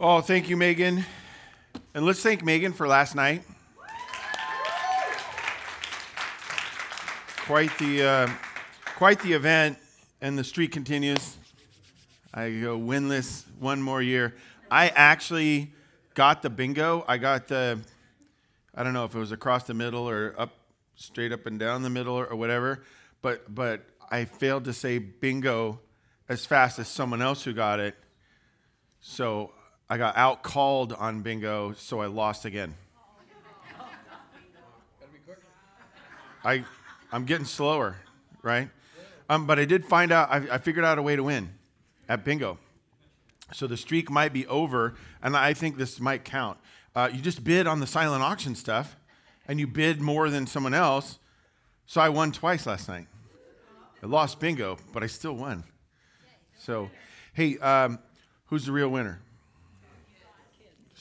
Oh, 0.00 0.20
thank 0.20 0.48
you, 0.48 0.56
Megan. 0.56 1.04
And 1.92 2.06
let's 2.06 2.22
thank 2.22 2.44
Megan 2.44 2.72
for 2.72 2.86
last 2.86 3.16
night. 3.16 3.42
Quite 7.38 7.76
the, 7.78 8.04
uh, 8.04 8.30
quite 8.94 9.18
the 9.22 9.32
event, 9.32 9.76
and 10.20 10.38
the 10.38 10.44
streak 10.44 10.70
continues. 10.70 11.36
I 12.32 12.50
go 12.50 12.78
winless 12.78 13.42
one 13.58 13.82
more 13.82 14.00
year. 14.00 14.36
I 14.70 14.90
actually 14.90 15.72
got 16.14 16.42
the 16.42 16.50
bingo. 16.50 17.04
I 17.08 17.18
got 17.18 17.48
the, 17.48 17.80
I 18.76 18.84
don't 18.84 18.92
know 18.92 19.04
if 19.04 19.16
it 19.16 19.18
was 19.18 19.32
across 19.32 19.64
the 19.64 19.74
middle 19.74 20.08
or 20.08 20.32
up, 20.38 20.54
straight 20.94 21.32
up 21.32 21.44
and 21.46 21.58
down 21.58 21.82
the 21.82 21.90
middle 21.90 22.14
or, 22.14 22.26
or 22.26 22.36
whatever, 22.36 22.84
but 23.20 23.52
but 23.52 23.84
I 24.08 24.26
failed 24.26 24.66
to 24.66 24.72
say 24.72 24.98
bingo 24.98 25.80
as 26.28 26.46
fast 26.46 26.78
as 26.78 26.86
someone 26.86 27.20
else 27.20 27.42
who 27.42 27.52
got 27.52 27.80
it. 27.80 27.96
So 29.00 29.54
I 29.90 29.96
got 29.96 30.18
out 30.18 30.42
called 30.42 30.92
on 30.92 31.22
bingo, 31.22 31.72
so 31.72 32.00
I 32.00 32.06
lost 32.06 32.44
again. 32.44 32.74
I, 36.44 36.64
I'm 37.10 37.24
getting 37.24 37.46
slower, 37.46 37.96
right? 38.42 38.68
Um, 39.30 39.46
but 39.46 39.58
I 39.58 39.64
did 39.64 39.86
find 39.86 40.12
out, 40.12 40.30
I, 40.30 40.36
I 40.52 40.58
figured 40.58 40.84
out 40.84 40.98
a 40.98 41.02
way 41.02 41.16
to 41.16 41.22
win 41.22 41.50
at 42.06 42.22
bingo. 42.22 42.58
So 43.52 43.66
the 43.66 43.78
streak 43.78 44.10
might 44.10 44.34
be 44.34 44.46
over, 44.46 44.94
and 45.22 45.34
I 45.34 45.54
think 45.54 45.78
this 45.78 45.98
might 46.00 46.22
count. 46.22 46.58
Uh, 46.94 47.08
you 47.10 47.22
just 47.22 47.42
bid 47.42 47.66
on 47.66 47.80
the 47.80 47.86
silent 47.86 48.22
auction 48.22 48.54
stuff, 48.54 48.94
and 49.46 49.58
you 49.58 49.66
bid 49.66 50.02
more 50.02 50.28
than 50.28 50.46
someone 50.46 50.74
else. 50.74 51.18
So 51.86 52.02
I 52.02 52.10
won 52.10 52.32
twice 52.32 52.66
last 52.66 52.88
night. 52.88 53.06
I 54.02 54.06
lost 54.06 54.38
bingo, 54.38 54.76
but 54.92 55.02
I 55.02 55.06
still 55.06 55.34
won. 55.34 55.64
So, 56.58 56.90
hey, 57.32 57.56
um, 57.58 57.98
who's 58.46 58.66
the 58.66 58.72
real 58.72 58.90
winner? 58.90 59.22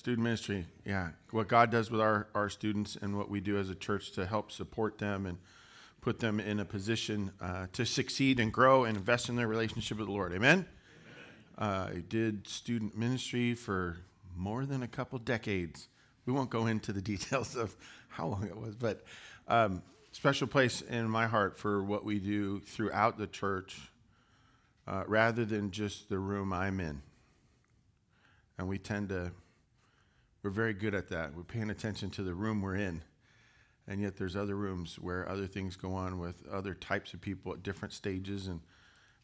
Student 0.08 0.24
ministry, 0.24 0.66
yeah. 0.86 1.10
What 1.32 1.50
God 1.50 1.70
does 1.70 1.92
with 1.92 2.00
our, 2.00 2.30
our 2.34 2.48
students 2.48 2.96
and 2.96 3.18
what 3.18 3.30
we 3.30 3.42
do 3.42 3.58
as 3.58 3.70
a 3.70 3.76
church 3.76 4.12
to 4.12 4.26
help 4.26 4.54
support 4.54 5.00
them 5.00 5.26
and 5.26 5.38
put 6.00 6.20
them 6.22 6.40
in 6.40 6.62
a 6.62 6.64
position 6.64 7.34
uh, 7.42 7.68
to 7.74 7.86
succeed 7.86 8.40
and 8.40 8.54
grow 8.54 8.86
and 8.86 8.96
invest 8.96 9.28
in 9.28 9.36
their 9.36 9.50
relationship 9.50 9.98
with 9.98 10.08
the 10.08 10.14
Lord. 10.14 10.32
Amen? 10.32 10.66
Uh, 11.58 11.90
I 11.96 12.04
did 12.08 12.48
student 12.48 12.98
ministry 12.98 13.54
for 13.54 13.98
more 14.34 14.66
than 14.66 14.82
a 14.82 14.88
couple 14.88 15.20
decades. 15.20 15.90
We 16.26 16.32
won't 16.32 16.50
go 16.50 16.68
into 16.68 16.94
the 16.94 17.02
details 17.14 17.58
of 17.58 17.76
how 18.08 18.28
long 18.28 18.46
it 18.46 18.56
was, 18.56 18.78
but 18.78 19.04
um, 19.50 19.84
special 20.14 20.48
place 20.48 20.82
in 20.84 21.10
my 21.10 21.28
heart 21.28 21.58
for 21.58 21.84
what 21.84 22.06
we 22.06 22.20
do 22.20 22.62
throughout 22.62 23.18
the 23.18 23.28
church 23.28 23.78
uh, 24.88 25.04
rather 25.06 25.44
than 25.44 25.70
just 25.70 26.08
the 26.08 26.18
room 26.18 26.54
I'm 26.54 26.80
in. 26.80 27.02
And 28.58 28.70
we 28.70 28.78
tend 28.78 29.10
to, 29.10 29.34
we're 30.48 30.52
very 30.52 30.74
good 30.74 30.96
at 30.96 31.10
that. 31.10 31.36
We're 31.36 31.44
paying 31.44 31.70
attention 31.70 32.10
to 32.12 32.24
the 32.24 32.34
room 32.34 32.62
we're 32.62 32.78
in. 32.78 33.02
And 33.86 34.00
yet 34.00 34.16
there's 34.16 34.38
other 34.38 34.56
rooms 34.56 34.98
where 34.98 35.28
other 35.28 35.46
things 35.46 35.76
go 35.76 35.92
on 35.94 36.20
with 36.20 36.42
other 36.50 36.74
types 36.74 37.14
of 37.14 37.20
people 37.20 37.52
at 37.52 37.64
different 37.64 37.94
stages. 37.94 38.48
And 38.48 38.62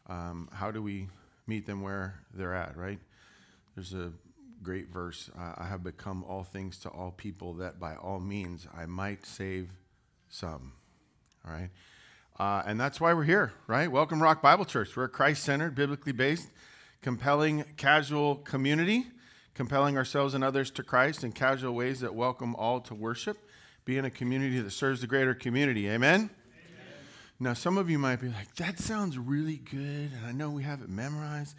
um, 0.07 0.49
how 0.51 0.69
do 0.69 0.81
we 0.81 1.07
meet 1.47 1.65
them 1.65 1.81
where 1.81 2.19
they're 2.33 2.53
at, 2.53 2.75
right? 2.75 2.99
There's 3.73 3.93
a 3.93 4.11
great 4.63 4.89
verse 4.89 5.29
I 5.37 5.63
have 5.63 5.81
become 5.81 6.25
all 6.27 6.43
things 6.43 6.77
to 6.79 6.89
all 6.89 7.11
people 7.11 7.53
that 7.53 7.79
by 7.79 7.95
all 7.95 8.19
means 8.19 8.67
I 8.77 8.85
might 8.85 9.25
save 9.25 9.69
some. 10.27 10.73
All 11.47 11.53
right. 11.53 11.69
Uh, 12.37 12.63
and 12.65 12.77
that's 12.77 12.99
why 12.99 13.13
we're 13.13 13.23
here, 13.23 13.53
right? 13.67 13.89
Welcome, 13.89 14.21
Rock 14.21 14.41
Bible 14.41 14.65
Church. 14.65 14.93
We're 14.97 15.05
a 15.05 15.09
Christ 15.09 15.45
centered, 15.45 15.73
biblically 15.73 16.11
based, 16.11 16.49
compelling, 17.01 17.63
casual 17.77 18.35
community, 18.35 19.05
compelling 19.53 19.97
ourselves 19.97 20.33
and 20.33 20.43
others 20.43 20.71
to 20.71 20.83
Christ 20.83 21.23
in 21.23 21.31
casual 21.31 21.73
ways 21.73 21.99
that 21.99 22.15
welcome 22.15 22.55
all 22.55 22.79
to 22.81 22.95
worship, 22.95 23.37
being 23.85 24.05
a 24.05 24.09
community 24.09 24.59
that 24.59 24.71
serves 24.71 25.01
the 25.01 25.07
greater 25.07 25.33
community. 25.33 25.89
Amen? 25.89 26.15
Amen? 26.21 26.29
Now, 27.39 27.53
some 27.53 27.77
of 27.77 27.89
you 27.89 27.99
might 27.99 28.21
be 28.21 28.29
like, 28.29 28.55
that 28.55 28.79
sounds 28.79 29.17
really 29.17 29.57
good, 29.57 30.11
and 30.17 30.25
I 30.25 30.31
know 30.31 30.49
we 30.49 30.63
have 30.63 30.81
it 30.81 30.89
memorized, 30.89 31.55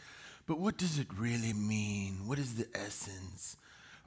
but 0.47 0.59
what 0.59 0.77
does 0.77 0.99
it 0.99 1.07
really 1.17 1.53
mean? 1.53 2.27
What 2.27 2.39
is 2.39 2.55
the 2.55 2.67
essence? 2.75 3.57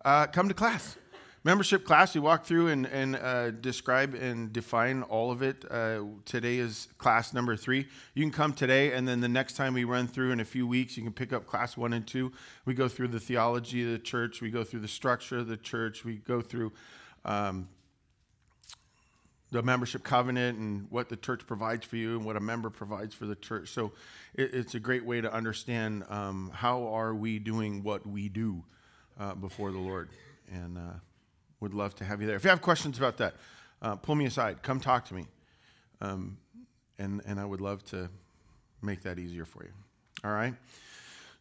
Uh, 0.04 0.28
come 0.28 0.48
to 0.48 0.54
class 0.54 0.98
membership 1.44 1.86
class 1.86 2.14
we 2.14 2.22
walk 2.22 2.46
through 2.46 2.68
and, 2.68 2.86
and 2.88 3.16
uh, 3.16 3.52
describe 3.52 4.14
and 4.14 4.52
define 4.52 5.04
all 5.04 5.32
of 5.32 5.42
it 5.42 5.64
uh, 5.70 6.02
today 6.26 6.58
is 6.58 6.88
class 6.98 7.34
number 7.34 7.56
three. 7.56 7.88
You 8.14 8.24
can 8.24 8.32
come 8.32 8.54
today 8.54 8.94
and 8.94 9.08
then 9.08 9.22
the 9.22 9.30
next 9.30 9.56
time 9.56 9.74
we 9.74 9.84
run 9.84 10.08
through 10.08 10.32
in 10.32 10.40
a 10.40 10.46
few 10.46 10.68
weeks 10.68 10.98
you 10.98 11.04
can 11.04 11.14
pick 11.14 11.34
up 11.34 11.46
class 11.46 11.78
one 11.78 11.94
and 11.94 12.06
two. 12.06 12.32
We 12.66 12.74
go 12.74 12.88
through 12.88 13.10
the 13.10 13.20
theology 13.20 13.84
of 13.84 13.92
the 13.92 14.00
church 14.00 14.42
we 14.42 14.50
go 14.50 14.64
through 14.64 14.82
the 14.82 14.88
structure 14.88 15.38
of 15.38 15.48
the 15.48 15.58
church 15.58 16.04
we 16.04 16.16
go 16.16 16.42
through 16.42 16.72
um, 17.26 17.68
the 19.52 19.62
membership 19.62 20.04
covenant 20.04 20.58
and 20.58 20.88
what 20.90 21.08
the 21.10 21.16
church 21.16 21.48
provides 21.48 21.86
for 21.86 21.96
you 21.96 22.18
and 22.18 22.26
what 22.26 22.36
a 22.36 22.40
member 22.40 22.70
provides 22.70 23.16
for 23.16 23.26
the 23.26 23.36
church. 23.36 23.70
So 23.70 23.94
it, 24.34 24.54
it's 24.54 24.76
a 24.76 24.80
great 24.80 25.06
way 25.06 25.22
to 25.22 25.32
understand 25.32 26.04
um, 26.10 26.52
how 26.54 26.88
are 26.88 27.16
we 27.16 27.40
doing 27.40 27.84
what 27.84 28.06
we 28.06 28.28
do 28.28 28.64
uh, 29.20 29.36
before 29.36 29.72
the 29.72 29.80
lord. 29.80 30.10
And 30.52 30.78
uh, 30.78 30.82
would 31.60 31.74
love 31.74 31.96
to 31.96 32.06
have 32.06 32.22
you 32.22 32.28
there. 32.28 32.36
If 32.36 32.44
you 32.44 32.50
have 32.50 32.62
questions 32.62 32.98
about 32.98 33.18
that, 33.18 33.36
uh, 33.82 33.96
pull 33.96 34.16
me 34.16 34.26
aside. 34.26 34.62
Come 34.62 34.80
talk 34.80 35.06
to 35.06 35.14
me. 35.14 35.26
Um, 36.02 36.38
and, 37.00 37.22
and 37.26 37.40
I 37.40 37.46
would 37.46 37.62
love 37.62 37.84
to 37.86 38.10
make 38.82 39.04
that 39.04 39.20
easier 39.20 39.46
for 39.46 39.64
you. 39.64 39.72
All 40.24 40.32
right? 40.32 40.54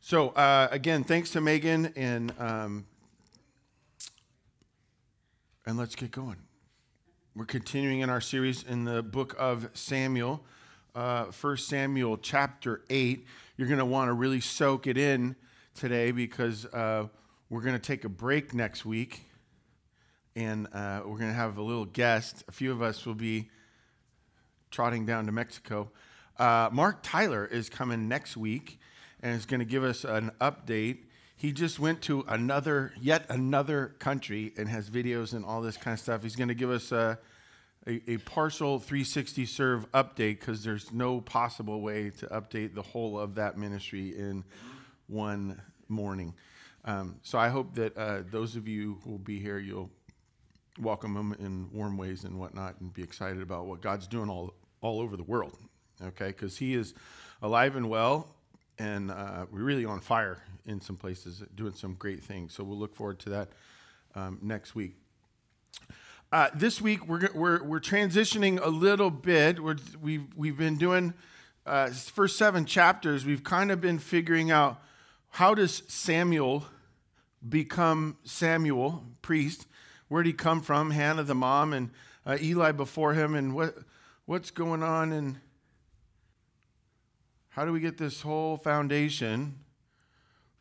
So, 0.00 0.30
uh, 0.30 0.68
again, 0.70 1.04
thanks 1.04 1.30
to 1.30 1.40
Megan, 1.40 1.92
and, 1.96 2.32
um, 2.38 2.86
and 5.66 5.76
let's 5.76 5.94
get 5.94 6.10
going. 6.10 6.36
We're 7.34 7.44
continuing 7.44 8.00
in 8.00 8.08
our 8.08 8.20
series 8.20 8.62
in 8.62 8.84
the 8.84 9.02
book 9.02 9.34
of 9.38 9.68
Samuel, 9.74 10.42
uh, 10.94 11.24
1 11.24 11.56
Samuel 11.58 12.18
chapter 12.18 12.82
8. 12.88 13.26
You're 13.56 13.68
going 13.68 13.78
to 13.78 13.84
want 13.84 14.08
to 14.08 14.14
really 14.14 14.40
soak 14.40 14.86
it 14.86 14.96
in 14.96 15.36
today 15.74 16.12
because 16.12 16.64
uh, 16.66 17.08
we're 17.50 17.60
going 17.60 17.74
to 17.74 17.78
take 17.78 18.04
a 18.04 18.08
break 18.08 18.54
next 18.54 18.86
week 18.86 19.22
and 20.36 20.66
uh, 20.74 21.00
we're 21.06 21.16
going 21.16 21.30
to 21.30 21.36
have 21.36 21.56
a 21.56 21.62
little 21.62 21.86
guest. 21.86 22.44
A 22.46 22.52
few 22.52 22.70
of 22.70 22.82
us 22.82 23.06
will 23.06 23.14
be 23.14 23.48
trotting 24.70 25.06
down 25.06 25.24
to 25.26 25.32
Mexico. 25.32 25.90
Uh, 26.38 26.68
Mark 26.70 26.98
Tyler 27.02 27.46
is 27.46 27.70
coming 27.70 28.06
next 28.06 28.36
week 28.36 28.78
and 29.22 29.34
is 29.34 29.46
going 29.46 29.60
to 29.60 29.66
give 29.66 29.82
us 29.82 30.04
an 30.04 30.30
update. 30.40 30.98
He 31.36 31.52
just 31.52 31.78
went 31.78 32.02
to 32.02 32.22
another, 32.28 32.92
yet 33.00 33.24
another 33.30 33.94
country 33.98 34.52
and 34.58 34.68
has 34.68 34.90
videos 34.90 35.32
and 35.32 35.44
all 35.44 35.62
this 35.62 35.78
kind 35.78 35.94
of 35.94 36.00
stuff. 36.00 36.22
He's 36.22 36.36
going 36.36 36.48
to 36.48 36.54
give 36.54 36.70
us 36.70 36.92
a, 36.92 37.18
a, 37.86 38.02
a 38.06 38.16
partial 38.18 38.78
360 38.78 39.46
serve 39.46 39.90
update 39.92 40.40
because 40.40 40.62
there's 40.62 40.92
no 40.92 41.22
possible 41.22 41.80
way 41.80 42.10
to 42.10 42.26
update 42.26 42.74
the 42.74 42.82
whole 42.82 43.18
of 43.18 43.36
that 43.36 43.56
ministry 43.56 44.14
in 44.14 44.44
one 45.06 45.62
morning. 45.88 46.34
Um, 46.84 47.16
so 47.22 47.38
I 47.38 47.48
hope 47.48 47.74
that 47.76 47.96
uh, 47.96 48.22
those 48.30 48.54
of 48.54 48.68
you 48.68 48.98
who 49.02 49.12
will 49.12 49.18
be 49.18 49.38
here, 49.40 49.58
you'll 49.58 49.90
welcome 50.78 51.14
them 51.14 51.34
in 51.38 51.68
warm 51.72 51.96
ways 51.96 52.24
and 52.24 52.38
whatnot 52.38 52.80
and 52.80 52.92
be 52.92 53.02
excited 53.02 53.42
about 53.42 53.66
what 53.66 53.80
God's 53.80 54.06
doing 54.06 54.28
all, 54.28 54.54
all 54.80 55.00
over 55.00 55.16
the 55.16 55.22
world, 55.22 55.56
okay? 56.02 56.28
Because 56.28 56.58
He 56.58 56.74
is 56.74 56.94
alive 57.42 57.76
and 57.76 57.88
well, 57.88 58.34
and 58.78 59.10
uh, 59.10 59.46
we're 59.50 59.62
really 59.62 59.84
on 59.84 60.00
fire 60.00 60.42
in 60.66 60.80
some 60.80 60.96
places, 60.96 61.42
doing 61.54 61.74
some 61.74 61.94
great 61.94 62.22
things. 62.22 62.52
So 62.52 62.64
we'll 62.64 62.78
look 62.78 62.94
forward 62.94 63.18
to 63.20 63.30
that 63.30 63.48
um, 64.14 64.38
next 64.42 64.74
week. 64.74 64.94
Uh, 66.32 66.48
this 66.54 66.80
week 66.80 67.06
we're, 67.06 67.28
we're, 67.34 67.62
we're 67.62 67.80
transitioning 67.80 68.60
a 68.62 68.68
little 68.68 69.10
bit. 69.10 69.60
we 69.60 69.70
have 69.70 69.96
we've, 70.00 70.26
we've 70.36 70.58
been 70.58 70.76
doing 70.76 71.14
uh, 71.64 71.88
first 71.88 72.36
seven 72.36 72.64
chapters. 72.64 73.24
We've 73.24 73.44
kind 73.44 73.70
of 73.70 73.80
been 73.80 73.98
figuring 73.98 74.50
out 74.50 74.82
how 75.30 75.54
does 75.54 75.82
Samuel 75.86 76.64
become 77.48 78.16
Samuel, 78.24 79.04
priest, 79.22 79.66
Where'd 80.08 80.26
he 80.26 80.32
come 80.32 80.62
from? 80.62 80.90
Hannah, 80.90 81.24
the 81.24 81.34
mom, 81.34 81.72
and 81.72 81.90
uh, 82.24 82.38
Eli 82.40 82.72
before 82.72 83.14
him, 83.14 83.34
and 83.34 83.54
what, 83.54 83.74
what's 84.24 84.50
going 84.50 84.82
on? 84.82 85.12
And 85.12 85.38
how 87.50 87.64
do 87.64 87.72
we 87.72 87.80
get 87.80 87.98
this 87.98 88.20
whole 88.20 88.56
foundation 88.56 89.56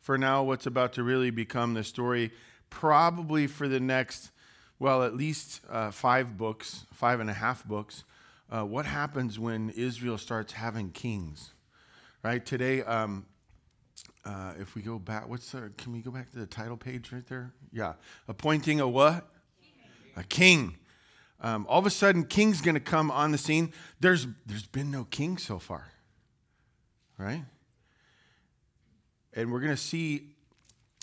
for 0.00 0.16
now 0.16 0.42
what's 0.42 0.66
about 0.66 0.92
to 0.94 1.02
really 1.02 1.30
become 1.30 1.74
the 1.74 1.84
story, 1.84 2.32
probably 2.70 3.46
for 3.46 3.68
the 3.68 3.80
next, 3.80 4.30
well, 4.78 5.02
at 5.02 5.14
least 5.14 5.60
uh, 5.68 5.90
five 5.90 6.36
books, 6.36 6.86
five 6.92 7.20
and 7.20 7.30
a 7.30 7.34
half 7.34 7.64
books? 7.64 8.04
Uh, 8.50 8.64
what 8.64 8.86
happens 8.86 9.38
when 9.38 9.70
Israel 9.70 10.18
starts 10.18 10.52
having 10.52 10.90
kings? 10.90 11.52
Right? 12.22 12.44
Today, 12.44 12.82
um, 12.82 13.26
uh, 14.24 14.54
if 14.58 14.74
we 14.74 14.82
go 14.82 14.98
back, 14.98 15.28
what's 15.28 15.52
the, 15.52 15.72
can 15.76 15.92
we 15.92 16.00
go 16.00 16.10
back 16.10 16.30
to 16.32 16.38
the 16.38 16.46
title 16.46 16.76
page 16.76 17.12
right 17.12 17.26
there? 17.26 17.52
Yeah. 17.72 17.94
Appointing 18.26 18.80
a 18.80 18.88
what? 18.88 19.28
A 20.16 20.24
king. 20.24 20.76
Um, 21.40 21.66
all 21.68 21.78
of 21.78 21.86
a 21.86 21.90
sudden, 21.90 22.24
king's 22.24 22.60
going 22.60 22.74
to 22.74 22.80
come 22.80 23.10
on 23.10 23.30
the 23.30 23.38
scene. 23.38 23.72
There's, 24.00 24.26
there's 24.46 24.66
been 24.66 24.90
no 24.90 25.04
king 25.04 25.36
so 25.38 25.58
far, 25.58 25.92
right? 27.18 27.44
And 29.34 29.52
we're 29.52 29.60
going 29.60 29.74
to 29.74 29.80
see 29.80 30.30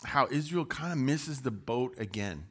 how 0.03 0.27
Israel 0.31 0.65
kind 0.65 0.91
of 0.91 0.97
misses 0.97 1.41
the 1.41 1.51
boat 1.51 1.95
again. 1.97 2.45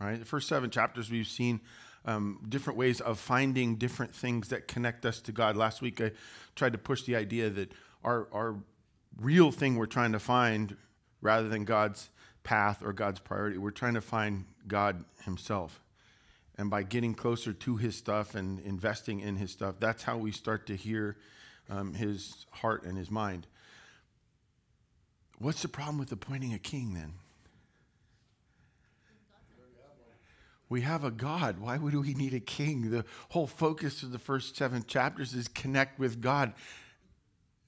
Right? 0.00 0.18
The 0.18 0.24
first 0.24 0.48
seven 0.48 0.70
chapters, 0.70 1.10
we've 1.10 1.26
seen 1.26 1.60
um, 2.06 2.40
different 2.48 2.78
ways 2.78 3.02
of 3.02 3.18
finding 3.18 3.76
different 3.76 4.14
things 4.14 4.48
that 4.48 4.66
connect 4.66 5.04
us 5.04 5.20
to 5.20 5.32
God. 5.32 5.56
Last 5.56 5.82
week, 5.82 6.00
I 6.00 6.12
tried 6.56 6.72
to 6.72 6.78
push 6.78 7.02
the 7.02 7.16
idea 7.16 7.50
that 7.50 7.72
our, 8.02 8.26
our 8.32 8.56
real 9.20 9.52
thing 9.52 9.76
we're 9.76 9.84
trying 9.84 10.12
to 10.12 10.18
find, 10.18 10.74
rather 11.20 11.50
than 11.50 11.64
God's 11.64 12.08
path 12.44 12.82
or 12.82 12.94
God's 12.94 13.20
priority, 13.20 13.58
we're 13.58 13.70
trying 13.70 13.94
to 13.94 14.00
find 14.00 14.46
God 14.66 15.04
Himself. 15.24 15.82
And 16.60 16.68
by 16.68 16.82
getting 16.82 17.14
closer 17.14 17.54
to 17.54 17.76
His 17.76 17.96
stuff 17.96 18.34
and 18.34 18.60
investing 18.60 19.20
in 19.20 19.36
His 19.36 19.50
stuff, 19.50 19.76
that's 19.80 20.02
how 20.02 20.18
we 20.18 20.30
start 20.30 20.66
to 20.66 20.76
hear 20.76 21.16
um, 21.70 21.94
His 21.94 22.44
heart 22.50 22.82
and 22.82 22.98
His 22.98 23.10
mind. 23.10 23.46
What's 25.38 25.62
the 25.62 25.68
problem 25.68 25.96
with 25.96 26.12
appointing 26.12 26.52
a 26.52 26.58
king 26.58 26.92
then? 26.92 27.14
We 30.68 30.82
have 30.82 31.02
a 31.02 31.10
God. 31.10 31.60
Why 31.60 31.78
would 31.78 31.94
we 31.94 32.12
need 32.12 32.34
a 32.34 32.40
king? 32.40 32.90
The 32.90 33.06
whole 33.30 33.46
focus 33.46 34.02
of 34.02 34.12
the 34.12 34.18
first 34.18 34.54
seven 34.54 34.84
chapters 34.86 35.32
is 35.32 35.48
connect 35.48 35.98
with 35.98 36.20
God. 36.20 36.52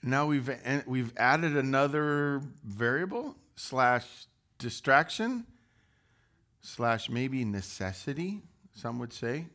Now 0.03 0.27
we've 0.27 0.50
we've 0.87 1.15
added 1.17 1.56
another 1.56 2.43
variable 2.62 3.37
slash 3.56 4.05
distraction 4.59 5.47
slash 6.61 7.09
maybe 7.09 7.43
necessity. 7.47 8.43
Some 8.75 8.99
would 8.99 9.13
say, 9.13 9.47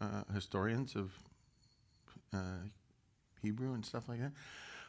uh, 0.00 0.22
historians 0.32 0.96
of 0.96 1.12
uh, 2.32 2.62
Hebrew 3.42 3.74
and 3.74 3.84
stuff 3.84 4.08
like 4.08 4.20
that. 4.20 4.32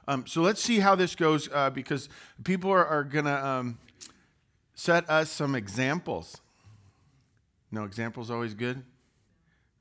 Um, 0.08 0.28
so 0.28 0.42
let's 0.42 0.62
see 0.62 0.80
how 0.80 0.96
this 0.96 1.16
goes 1.16 1.50
uh, 1.52 1.70
because 1.70 2.10
people 2.44 2.72
are, 2.72 2.86
are 2.86 3.04
going 3.04 3.26
to 3.26 3.46
um, 3.46 3.78
set 4.76 5.10
us 5.10 5.32
some 5.32 5.56
examples. 5.56 6.42
No, 7.72 7.84
examples 7.84 8.30
always 8.30 8.54
good? 8.54 8.84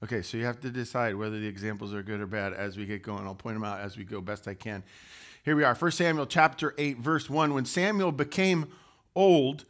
Okay, 0.03 0.23
so 0.23 0.37
you 0.37 0.45
have 0.45 0.61
to 0.61 0.71
decide 0.71 1.15
whether 1.15 1.39
the 1.39 1.47
examples 1.47 1.95
are 1.95 2.03
good 2.03 2.21
or 2.21 2.27
bad 2.27 2.53
as 2.53 2.77
we 2.77 2.85
get 2.87 3.03
going. 3.03 3.25
I'll 3.27 3.35
point 3.35 3.57
them 3.57 3.65
out 3.65 3.81
as 3.81 3.97
we 3.97 4.05
go 4.05 4.21
best 4.21 4.49
I 4.49 4.55
can. 4.55 4.83
Here 5.45 5.57
we 5.57 5.65
are, 5.65 5.75
1 5.75 5.91
Samuel 5.93 6.27
chapter 6.27 6.75
8, 6.79 6.99
verse 6.99 7.29
1. 7.29 7.55
When 7.55 7.65
Samuel 7.65 8.13
became 8.13 8.67
old, 9.15 9.65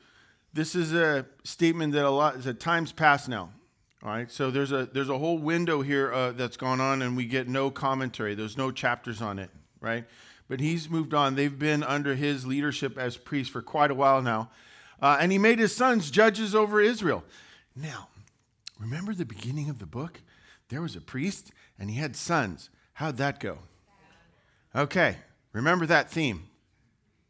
this 0.53 0.75
is 0.75 0.95
a 0.95 1.27
statement 1.43 1.93
that 1.95 2.05
a 2.05 2.11
lot 2.11 2.37
is 2.37 2.45
that 2.45 2.61
times 2.61 2.93
past 2.93 3.29
now. 3.29 3.51
All 4.05 4.11
right, 4.11 4.31
so 4.31 4.51
there's 4.51 4.71
a 4.71 4.87
there's 4.93 5.09
a 5.09 5.19
whole 5.19 5.39
window 5.39 5.81
here 5.81 6.12
uh, 6.12 6.33
that's 6.33 6.59
gone 6.59 6.81
on, 6.81 7.01
and 7.01 7.17
we 7.17 7.25
get 7.25 7.49
no 7.49 7.71
commentary. 7.71 8.35
There's 8.35 8.59
no 8.59 8.71
chapters 8.71 9.23
on 9.23 9.39
it, 9.39 9.51
right? 9.81 10.05
but 10.49 10.61
he's 10.61 10.91
moved 10.91 11.15
on. 11.15 11.35
They've 11.35 11.59
been 11.59 11.83
under 11.83 12.15
his 12.15 12.47
leadership 12.47 12.99
as 12.99 13.17
priest 13.17 13.51
for 13.51 13.62
quite 13.62 13.91
a 13.91 13.95
while 13.95 14.23
now. 14.23 14.51
Uh, 15.01 15.17
and 15.21 15.33
he 15.33 15.39
made 15.39 15.59
his 15.59 15.75
sons 15.75 16.11
judges 16.11 16.55
over 16.55 16.81
Israel. 16.81 17.25
Now, 17.75 18.09
remember 18.79 19.15
the 19.15 19.25
beginning 19.25 19.69
of 19.69 19.79
the 19.79 19.87
book? 19.87 20.21
There 20.69 20.83
was 20.83 20.97
a 20.97 21.01
priest 21.01 21.53
and 21.79 21.91
he 21.91 21.97
had 21.97 22.17
sons. 22.17 22.71
How'd 22.95 23.17
that 23.17 23.41
go? 23.41 23.59
Okay, 24.75 25.17
remember 25.53 25.87
that 25.87 26.11
theme. 26.11 26.49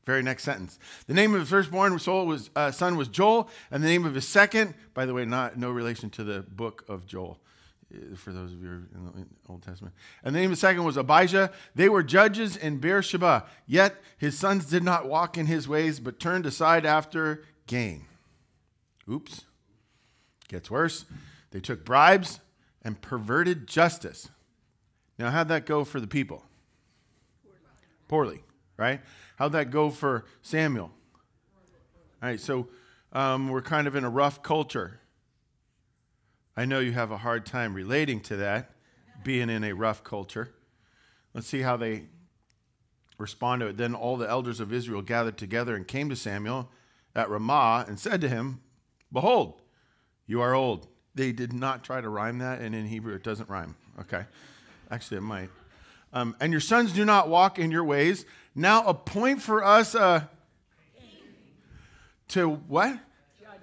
Very 0.05 0.23
next 0.23 0.43
sentence. 0.45 0.79
The 1.07 1.15
name 1.15 1.35
of 1.35 1.41
his 1.41 1.49
firstborn 1.49 1.95
was, 1.95 2.51
uh, 2.55 2.71
son 2.71 2.97
was 2.97 3.09
Joel, 3.09 3.49
and 3.71 3.83
the 3.83 3.89
name 3.89 4.05
of 4.05 4.15
his 4.15 4.29
second, 4.29 4.75
by 4.93 5.07
the 5.07 5.15
way, 5.15 5.25
not 5.25 5.57
no 5.57 5.71
relation 5.71 6.11
to 6.11 6.25
the 6.25 6.43
book 6.43 6.85
of 6.89 7.07
Joel. 7.07 7.39
Uh, 7.95 8.17
for 8.17 8.33
those 8.33 8.53
of 8.53 8.63
you 8.63 8.69
in 8.69 9.15
the 9.15 9.27
Old 9.49 9.63
Testament. 9.63 9.95
And 10.23 10.35
the 10.35 10.41
name 10.41 10.51
of 10.51 10.57
the 10.57 10.61
second 10.61 10.85
was 10.85 10.97
Abijah. 10.97 11.53
They 11.75 11.89
were 11.89 12.03
judges 12.03 12.57
in 12.57 12.79
Beersheba. 12.79 13.47
Yet 13.67 13.97
his 14.19 14.39
sons 14.39 14.67
did 14.67 14.83
not 14.83 15.09
walk 15.09 15.39
in 15.39 15.47
his 15.47 15.69
ways, 15.69 16.01
but 16.01 16.19
turned 16.19 16.47
aside 16.47 16.87
after 16.87 17.45
gain. 17.67 18.07
Oops. 19.11 19.45
Gets 20.49 20.71
worse. 20.71 21.05
They 21.51 21.61
took 21.61 21.85
bribes 21.85 22.41
and 22.83 23.01
perverted 23.01 23.67
justice. 23.67 24.29
Now, 25.19 25.31
how'd 25.31 25.49
that 25.49 25.67
go 25.67 25.85
for 25.85 26.01
the 26.01 26.07
people? 26.07 26.45
Poorly, 28.09 28.43
right? 28.77 29.01
How'd 29.37 29.53
that 29.53 29.71
go 29.71 29.91
for 29.91 30.25
Samuel? 30.43 30.91
All 32.23 32.29
right, 32.29 32.41
so 32.41 32.69
um, 33.13 33.49
we're 33.49 33.63
kind 33.63 33.87
of 33.87 33.97
in 33.97 34.05
a 34.05 34.11
rough 34.11 34.43
culture. 34.43 35.01
I 36.57 36.65
know 36.65 36.79
you 36.81 36.93
have 36.93 37.11
a 37.11 37.19
hard 37.19 37.45
time 37.45 37.75
relating 37.75 38.21
to 38.23 38.37
that, 38.37 38.71
being 39.23 39.51
in 39.51 39.65
a 39.65 39.73
rough 39.73 40.05
culture. 40.05 40.55
Let's 41.35 41.49
see 41.49 41.63
how 41.63 41.77
they 41.77 42.05
respond 43.19 43.61
to 43.61 43.67
it. 43.67 43.77
Then 43.77 43.95
all 43.95 44.17
the 44.17 44.29
elders 44.29 44.61
of 44.61 44.73
Israel 44.73 45.03
gathered 45.03 45.37
together 45.37 45.75
and 45.75 45.87
came 45.87 46.09
to 46.11 46.17
Samuel 46.17 46.71
at 47.15 47.29
Ramah 47.29 47.87
and 47.89 47.99
said 47.99 48.21
to 48.21 48.29
him, 48.29 48.61
Behold, 49.13 49.61
you 50.27 50.41
are 50.41 50.55
old. 50.55 50.87
They 51.15 51.33
did 51.33 51.53
not 51.53 51.85
try 51.85 52.01
to 52.01 52.09
rhyme 52.09 52.39
that, 52.39 52.61
and 52.61 52.75
in 52.75 52.87
Hebrew 52.87 53.15
it 53.15 53.23
doesn't 53.23 53.49
rhyme. 53.49 53.77
Okay. 54.01 54.25
Actually, 54.91 55.19
it 55.19 55.23
might. 55.23 55.51
Um, 56.13 56.37
and 56.41 56.53
your 56.53 56.61
sons 56.61 56.93
do 56.93 57.05
not 57.05 57.29
walk 57.29 57.59
in 57.59 57.71
your 57.71 57.85
ways. 57.85 58.25
Now 58.55 58.85
appoint 58.87 59.43
for 59.43 59.65
us 59.65 59.95
a. 59.95 60.31
To 62.29 62.49
what? 62.49 62.99
Judge. 63.41 63.61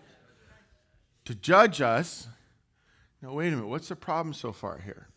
To 1.26 1.36
judge 1.36 1.82
us 1.82 2.28
now, 3.22 3.34
wait 3.34 3.50
a 3.50 3.52
minute. 3.52 3.68
What's 3.68 3.90
the 3.90 3.96
problem 3.96 4.34
so 4.34 4.52
far 4.52 4.80
here? 4.80 5.08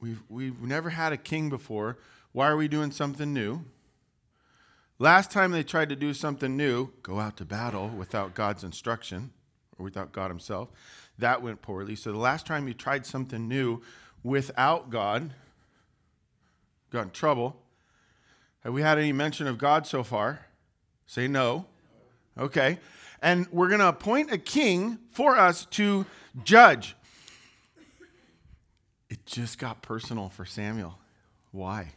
We've, 0.00 0.22
we've 0.28 0.60
never 0.62 0.90
had 0.90 1.12
a 1.12 1.16
king 1.16 1.50
before. 1.50 1.98
Why 2.32 2.48
are 2.48 2.56
we 2.56 2.68
doing 2.68 2.92
something 2.92 3.32
new? 3.32 3.64
Last 4.98 5.30
time 5.30 5.50
they 5.50 5.64
tried 5.64 5.88
to 5.88 5.96
do 5.96 6.14
something 6.14 6.56
new, 6.56 6.90
go 7.02 7.18
out 7.18 7.36
to 7.38 7.44
battle 7.44 7.88
without 7.88 8.34
God's 8.34 8.62
instruction 8.62 9.32
or 9.78 9.84
without 9.84 10.12
God 10.12 10.30
Himself, 10.30 10.68
that 11.18 11.42
went 11.42 11.62
poorly. 11.62 11.96
So 11.96 12.12
the 12.12 12.18
last 12.18 12.46
time 12.46 12.68
you 12.68 12.74
tried 12.74 13.06
something 13.06 13.48
new 13.48 13.82
without 14.22 14.90
God, 14.90 15.32
got 16.90 17.02
in 17.02 17.10
trouble. 17.10 17.56
Have 18.64 18.72
we 18.72 18.82
had 18.82 18.98
any 18.98 19.12
mention 19.12 19.46
of 19.46 19.58
God 19.58 19.86
so 19.86 20.02
far? 20.02 20.46
Say 21.06 21.28
no. 21.28 21.66
Okay. 22.38 22.78
And 23.22 23.46
we're 23.50 23.68
going 23.68 23.80
to 23.80 23.88
appoint 23.88 24.32
a 24.32 24.38
king 24.38 24.98
for 25.10 25.36
us 25.36 25.66
to 25.72 26.06
judge. 26.44 26.96
It 29.08 29.26
just 29.26 29.58
got 29.58 29.82
personal 29.82 30.28
for 30.28 30.44
Samuel. 30.44 30.98
Why? 31.50 31.88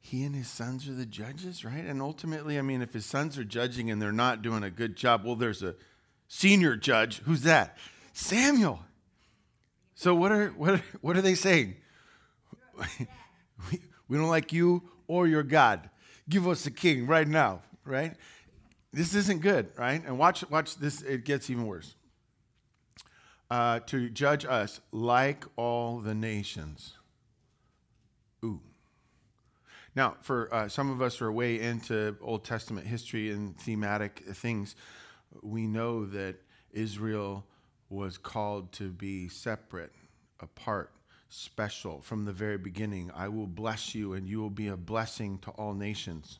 He 0.00 0.24
and 0.24 0.34
his 0.34 0.48
sons 0.48 0.88
are 0.88 0.94
the 0.94 1.04
judges, 1.04 1.64
right? 1.64 1.84
And 1.84 2.00
ultimately, 2.00 2.58
I 2.58 2.62
mean, 2.62 2.80
if 2.80 2.94
his 2.94 3.04
sons 3.04 3.36
are 3.36 3.44
judging 3.44 3.90
and 3.90 4.00
they're 4.00 4.10
not 4.12 4.40
doing 4.40 4.62
a 4.62 4.70
good 4.70 4.96
job, 4.96 5.22
well, 5.24 5.36
there's 5.36 5.62
a 5.62 5.74
senior 6.28 6.76
judge. 6.76 7.18
Who's 7.18 7.42
that? 7.42 7.76
Samuel. 8.14 8.80
So 9.94 10.14
what 10.14 10.32
are 10.32 10.48
what 10.50 10.74
are, 10.74 10.82
what 11.00 11.16
are 11.16 11.20
they 11.20 11.34
saying? 11.34 11.76
we 14.08 14.16
don't 14.16 14.28
like 14.28 14.52
you 14.52 14.82
or 15.06 15.26
your 15.26 15.42
God. 15.42 15.88
Give 16.28 16.46
us 16.46 16.66
a 16.66 16.70
king 16.70 17.06
right 17.06 17.26
now, 17.26 17.62
right? 17.84 18.14
This 18.92 19.14
isn't 19.14 19.40
good, 19.42 19.70
right? 19.76 20.02
And 20.04 20.18
watch 20.18 20.48
watch 20.50 20.76
this. 20.76 21.02
It 21.02 21.24
gets 21.24 21.50
even 21.50 21.66
worse 21.66 21.94
uh, 23.50 23.80
to 23.80 24.10
judge 24.10 24.44
us 24.44 24.80
like 24.92 25.44
all 25.56 25.98
the 25.98 26.14
nations. 26.14 26.94
Ooh. 28.44 28.60
Now, 29.94 30.16
for 30.20 30.52
uh, 30.54 30.68
some 30.68 30.90
of 30.90 31.02
us 31.02 31.16
who 31.16 31.24
are 31.24 31.32
way 31.32 31.60
into 31.60 32.16
Old 32.20 32.44
Testament 32.44 32.86
history 32.86 33.30
and 33.30 33.58
thematic 33.58 34.22
things, 34.34 34.76
we 35.42 35.66
know 35.66 36.04
that 36.06 36.36
Israel 36.72 37.44
was 37.88 38.18
called 38.18 38.70
to 38.72 38.90
be 38.90 39.28
separate, 39.28 39.92
apart, 40.40 40.92
special 41.28 42.00
from 42.00 42.24
the 42.24 42.32
very 42.32 42.58
beginning. 42.58 43.10
I 43.14 43.28
will 43.28 43.46
bless 43.46 43.94
you, 43.94 44.14
and 44.14 44.28
you 44.28 44.40
will 44.40 44.50
be 44.50 44.68
a 44.68 44.76
blessing 44.76 45.38
to 45.40 45.50
all 45.52 45.74
nations. 45.74 46.38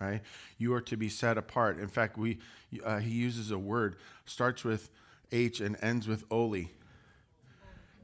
Right? 0.00 0.22
You 0.56 0.72
are 0.74 0.80
to 0.82 0.96
be 0.96 1.10
set 1.10 1.36
apart. 1.36 1.78
In 1.78 1.88
fact, 1.88 2.16
we 2.16 2.38
uh, 2.82 2.98
he 2.98 3.10
uses 3.10 3.50
a 3.50 3.58
word 3.58 3.96
starts 4.24 4.64
with 4.64 4.88
H 5.30 5.60
and 5.60 5.76
ends 5.82 6.08
with 6.08 6.24
Oli. 6.30 6.72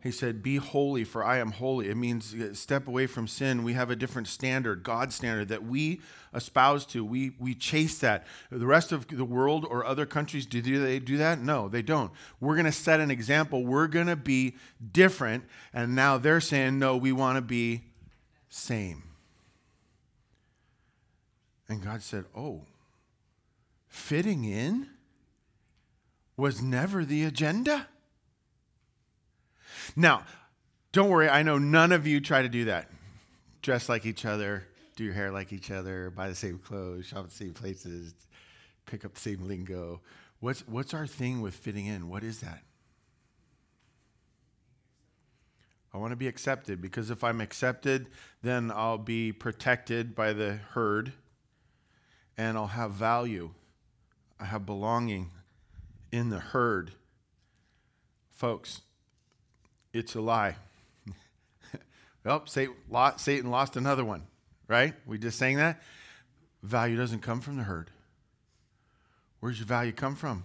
He 0.06 0.12
said, 0.12 0.42
Be 0.42 0.56
holy, 0.56 1.04
for 1.04 1.24
I 1.24 1.38
am 1.38 1.50
holy. 1.50 1.88
It 1.88 1.96
means 1.96 2.34
uh, 2.34 2.54
step 2.54 2.88
away 2.88 3.06
from 3.06 3.26
sin. 3.26 3.64
We 3.64 3.74
have 3.74 3.90
a 3.90 3.96
different 3.96 4.28
standard, 4.28 4.82
God's 4.82 5.14
standard, 5.14 5.48
that 5.48 5.64
we 5.64 6.00
espouse 6.34 6.86
to. 6.86 7.04
We, 7.04 7.32
we 7.38 7.54
chase 7.54 7.98
that. 7.98 8.26
The 8.50 8.66
rest 8.66 8.92
of 8.92 9.08
the 9.08 9.24
world 9.24 9.66
or 9.68 9.84
other 9.84 10.06
countries, 10.06 10.46
do 10.46 10.62
they 10.62 10.98
do 10.98 11.16
that? 11.18 11.40
No, 11.40 11.68
they 11.68 11.82
don't. 11.82 12.12
We're 12.40 12.54
going 12.54 12.66
to 12.66 12.72
set 12.72 13.00
an 13.00 13.10
example. 13.10 13.64
We're 13.64 13.88
going 13.88 14.06
to 14.06 14.16
be 14.16 14.54
different. 14.92 15.44
And 15.74 15.94
now 15.94 16.18
they're 16.18 16.40
saying, 16.40 16.78
No, 16.78 16.96
we 16.96 17.12
want 17.12 17.36
to 17.36 17.42
be 17.42 17.82
same. 18.48 19.02
And 21.68 21.82
God 21.82 22.00
said, 22.00 22.24
Oh, 22.34 22.62
fitting 23.88 24.44
in? 24.44 24.88
was 26.36 26.60
never 26.60 27.04
the 27.04 27.24
agenda. 27.24 27.88
Now, 29.94 30.24
don't 30.92 31.10
worry, 31.10 31.28
I 31.28 31.42
know 31.42 31.58
none 31.58 31.92
of 31.92 32.06
you 32.06 32.20
try 32.20 32.42
to 32.42 32.48
do 32.48 32.66
that. 32.66 32.90
Dress 33.62 33.88
like 33.88 34.06
each 34.06 34.24
other, 34.24 34.66
do 34.96 35.04
your 35.04 35.14
hair 35.14 35.30
like 35.30 35.52
each 35.52 35.70
other, 35.70 36.10
buy 36.10 36.28
the 36.28 36.34
same 36.34 36.58
clothes, 36.58 37.06
shop 37.06 37.24
at 37.24 37.30
the 37.30 37.34
same 37.34 37.52
places, 37.52 38.14
pick 38.86 39.04
up 39.04 39.14
the 39.14 39.20
same 39.20 39.46
lingo. 39.46 40.00
What's, 40.40 40.66
what's 40.66 40.94
our 40.94 41.06
thing 41.06 41.40
with 41.40 41.54
fitting 41.54 41.86
in? 41.86 42.08
What 42.08 42.22
is 42.22 42.40
that? 42.40 42.62
I 45.92 45.98
want 45.98 46.12
to 46.12 46.16
be 46.16 46.28
accepted 46.28 46.82
because 46.82 47.10
if 47.10 47.24
I'm 47.24 47.40
accepted, 47.40 48.08
then 48.42 48.70
I'll 48.74 48.98
be 48.98 49.32
protected 49.32 50.14
by 50.14 50.34
the 50.34 50.60
herd 50.72 51.14
and 52.36 52.58
I'll 52.58 52.66
have 52.66 52.92
value. 52.92 53.52
I 54.38 54.44
have 54.44 54.66
belonging 54.66 55.30
in 56.12 56.28
the 56.28 56.38
herd. 56.38 56.92
Folks, 58.30 58.82
it's 59.96 60.14
a 60.14 60.20
lie. 60.20 60.56
well, 62.24 62.44
Satan 62.46 63.50
lost 63.50 63.76
another 63.76 64.04
one, 64.04 64.22
right? 64.68 64.94
We 65.06 65.18
just 65.18 65.38
saying 65.38 65.56
that. 65.56 65.82
Value 66.62 66.96
doesn't 66.96 67.20
come 67.20 67.40
from 67.40 67.56
the 67.56 67.62
herd. 67.64 67.90
Where's 69.40 69.58
your 69.58 69.66
value 69.66 69.92
come 69.92 70.16
from? 70.16 70.44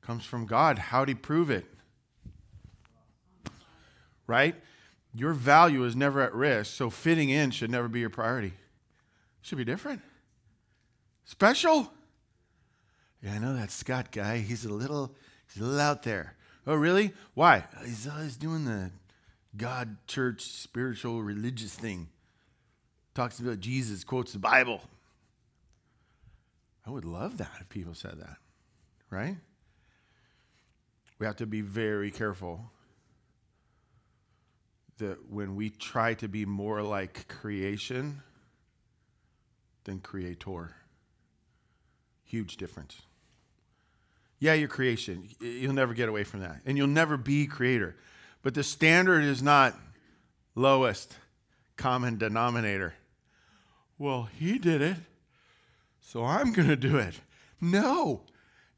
Comes 0.00 0.24
from 0.24 0.46
God. 0.46 0.78
How'd 0.78 1.08
he 1.08 1.14
prove 1.14 1.50
it? 1.50 1.66
Right? 4.26 4.54
Your 5.14 5.32
value 5.32 5.84
is 5.84 5.94
never 5.94 6.22
at 6.22 6.34
risk, 6.34 6.72
so 6.74 6.88
fitting 6.88 7.28
in 7.28 7.50
should 7.50 7.70
never 7.70 7.88
be 7.88 8.00
your 8.00 8.10
priority. 8.10 8.48
It 8.48 8.54
should 9.42 9.58
be 9.58 9.64
different. 9.64 10.00
Special. 11.24 11.92
Yeah, 13.22 13.34
I 13.34 13.38
know 13.38 13.54
that 13.54 13.70
Scott 13.70 14.10
guy. 14.10 14.38
He's 14.38 14.64
a 14.64 14.72
little 14.72 15.14
he's 15.52 15.62
a 15.62 15.66
little 15.66 15.80
out 15.80 16.02
there. 16.02 16.34
Oh, 16.66 16.74
really? 16.74 17.12
Why? 17.34 17.64
He's 17.84 18.06
always 18.06 18.36
doing 18.36 18.64
the 18.64 18.90
God, 19.56 19.96
church, 20.06 20.42
spiritual, 20.42 21.22
religious 21.22 21.74
thing. 21.74 22.08
Talks 23.14 23.40
about 23.40 23.60
Jesus, 23.60 24.04
quotes 24.04 24.32
the 24.32 24.38
Bible. 24.38 24.80
I 26.86 26.90
would 26.90 27.04
love 27.04 27.38
that 27.38 27.52
if 27.60 27.68
people 27.68 27.94
said 27.94 28.18
that, 28.20 28.36
right? 29.10 29.36
We 31.18 31.26
have 31.26 31.36
to 31.36 31.46
be 31.46 31.60
very 31.60 32.10
careful 32.10 32.70
that 34.98 35.30
when 35.30 35.54
we 35.56 35.70
try 35.70 36.14
to 36.14 36.28
be 36.28 36.44
more 36.44 36.82
like 36.82 37.28
creation 37.28 38.22
than 39.84 40.00
creator, 40.00 40.74
huge 42.24 42.56
difference. 42.56 43.02
Yeah, 44.42 44.54
you're 44.54 44.66
creation. 44.66 45.28
You'll 45.38 45.72
never 45.72 45.94
get 45.94 46.08
away 46.08 46.24
from 46.24 46.40
that. 46.40 46.62
And 46.66 46.76
you'll 46.76 46.88
never 46.88 47.16
be 47.16 47.46
creator. 47.46 47.94
But 48.42 48.54
the 48.54 48.64
standard 48.64 49.22
is 49.22 49.40
not 49.40 49.78
lowest 50.56 51.14
common 51.76 52.18
denominator. 52.18 52.94
Well, 53.98 54.28
he 54.36 54.58
did 54.58 54.82
it, 54.82 54.96
so 56.00 56.24
I'm 56.24 56.52
going 56.52 56.66
to 56.66 56.74
do 56.74 56.98
it. 56.98 57.20
No, 57.60 58.22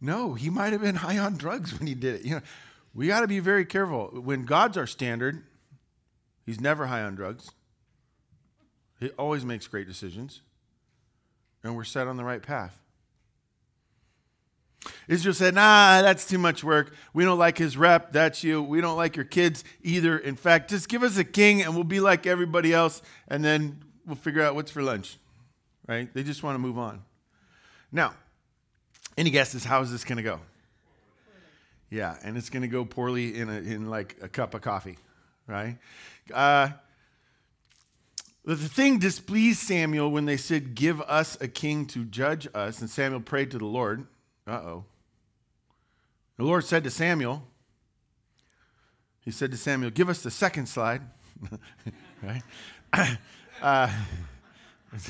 no, 0.02 0.34
he 0.34 0.50
might 0.50 0.74
have 0.74 0.82
been 0.82 0.96
high 0.96 1.16
on 1.16 1.38
drugs 1.38 1.78
when 1.78 1.86
he 1.86 1.94
did 1.94 2.16
it. 2.16 2.26
You 2.26 2.34
know, 2.34 2.42
we 2.92 3.06
got 3.06 3.20
to 3.20 3.26
be 3.26 3.38
very 3.38 3.64
careful. 3.64 4.08
When 4.08 4.44
God's 4.44 4.76
our 4.76 4.86
standard, 4.86 5.44
he's 6.44 6.60
never 6.60 6.88
high 6.88 7.00
on 7.00 7.14
drugs. 7.14 7.50
He 9.00 9.08
always 9.12 9.46
makes 9.46 9.66
great 9.66 9.88
decisions, 9.88 10.42
and 11.62 11.74
we're 11.74 11.84
set 11.84 12.06
on 12.06 12.18
the 12.18 12.24
right 12.24 12.42
path. 12.42 12.83
Israel 15.08 15.34
said, 15.34 15.54
Nah, 15.54 16.02
that's 16.02 16.26
too 16.26 16.38
much 16.38 16.64
work. 16.64 16.94
We 17.12 17.24
don't 17.24 17.38
like 17.38 17.58
his 17.58 17.76
rep. 17.76 18.12
That's 18.12 18.44
you. 18.44 18.62
We 18.62 18.80
don't 18.80 18.96
like 18.96 19.16
your 19.16 19.24
kids 19.24 19.64
either. 19.82 20.18
In 20.18 20.36
fact, 20.36 20.70
just 20.70 20.88
give 20.88 21.02
us 21.02 21.16
a 21.16 21.24
king 21.24 21.62
and 21.62 21.74
we'll 21.74 21.84
be 21.84 22.00
like 22.00 22.26
everybody 22.26 22.72
else 22.72 23.02
and 23.28 23.44
then 23.44 23.82
we'll 24.06 24.16
figure 24.16 24.42
out 24.42 24.54
what's 24.54 24.70
for 24.70 24.82
lunch. 24.82 25.18
Right? 25.86 26.12
They 26.12 26.22
just 26.22 26.42
want 26.42 26.54
to 26.54 26.58
move 26.58 26.78
on. 26.78 27.02
Now, 27.92 28.14
any 29.16 29.30
guesses 29.30 29.64
how 29.64 29.82
is 29.82 29.92
this 29.92 30.04
going 30.04 30.16
to 30.16 30.22
go? 30.22 30.40
Yeah, 31.90 32.16
and 32.24 32.36
it's 32.36 32.50
going 32.50 32.62
to 32.62 32.68
go 32.68 32.84
poorly 32.84 33.38
in, 33.38 33.48
a, 33.48 33.52
in 33.52 33.88
like 33.88 34.16
a 34.20 34.28
cup 34.28 34.54
of 34.54 34.62
coffee, 34.62 34.98
right? 35.46 35.76
Uh, 36.32 36.70
the 38.44 38.56
thing 38.56 38.98
displeased 38.98 39.60
Samuel 39.60 40.10
when 40.10 40.26
they 40.26 40.36
said, 40.36 40.74
Give 40.74 41.00
us 41.02 41.38
a 41.40 41.48
king 41.48 41.86
to 41.86 42.04
judge 42.04 42.46
us. 42.54 42.80
And 42.80 42.90
Samuel 42.90 43.20
prayed 43.20 43.50
to 43.52 43.58
the 43.58 43.64
Lord. 43.64 44.06
Uh 44.46 44.52
oh. 44.52 44.84
The 46.36 46.44
Lord 46.44 46.64
said 46.64 46.84
to 46.84 46.90
Samuel, 46.90 47.46
He 49.20 49.30
said 49.30 49.50
to 49.52 49.56
Samuel, 49.56 49.90
Give 49.90 50.08
us 50.08 50.22
the 50.22 50.30
second 50.30 50.66
slide. 50.66 51.02
right? 52.22 52.42
uh, 53.62 53.90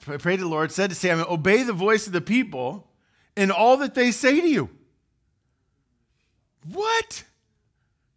pray 0.00 0.36
to 0.36 0.42
the 0.42 0.48
Lord, 0.48 0.70
said 0.70 0.90
to 0.90 0.96
Samuel, 0.96 1.26
Obey 1.28 1.62
the 1.62 1.72
voice 1.72 2.06
of 2.06 2.12
the 2.12 2.20
people 2.20 2.86
in 3.36 3.50
all 3.50 3.76
that 3.78 3.94
they 3.94 4.10
say 4.10 4.40
to 4.40 4.48
you. 4.48 4.70
What? 6.72 7.24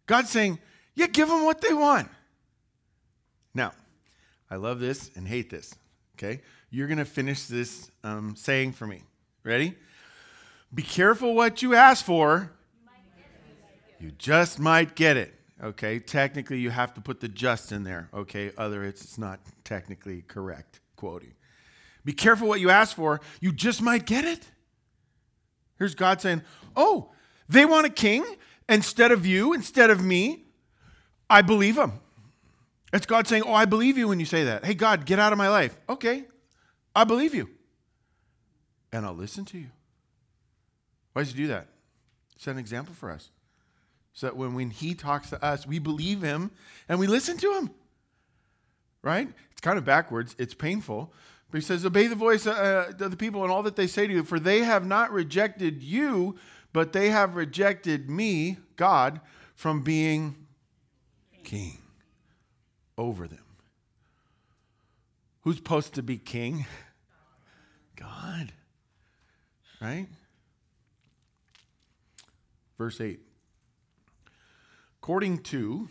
God's 0.06 0.30
saying, 0.30 0.58
Yeah, 0.94 1.06
give 1.06 1.28
them 1.28 1.44
what 1.44 1.60
they 1.60 1.74
want. 1.74 2.08
Now, 3.54 3.72
I 4.50 4.56
love 4.56 4.80
this 4.80 5.10
and 5.16 5.26
hate 5.26 5.50
this. 5.50 5.74
Okay? 6.16 6.42
You're 6.70 6.86
going 6.86 6.98
to 6.98 7.04
finish 7.04 7.46
this 7.46 7.90
um, 8.04 8.36
saying 8.36 8.72
for 8.72 8.86
me. 8.86 9.02
Ready? 9.48 9.74
Be 10.74 10.82
careful 10.82 11.34
what 11.34 11.62
you 11.62 11.74
ask 11.74 12.04
for. 12.04 12.52
You 13.98 14.10
just 14.10 14.58
might 14.58 14.94
get 14.94 15.16
it. 15.16 15.40
Okay, 15.62 16.00
technically 16.00 16.58
you 16.58 16.68
have 16.68 16.92
to 16.92 17.00
put 17.00 17.20
the 17.20 17.28
just 17.28 17.72
in 17.72 17.82
there. 17.82 18.10
Okay, 18.12 18.52
other 18.58 18.84
it's 18.84 19.16
not 19.16 19.40
technically 19.64 20.20
correct 20.20 20.80
quoting. 20.96 21.32
Be 22.04 22.12
careful 22.12 22.46
what 22.46 22.60
you 22.60 22.68
ask 22.68 22.94
for. 22.94 23.22
You 23.40 23.50
just 23.52 23.80
might 23.80 24.04
get 24.04 24.26
it. 24.26 24.50
Here's 25.78 25.94
God 25.94 26.20
saying, 26.20 26.42
"Oh, 26.76 27.12
they 27.48 27.64
want 27.64 27.86
a 27.86 27.90
king 27.90 28.26
instead 28.68 29.12
of 29.12 29.24
you, 29.24 29.54
instead 29.54 29.88
of 29.88 30.04
me. 30.04 30.44
I 31.30 31.40
believe 31.40 31.76
them." 31.76 32.00
It's 32.92 33.06
God 33.06 33.26
saying, 33.26 33.44
"Oh, 33.46 33.54
I 33.54 33.64
believe 33.64 33.96
you 33.96 34.08
when 34.08 34.20
you 34.20 34.26
say 34.26 34.44
that." 34.44 34.66
Hey, 34.66 34.74
God, 34.74 35.06
get 35.06 35.18
out 35.18 35.32
of 35.32 35.38
my 35.38 35.48
life. 35.48 35.78
Okay, 35.88 36.26
I 36.94 37.04
believe 37.04 37.34
you 37.34 37.48
and 38.92 39.04
I'll 39.04 39.14
listen 39.14 39.44
to 39.46 39.58
you. 39.58 39.68
Why 41.12 41.22
does 41.22 41.32
he 41.32 41.36
do 41.36 41.48
that? 41.48 41.68
Set 42.36 42.52
an 42.52 42.58
example 42.58 42.94
for 42.94 43.10
us. 43.10 43.30
So 44.12 44.26
that 44.26 44.36
when, 44.36 44.54
when 44.54 44.70
he 44.70 44.94
talks 44.94 45.30
to 45.30 45.44
us, 45.44 45.66
we 45.66 45.78
believe 45.78 46.22
him 46.22 46.50
and 46.88 46.98
we 46.98 47.06
listen 47.06 47.36
to 47.38 47.52
him. 47.54 47.70
Right? 49.02 49.28
It's 49.52 49.60
kind 49.60 49.78
of 49.78 49.84
backwards. 49.84 50.34
It's 50.38 50.54
painful. 50.54 51.12
But 51.50 51.58
he 51.58 51.64
says, 51.64 51.84
Obey 51.84 52.06
the 52.08 52.14
voice 52.14 52.46
uh, 52.46 52.92
of 52.98 53.10
the 53.10 53.16
people 53.16 53.42
and 53.42 53.52
all 53.52 53.62
that 53.62 53.76
they 53.76 53.86
say 53.86 54.06
to 54.06 54.12
you, 54.12 54.24
for 54.24 54.38
they 54.38 54.60
have 54.60 54.86
not 54.86 55.12
rejected 55.12 55.82
you, 55.82 56.36
but 56.72 56.92
they 56.92 57.10
have 57.10 57.36
rejected 57.36 58.10
me, 58.10 58.58
God, 58.76 59.20
from 59.54 59.82
being 59.82 60.36
king 61.44 61.78
over 62.96 63.26
them. 63.26 63.44
Who's 65.42 65.56
supposed 65.56 65.94
to 65.94 66.02
be 66.02 66.18
king? 66.18 66.66
God. 67.96 68.52
Right? 69.80 70.08
Verse 72.76 73.00
8. 73.00 73.20
According 75.00 75.38
to 75.44 75.88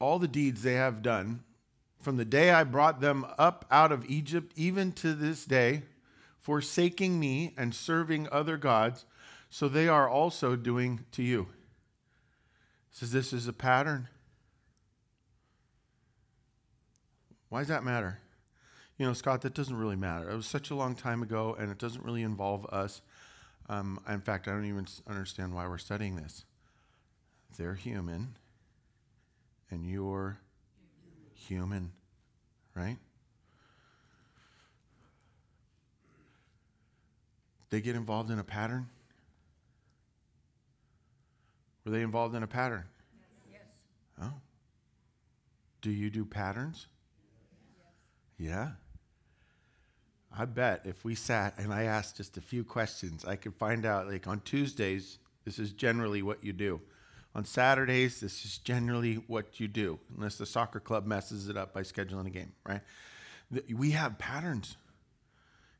all 0.00 0.18
the 0.18 0.28
deeds 0.28 0.62
they 0.62 0.74
have 0.74 1.02
done, 1.02 1.42
from 2.00 2.16
the 2.16 2.24
day 2.24 2.50
I 2.50 2.64
brought 2.64 3.00
them 3.00 3.24
up 3.38 3.64
out 3.70 3.92
of 3.92 4.04
Egypt, 4.10 4.52
even 4.56 4.92
to 4.92 5.14
this 5.14 5.44
day, 5.44 5.82
forsaking 6.40 7.20
me 7.20 7.54
and 7.56 7.74
serving 7.74 8.28
other 8.32 8.56
gods, 8.56 9.04
so 9.48 9.68
they 9.68 9.86
are 9.86 10.08
also 10.08 10.56
doing 10.56 11.04
to 11.12 11.22
you. 11.22 11.48
says 12.90 13.12
this 13.12 13.32
is 13.32 13.46
a 13.46 13.52
pattern. 13.52 14.08
Why 17.48 17.60
does 17.60 17.68
that 17.68 17.84
matter? 17.84 18.18
You 18.98 19.06
know, 19.06 19.12
Scott, 19.12 19.42
that 19.42 19.54
doesn't 19.54 19.76
really 19.76 19.96
matter. 19.96 20.30
It 20.30 20.36
was 20.36 20.46
such 20.46 20.70
a 20.70 20.74
long 20.74 20.94
time 20.94 21.22
ago, 21.22 21.56
and 21.58 21.70
it 21.70 21.78
doesn't 21.78 22.04
really 22.04 22.22
involve 22.22 22.66
us. 22.66 23.02
Um, 23.68 24.00
in 24.08 24.20
fact, 24.20 24.48
I 24.48 24.52
don't 24.52 24.66
even 24.66 24.86
understand 25.08 25.54
why 25.54 25.66
we're 25.66 25.78
studying 25.78 26.16
this. 26.16 26.44
They're 27.56 27.74
human, 27.74 28.36
and 29.70 29.86
you're 29.86 30.38
human, 31.34 31.92
right? 32.74 32.96
They 37.70 37.80
get 37.80 37.96
involved 37.96 38.30
in 38.30 38.38
a 38.38 38.44
pattern. 38.44 38.88
Were 41.84 41.90
they 41.90 42.02
involved 42.02 42.34
in 42.34 42.42
a 42.42 42.46
pattern? 42.46 42.84
Yes. 43.50 43.62
Oh. 44.20 44.34
Do 45.80 45.90
you 45.90 46.10
do 46.10 46.24
patterns? 46.24 46.86
Yes. 48.38 48.50
Yeah. 48.50 48.68
I 50.36 50.46
bet 50.46 50.82
if 50.84 51.04
we 51.04 51.14
sat 51.14 51.58
and 51.58 51.72
I 51.72 51.84
asked 51.84 52.16
just 52.16 52.36
a 52.36 52.40
few 52.40 52.64
questions, 52.64 53.24
I 53.24 53.36
could 53.36 53.54
find 53.54 53.84
out, 53.84 54.08
like 54.08 54.26
on 54.26 54.40
Tuesdays, 54.40 55.18
this 55.44 55.58
is 55.58 55.72
generally 55.72 56.22
what 56.22 56.42
you 56.42 56.52
do. 56.52 56.80
On 57.34 57.44
Saturdays, 57.44 58.20
this 58.20 58.44
is 58.44 58.58
generally 58.58 59.14
what 59.14 59.58
you 59.58 59.68
do, 59.68 59.98
unless 60.16 60.36
the 60.36 60.46
soccer 60.46 60.80
club 60.80 61.06
messes 61.06 61.48
it 61.48 61.56
up 61.56 61.72
by 61.72 61.82
scheduling 61.82 62.26
a 62.26 62.30
game, 62.30 62.52
right? 62.66 62.80
We 63.74 63.92
have 63.92 64.18
patterns. 64.18 64.76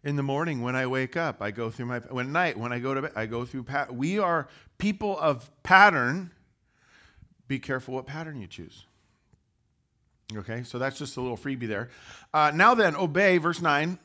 In 0.04 0.16
the 0.16 0.23
morning, 0.23 0.62
when 0.62 0.75
I 0.75 0.87
wake 0.87 1.16
up, 1.16 1.40
I 1.40 1.52
go 1.52 1.71
through 1.71 1.87
my. 1.87 2.00
When 2.00 2.32
night, 2.32 2.59
when 2.59 2.73
I 2.73 2.80
go 2.80 2.92
to 2.92 3.02
bed, 3.02 3.12
I 3.14 3.26
go 3.26 3.44
through. 3.44 3.66
We 3.90 4.18
are 4.18 4.49
people 4.78 5.16
of 5.18 5.49
pattern. 5.62 6.32
Be 7.47 7.61
careful 7.61 7.94
what 7.94 8.06
pattern 8.06 8.40
you 8.40 8.49
choose. 8.49 8.87
Okay, 10.35 10.64
so 10.64 10.78
that's 10.78 10.99
just 10.99 11.16
a 11.16 11.21
little 11.21 11.37
freebie 11.37 11.68
there. 11.68 11.90
Uh, 12.35 12.50
now 12.54 12.75
then, 12.75 12.97
obey, 12.97 13.38
verse 13.38 13.61
9. 13.61 13.99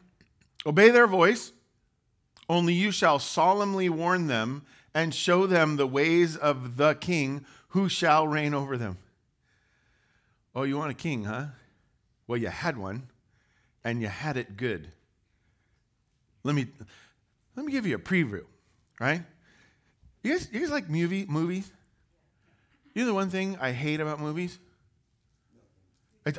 Obey 0.66 0.90
their 0.90 1.08
voice, 1.08 1.52
only 2.50 2.74
you 2.74 2.92
shall 2.92 3.20
solemnly 3.20 3.90
warn 3.90 4.28
them 4.28 4.66
and 4.94 5.14
show 5.14 5.46
them 5.46 5.76
the 5.76 5.88
ways 5.88 6.36
of 6.36 6.78
the 6.78 6.96
king 6.96 7.46
who 7.70 7.90
shall 7.90 8.28
reign 8.28 8.54
over 8.54 8.78
them. 8.78 8.98
Oh, 10.56 10.64
you 10.64 10.78
want 10.78 10.92
a 10.92 10.96
king, 10.96 11.26
huh? 11.26 11.46
Well, 12.26 12.38
you 12.38 12.48
had 12.48 12.78
one, 12.78 13.10
and 13.84 14.02
you 14.02 14.08
had 14.08 14.38
it 14.38 14.58
good. 14.58 14.92
Let 16.44 16.56
me, 16.56 16.68
let 17.56 17.66
me 17.66 17.72
give 17.72 17.86
you 17.86 17.96
a 17.96 18.00
preview, 18.00 18.44
right? 19.00 19.22
You 20.24 20.32
guys, 20.34 20.50
you 20.52 20.60
guys 20.60 20.72
like 20.72 20.90
movie, 20.90 21.26
movies? 21.28 21.72
You 22.94 23.04
know 23.04 23.08
the 23.08 23.14
one 23.14 23.30
thing 23.30 23.58
I 23.62 23.72
hate 23.72 24.00
about 24.00 24.20
movies? 24.20 24.58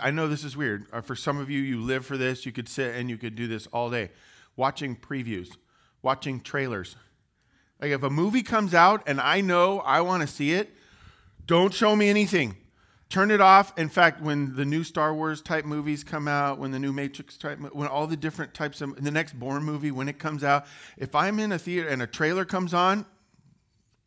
I 0.03 0.11
know 0.11 0.29
this 0.29 0.45
is 0.45 0.57
weird. 0.57 0.87
Uh, 0.93 1.01
for 1.01 1.15
some 1.15 1.39
of 1.39 1.51
you, 1.51 1.61
you 1.61 1.81
live 1.81 2.05
for 2.05 2.17
this. 2.17 2.45
You 2.45 2.53
could 2.53 2.69
sit 2.69 2.95
and 2.95 3.09
you 3.09 3.17
could 3.17 3.35
do 3.35 3.47
this 3.47 3.67
all 3.69 3.91
day. 3.91 4.11
Watching 4.57 4.97
previews, 4.97 5.57
watching 6.03 6.41
trailers, 6.41 6.97
like 7.81 7.93
if 7.93 8.03
a 8.03 8.11
movie 8.11 8.43
comes 8.43 8.75
out 8.75 9.03
and 9.07 9.21
I 9.21 9.41
know 9.41 9.81
I 9.81 10.01
want 10.01 10.23
to 10.23 10.27
see 10.27 10.53
it, 10.53 10.75
don't 11.47 11.73
show 11.73 11.95
me 11.95 12.09
anything. 12.09 12.57
Turn 13.09 13.31
it 13.31 13.41
off. 13.41 13.77
In 13.79 13.89
fact, 13.89 14.21
when 14.21 14.55
the 14.55 14.67
new 14.67 14.85
Star 14.85 15.15
Wars 15.15 15.41
type 15.41 15.65
movies 15.65 16.05
come 16.05 16.29
out, 16.29 16.59
when 16.59 16.73
the 16.73 16.79
new 16.79 16.93
Matrix 16.93 17.39
type, 17.39 17.59
when 17.59 17.89
all 17.89 18.07
the 18.07 18.17
different 18.17 18.53
types 18.53 18.83
of 18.83 19.03
the 19.03 19.11
next 19.11 19.39
Bourne 19.39 19.63
movie 19.63 19.91
when 19.91 20.09
it 20.09 20.19
comes 20.19 20.45
out, 20.45 20.67
if 20.99 21.15
I'm 21.15 21.39
in 21.39 21.53
a 21.53 21.59
theater 21.59 21.89
and 21.89 22.03
a 22.03 22.07
trailer 22.07 22.45
comes 22.45 22.75
on, 22.75 23.07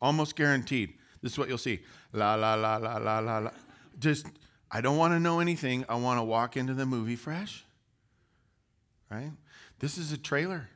almost 0.00 0.36
guaranteed, 0.36 0.94
this 1.20 1.32
is 1.32 1.38
what 1.38 1.48
you'll 1.48 1.58
see. 1.58 1.80
La 2.12 2.36
la 2.36 2.54
la 2.54 2.76
la 2.76 2.98
la 2.98 3.18
la 3.18 3.38
la. 3.38 3.50
Just 3.98 4.26
I 4.72 4.80
don't 4.80 4.96
want 4.96 5.12
to 5.12 5.20
know 5.20 5.40
anything. 5.40 5.84
I 5.88 5.96
want 5.96 6.18
to 6.18 6.24
walk 6.24 6.56
into 6.56 6.74
the 6.74 6.86
movie 6.86 7.16
fresh. 7.16 7.64
Right? 9.10 9.32
This 9.78 9.98
is 9.98 10.10
a 10.12 10.18
trailer. 10.18 10.68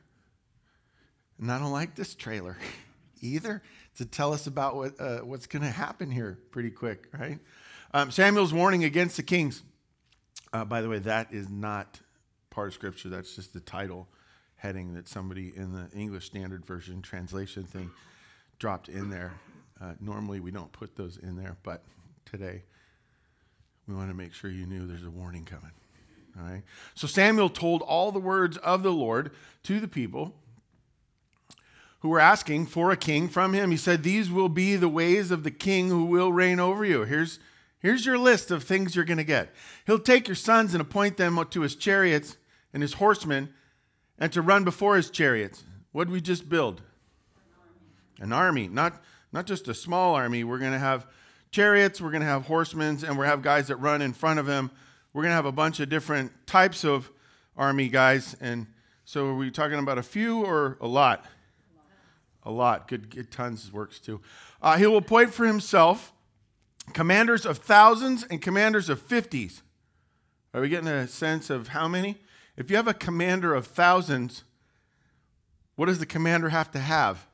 And 1.41 1.51
I 1.51 1.57
don't 1.57 1.71
like 1.71 1.95
this 1.95 2.13
trailer. 2.13 2.57
either 3.21 3.61
to 3.97 4.05
tell 4.05 4.33
us 4.33 4.47
about 4.47 4.75
what, 4.75 4.99
uh, 4.99 5.19
what's 5.19 5.47
going 5.47 5.63
to 5.63 5.69
happen 5.69 6.11
here 6.11 6.37
pretty 6.51 6.69
quick, 6.69 7.07
right? 7.17 7.39
Um, 7.93 8.11
Samuel's 8.11 8.53
warning 8.53 8.83
against 8.83 9.17
the 9.17 9.23
kings. 9.23 9.63
Uh, 10.53 10.65
by 10.65 10.81
the 10.81 10.89
way, 10.89 10.99
that 10.99 11.33
is 11.33 11.49
not 11.49 11.99
part 12.49 12.67
of 12.67 12.73
Scripture. 12.73 13.09
That's 13.09 13.35
just 13.35 13.53
the 13.53 13.59
title 13.59 14.07
heading 14.57 14.93
that 14.95 15.07
somebody 15.07 15.53
in 15.55 15.71
the 15.73 15.89
English 15.97 16.25
Standard 16.25 16.65
Version 16.65 17.01
translation 17.01 17.63
thing 17.63 17.91
dropped 18.59 18.89
in 18.89 19.09
there. 19.09 19.33
Uh, 19.79 19.93
normally, 19.99 20.39
we 20.39 20.51
don't 20.51 20.71
put 20.71 20.95
those 20.95 21.17
in 21.17 21.35
there, 21.35 21.57
but 21.63 21.83
today 22.25 22.63
we 23.87 23.95
want 23.95 24.09
to 24.09 24.15
make 24.15 24.33
sure 24.33 24.49
you 24.49 24.65
knew 24.65 24.85
there's 24.85 25.05
a 25.05 25.09
warning 25.09 25.45
coming. 25.45 25.71
All 26.37 26.45
right. 26.45 26.63
So 26.93 27.07
Samuel 27.07 27.49
told 27.49 27.81
all 27.81 28.11
the 28.11 28.19
words 28.19 28.57
of 28.57 28.83
the 28.83 28.91
Lord 28.91 29.31
to 29.63 29.79
the 29.79 29.87
people 29.87 30.35
who 32.01 32.09
were 32.09 32.19
asking 32.19 32.67
for 32.67 32.91
a 32.91 32.97
king 32.97 33.27
from 33.27 33.53
him. 33.53 33.71
He 33.71 33.77
said, 33.77 34.03
These 34.03 34.29
will 34.29 34.49
be 34.49 34.75
the 34.75 34.89
ways 34.89 35.31
of 35.31 35.43
the 35.43 35.51
king 35.51 35.89
who 35.89 36.05
will 36.05 36.31
reign 36.31 36.59
over 36.59 36.85
you. 36.85 37.03
Here's, 37.03 37.39
here's 37.79 38.05
your 38.05 38.19
list 38.19 38.51
of 38.51 38.63
things 38.63 38.95
you're 38.95 39.05
going 39.05 39.17
to 39.17 39.23
get. 39.23 39.53
He'll 39.87 39.99
take 39.99 40.27
your 40.27 40.35
sons 40.35 40.73
and 40.73 40.81
appoint 40.81 41.17
them 41.17 41.43
to 41.49 41.61
his 41.61 41.75
chariots 41.75 42.37
and 42.73 42.83
his 42.83 42.93
horsemen 42.93 43.49
and 44.19 44.31
to 44.33 44.41
run 44.41 44.63
before 44.63 44.95
his 44.95 45.09
chariots. 45.09 45.63
What 45.91 46.05
did 46.05 46.13
we 46.13 46.21
just 46.21 46.49
build? 46.49 46.81
An 48.19 48.33
army. 48.33 48.67
Not, 48.67 49.01
not 49.31 49.45
just 49.45 49.67
a 49.67 49.73
small 49.73 50.13
army. 50.13 50.43
We're 50.43 50.59
going 50.59 50.73
to 50.73 50.79
have 50.79 51.07
chariots, 51.51 52.01
we're 52.01 52.11
going 52.11 52.21
to 52.21 52.27
have 52.27 52.45
horsemen, 52.45 52.99
and 53.05 53.17
we're 53.17 53.25
have 53.25 53.41
guys 53.41 53.67
that 53.67 53.77
run 53.77 54.01
in 54.01 54.13
front 54.13 54.39
of 54.39 54.47
him. 54.47 54.71
We're 55.13 55.23
going 55.23 55.31
to 55.31 55.35
have 55.35 55.45
a 55.45 55.51
bunch 55.51 55.79
of 55.79 55.89
different 55.89 56.31
types 56.45 56.83
of 56.83 57.09
army 57.55 57.89
guys. 57.89 58.35
And 58.39 58.67
so 59.05 59.27
are 59.27 59.35
we 59.35 59.51
talking 59.51 59.79
about 59.79 59.97
a 59.97 60.03
few 60.03 60.43
or 60.43 60.77
a 60.81 60.87
lot? 60.87 61.25
a 62.47 62.51
lot. 62.51 62.87
Good, 62.87 63.09
good 63.09 63.29
tons 63.29 63.71
works 63.71 63.99
too. 63.99 64.21
Uh, 64.61 64.77
he 64.77 64.87
will 64.87 64.97
appoint 64.97 65.33
for 65.33 65.45
himself 65.45 66.13
commanders 66.93 67.45
of 67.45 67.57
thousands 67.57 68.23
and 68.23 68.41
commanders 68.41 68.89
of 68.89 69.01
fifties. 69.01 69.61
Are 70.53 70.61
we 70.61 70.69
getting 70.69 70.87
a 70.87 71.07
sense 71.07 71.49
of 71.49 71.67
how 71.67 71.87
many? 71.87 72.17
If 72.55 72.71
you 72.71 72.77
have 72.77 72.87
a 72.87 72.93
commander 72.93 73.53
of 73.53 73.67
thousands, 73.67 74.43
what 75.75 75.87
does 75.87 75.99
the 75.99 76.05
commander 76.05 76.49
have 76.49 76.71
to 76.71 76.79
have? 76.79 77.27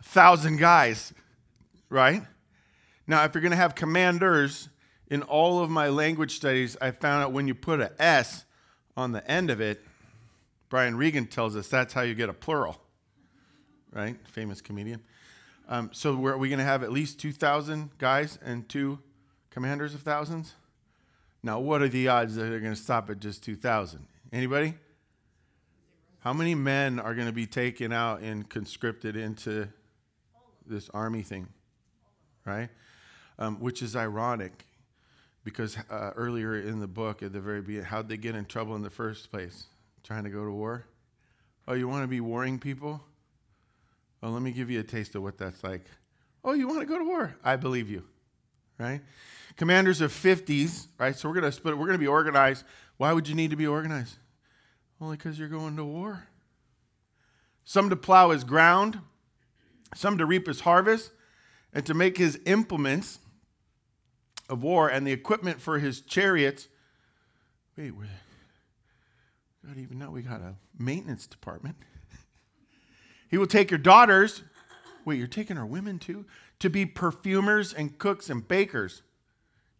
A 0.00 0.02
thousand 0.02 0.58
guys, 0.58 1.14
right? 1.88 2.22
Now, 3.06 3.24
if 3.24 3.34
you're 3.34 3.42
going 3.42 3.50
to 3.50 3.56
have 3.56 3.74
commanders, 3.74 4.68
in 5.08 5.22
all 5.22 5.60
of 5.60 5.68
my 5.68 5.88
language 5.88 6.36
studies, 6.36 6.76
I 6.80 6.90
found 6.90 7.24
out 7.24 7.32
when 7.32 7.46
you 7.46 7.54
put 7.54 7.80
an 7.80 7.90
S 7.98 8.44
on 8.96 9.12
the 9.12 9.28
end 9.30 9.50
of 9.50 9.60
it, 9.60 9.84
Brian 10.68 10.96
Regan 10.96 11.26
tells 11.26 11.54
us 11.56 11.68
that's 11.68 11.92
how 11.92 12.02
you 12.02 12.14
get 12.14 12.28
a 12.28 12.32
plural 12.32 12.82
right? 13.92 14.16
Famous 14.28 14.60
comedian. 14.60 15.00
Um, 15.68 15.90
so 15.92 16.12
are 16.26 16.38
we 16.38 16.48
going 16.48 16.58
to 16.58 16.64
have 16.64 16.82
at 16.82 16.90
least 16.90 17.20
2,000 17.20 17.90
guys 17.98 18.38
and 18.44 18.68
two 18.68 18.98
commanders 19.50 19.94
of 19.94 20.02
thousands? 20.02 20.54
Now, 21.42 21.60
what 21.60 21.82
are 21.82 21.88
the 21.88 22.08
odds 22.08 22.34
that 22.36 22.44
they're 22.44 22.60
going 22.60 22.74
to 22.74 22.80
stop 22.80 23.10
at 23.10 23.20
just 23.20 23.44
2,000? 23.44 24.06
Anybody? 24.32 24.74
How 26.20 26.32
many 26.32 26.54
men 26.54 26.98
are 26.98 27.14
going 27.14 27.26
to 27.26 27.32
be 27.32 27.46
taken 27.46 27.92
out 27.92 28.20
and 28.20 28.48
conscripted 28.48 29.16
into 29.16 29.68
this 30.66 30.88
army 30.90 31.22
thing? 31.22 31.48
Right? 32.44 32.70
Um, 33.38 33.58
which 33.60 33.82
is 33.82 33.96
ironic 33.96 34.66
because 35.44 35.76
uh, 35.90 36.12
earlier 36.14 36.60
in 36.60 36.80
the 36.80 36.86
book, 36.86 37.22
at 37.22 37.32
the 37.32 37.40
very 37.40 37.60
beginning, 37.60 37.86
how'd 37.86 38.08
they 38.08 38.16
get 38.16 38.34
in 38.34 38.44
trouble 38.44 38.76
in 38.76 38.82
the 38.82 38.90
first 38.90 39.30
place? 39.30 39.64
Trying 40.04 40.24
to 40.24 40.30
go 40.30 40.44
to 40.44 40.50
war? 40.50 40.86
Oh, 41.66 41.74
you 41.74 41.88
want 41.88 42.02
to 42.02 42.08
be 42.08 42.20
warring 42.20 42.58
people? 42.58 43.00
Well, 44.20 44.32
let 44.32 44.42
me 44.42 44.52
give 44.52 44.70
you 44.70 44.80
a 44.80 44.84
taste 44.84 45.14
of 45.14 45.22
what 45.22 45.38
that's 45.38 45.62
like. 45.64 45.84
Oh, 46.44 46.52
you 46.52 46.68
want 46.68 46.80
to 46.80 46.86
go 46.86 46.98
to 46.98 47.04
war? 47.04 47.34
I 47.44 47.56
believe 47.56 47.88
you. 47.88 48.04
Right? 48.78 49.00
Commanders 49.56 50.00
of 50.00 50.12
50s, 50.12 50.86
right? 50.98 51.16
So 51.16 51.28
we're 51.28 51.40
going 51.40 51.52
to 51.52 51.64
we're 51.64 51.74
going 51.74 51.92
to 51.92 51.98
be 51.98 52.06
organized. 52.06 52.64
Why 52.96 53.12
would 53.12 53.28
you 53.28 53.34
need 53.34 53.50
to 53.50 53.56
be 53.56 53.66
organized? 53.66 54.16
Only 55.00 55.16
because 55.16 55.38
you're 55.38 55.48
going 55.48 55.76
to 55.76 55.84
war. 55.84 56.26
Some 57.64 57.90
to 57.90 57.96
plow 57.96 58.30
his 58.30 58.44
ground, 58.44 58.98
some 59.94 60.18
to 60.18 60.26
reap 60.26 60.46
his 60.46 60.60
harvest, 60.60 61.10
and 61.72 61.84
to 61.86 61.94
make 61.94 62.16
his 62.16 62.40
implements 62.44 63.18
of 64.52 64.62
war 64.62 64.88
and 64.88 65.06
the 65.06 65.12
equipment 65.12 65.60
for 65.60 65.78
his 65.78 66.02
chariots. 66.02 66.68
Wait, 67.76 67.90
we 67.90 68.04
not 69.64 69.78
even 69.78 69.98
now. 69.98 70.10
we 70.10 70.22
got 70.22 70.40
a 70.40 70.54
maintenance 70.78 71.26
department. 71.26 71.76
He 73.28 73.38
will 73.38 73.46
take 73.46 73.70
your 73.70 73.78
daughters, 73.78 74.42
wait, 75.06 75.16
you're 75.16 75.26
taking 75.26 75.56
our 75.56 75.64
women 75.64 75.98
too? 75.98 76.26
To 76.58 76.68
be 76.68 76.84
perfumers 76.84 77.72
and 77.72 77.96
cooks 77.96 78.28
and 78.28 78.46
bakers. 78.46 79.00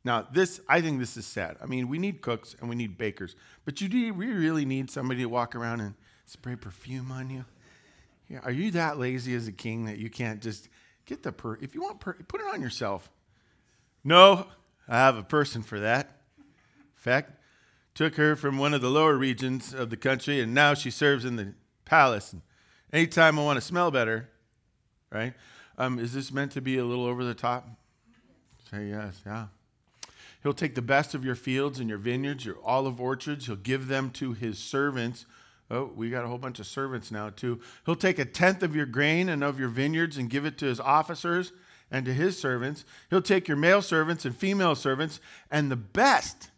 Now, 0.05 0.27
this, 0.33 0.63
I 0.71 0.81
think 0.81 0.99
this 0.99 1.19
is 1.19 1.27
sad. 1.27 1.59
I 1.63 1.67
mean, 1.67 1.89
we 1.91 1.99
need 1.99 2.23
cooks 2.23 2.57
and 2.59 2.71
we 2.71 2.77
need 2.77 2.97
bakers, 2.97 3.37
but 3.67 3.79
you 3.83 3.91
do, 3.91 4.15
we 4.15 4.29
really 4.29 4.65
need 4.65 4.91
somebody 4.91 5.21
to 5.21 5.27
walk 5.27 5.55
around 5.55 5.83
and 5.83 5.97
spray 6.25 6.57
perfume 6.57 7.13
on 7.13 7.29
you. 7.29 7.45
Yeah, 8.27 8.39
are 8.43 8.51
you 8.51 8.71
that 8.71 8.99
lazy 8.99 9.35
as 9.35 9.47
a 9.49 9.53
king 9.53 9.85
that 9.85 9.99
you 9.99 10.09
can't 10.09 10.41
just 10.41 10.71
get 11.05 11.23
the 11.23 11.31
per? 11.31 11.57
If 11.57 11.75
you 11.75 11.83
want, 11.83 12.01
per, 12.01 12.15
put 12.15 12.41
it 12.41 12.47
on 12.55 12.63
yourself. 12.63 13.11
No, 14.03 14.47
I 14.89 14.97
have 14.97 15.17
a 15.17 15.23
person 15.23 15.63
for 15.63 15.81
that. 15.81 16.19
In 16.39 16.45
fact, 16.95 17.33
took 17.95 18.17
her 18.17 18.37
from 18.37 18.59
one 18.59 18.75
of 18.75 18.81
the 18.81 18.91
lower 18.91 19.17
regions 19.17 19.75
of 19.75 19.91
the 19.91 19.97
country, 19.97 20.41
and 20.41 20.55
now 20.55 20.75
she 20.75 20.91
serves 20.91 21.25
in 21.25 21.37
the 21.37 21.55
palace. 21.85 22.33
And 22.33 22.43
Anytime 22.93 23.39
I 23.39 23.43
want 23.43 23.57
to 23.57 23.63
smell 23.63 23.91
better, 23.91 24.29
right? 25.11 25.33
Um, 25.79 25.99
is 25.99 26.13
this 26.13 26.31
meant 26.31 26.53
to 26.53 26.61
be 26.61 26.77
a 26.77 26.85
little 26.85 27.07
over 27.07 27.25
the 27.25 27.35
top? 27.35 27.67
Say 28.71 28.89
yes, 28.89 29.23
yeah. 29.25 29.47
He'll 30.43 30.53
take 30.53 30.75
the 30.75 30.83
best 30.83 31.15
of 31.15 31.25
your 31.25 31.35
fields 31.35 31.81
and 31.81 31.89
your 31.89 31.99
vineyards, 31.99 32.45
your 32.45 32.59
olive 32.63 33.01
orchards. 33.01 33.47
He'll 33.47 33.57
give 33.57 33.89
them 33.89 34.11
to 34.11 34.35
his 34.35 34.59
servants. 34.59 35.25
Oh, 35.71 35.91
we 35.97 36.11
got 36.11 36.25
a 36.25 36.29
whole 36.29 36.37
bunch 36.37 36.59
of 36.59 36.67
servants 36.67 37.11
now, 37.11 37.31
too. 37.31 37.61
He'll 37.87 37.97
take 37.97 38.19
a 38.19 38.27
tenth 38.27 38.63
of 38.63 38.77
your 38.77 38.85
grain 38.85 39.31
and 39.31 39.43
of 39.43 39.59
your 39.59 39.71
vineyards 39.71 40.19
and 40.19 40.29
give 40.29 40.45
it 40.45 40.59
to 40.59 40.67
his 40.67 40.81
officers 40.81 41.53
and 41.93 42.05
to 42.07 42.13
his 42.13 42.37
servants. 42.37 42.85
He'll 43.11 43.23
take 43.23 43.47
your 43.47 43.57
male 43.57 43.83
servants 43.83 44.25
and 44.25 44.35
female 44.35 44.75
servants 44.75 45.21
and 45.49 45.71
the 45.71 45.77
best 45.77 46.51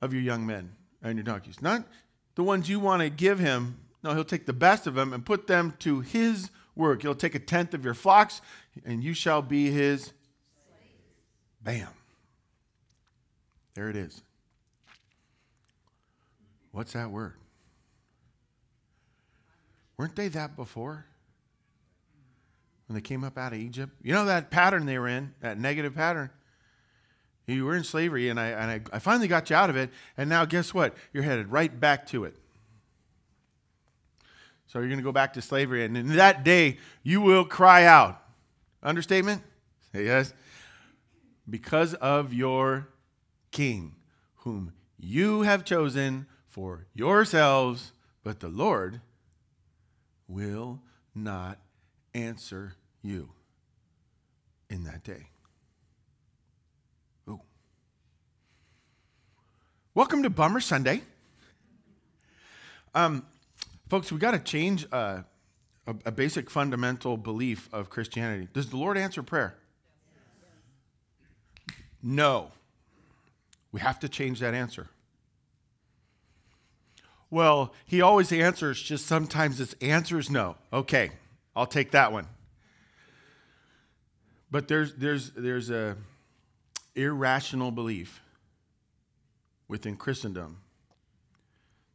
of 0.00 0.12
your 0.12 0.22
young 0.22 0.46
men 0.46 0.70
and 1.02 1.16
your 1.16 1.24
donkeys. 1.24 1.60
Not 1.60 1.84
the 2.36 2.44
ones 2.44 2.68
you 2.68 2.78
want 2.78 3.02
to 3.02 3.10
give 3.10 3.40
him 3.40 3.78
no, 4.06 4.14
he'll 4.14 4.22
take 4.22 4.46
the 4.46 4.52
best 4.52 4.86
of 4.86 4.94
them 4.94 5.12
and 5.12 5.26
put 5.26 5.48
them 5.48 5.74
to 5.80 5.98
his 5.98 6.50
work. 6.76 7.02
He'll 7.02 7.16
take 7.16 7.34
a 7.34 7.40
tenth 7.40 7.74
of 7.74 7.84
your 7.84 7.92
flocks, 7.92 8.40
and 8.84 9.02
you 9.02 9.14
shall 9.14 9.42
be 9.42 9.72
his. 9.72 10.04
Slaves. 10.04 10.14
Bam. 11.60 11.88
There 13.74 13.90
it 13.90 13.96
is. 13.96 14.22
What's 16.70 16.92
that 16.92 17.10
word? 17.10 17.34
Weren't 19.96 20.14
they 20.14 20.28
that 20.28 20.54
before? 20.54 21.06
When 22.86 22.94
they 22.94 23.00
came 23.00 23.24
up 23.24 23.36
out 23.36 23.52
of 23.52 23.58
Egypt? 23.58 23.92
You 24.02 24.12
know 24.12 24.26
that 24.26 24.50
pattern 24.50 24.86
they 24.86 24.98
were 24.98 25.08
in, 25.08 25.34
that 25.40 25.58
negative 25.58 25.94
pattern? 25.94 26.30
You 27.46 27.64
were 27.64 27.76
in 27.76 27.84
slavery, 27.84 28.28
and 28.28 28.40
I, 28.40 28.48
and 28.48 28.70
I, 28.70 28.96
I 28.96 28.98
finally 28.98 29.28
got 29.28 29.50
you 29.50 29.56
out 29.56 29.70
of 29.70 29.76
it, 29.76 29.90
and 30.16 30.28
now 30.28 30.44
guess 30.44 30.74
what? 30.74 30.94
You're 31.12 31.22
headed 31.22 31.48
right 31.48 31.78
back 31.78 32.06
to 32.08 32.24
it. 32.24 32.36
So 34.66 34.80
you're 34.80 34.88
going 34.88 34.98
to 34.98 35.04
go 35.04 35.12
back 35.12 35.34
to 35.34 35.42
slavery, 35.42 35.84
and 35.84 35.96
in 35.96 36.16
that 36.16 36.44
day, 36.44 36.78
you 37.02 37.20
will 37.20 37.44
cry 37.44 37.84
out. 37.84 38.20
Understatement? 38.82 39.42
Say 39.92 40.06
yes. 40.06 40.32
Because 41.48 41.94
of 41.94 42.32
your 42.32 42.88
king, 43.52 43.94
whom 44.38 44.72
you 44.98 45.42
have 45.42 45.64
chosen 45.64 46.26
for 46.48 46.86
yourselves, 46.94 47.92
but 48.24 48.40
the 48.40 48.48
Lord 48.48 49.00
will 50.26 50.80
not 51.14 51.58
answer 52.16 52.74
you 53.02 53.28
in 54.70 54.84
that 54.84 55.04
day. 55.04 55.28
Ooh. 57.28 57.40
Welcome 59.94 60.22
to 60.22 60.30
Bummer 60.30 60.60
Sunday. 60.60 61.02
Um, 62.94 63.26
folks, 63.90 64.10
we 64.10 64.18
got 64.18 64.30
to 64.30 64.38
change 64.38 64.86
uh, 64.90 65.22
a, 65.86 65.94
a 66.06 66.10
basic 66.10 66.48
fundamental 66.48 67.18
belief 67.18 67.68
of 67.70 67.90
Christianity. 67.90 68.48
Does 68.54 68.70
the 68.70 68.78
Lord 68.78 68.96
answer 68.96 69.22
prayer? 69.22 69.54
No. 72.02 72.50
We 73.72 73.80
have 73.80 73.98
to 74.00 74.08
change 74.08 74.40
that 74.40 74.54
answer. 74.54 74.88
Well, 77.28 77.74
he 77.84 78.00
always 78.00 78.32
answers, 78.32 78.80
just 78.80 79.04
sometimes 79.04 79.58
his 79.58 79.74
answers 79.82 80.30
no. 80.30 80.56
Okay, 80.72 81.10
I'll 81.56 81.66
take 81.66 81.92
that 81.92 82.12
one. 82.12 82.26
But 84.50 84.68
there's, 84.68 84.94
there's, 84.94 85.30
there's 85.30 85.70
a 85.70 85.96
irrational 86.94 87.70
belief 87.70 88.20
within 89.66 89.96
Christendom 89.96 90.58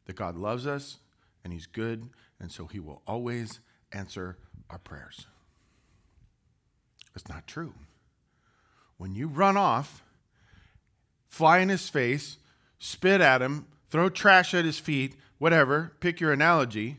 that 0.06 0.16
God 0.16 0.36
loves 0.36 0.68
us 0.68 0.98
and 1.44 1.54
he's 1.54 1.68
good, 1.68 2.10
and 2.40 2.52
so 2.52 2.66
he 2.66 2.80
will 2.80 3.02
always 3.08 3.60
answer 3.92 4.38
our 4.70 4.80
prayers. 4.80 5.28
It's 7.16 7.30
not 7.30 7.48
true. 7.48 7.74
When 8.98 9.16
you 9.16 9.28
run 9.28 9.58
off, 9.58 10.04
fly 11.30 11.60
in 11.60 11.70
his 11.70 11.90
face, 11.90 12.38
spit 12.80 13.22
at 13.22 13.42
him, 13.42 13.68
throw 13.90 14.10
trash 14.10 14.54
at 14.54 14.66
his 14.66 14.80
feet, 14.80 15.16
whatever, 15.38 15.94
pick 16.00 16.20
your 16.20 16.32
analogy, 16.32 16.98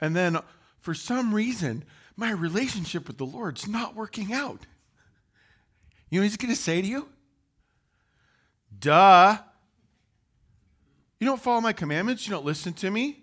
and 0.00 0.14
then 0.14 0.38
for 0.84 0.92
some 0.92 1.34
reason, 1.34 1.82
my 2.14 2.30
relationship 2.30 3.08
with 3.08 3.16
the 3.16 3.24
Lord's 3.24 3.66
not 3.66 3.96
working 3.96 4.34
out. 4.34 4.66
You 6.10 6.20
know 6.20 6.24
he's 6.24 6.36
going 6.36 6.54
to 6.54 6.60
say 6.60 6.82
to 6.82 6.86
you? 6.86 7.08
Duh. 8.78 9.38
You 11.18 11.26
don't 11.26 11.40
follow 11.40 11.62
my 11.62 11.72
commandments. 11.72 12.26
You 12.26 12.32
don't 12.32 12.44
listen 12.44 12.74
to 12.74 12.90
me. 12.90 13.22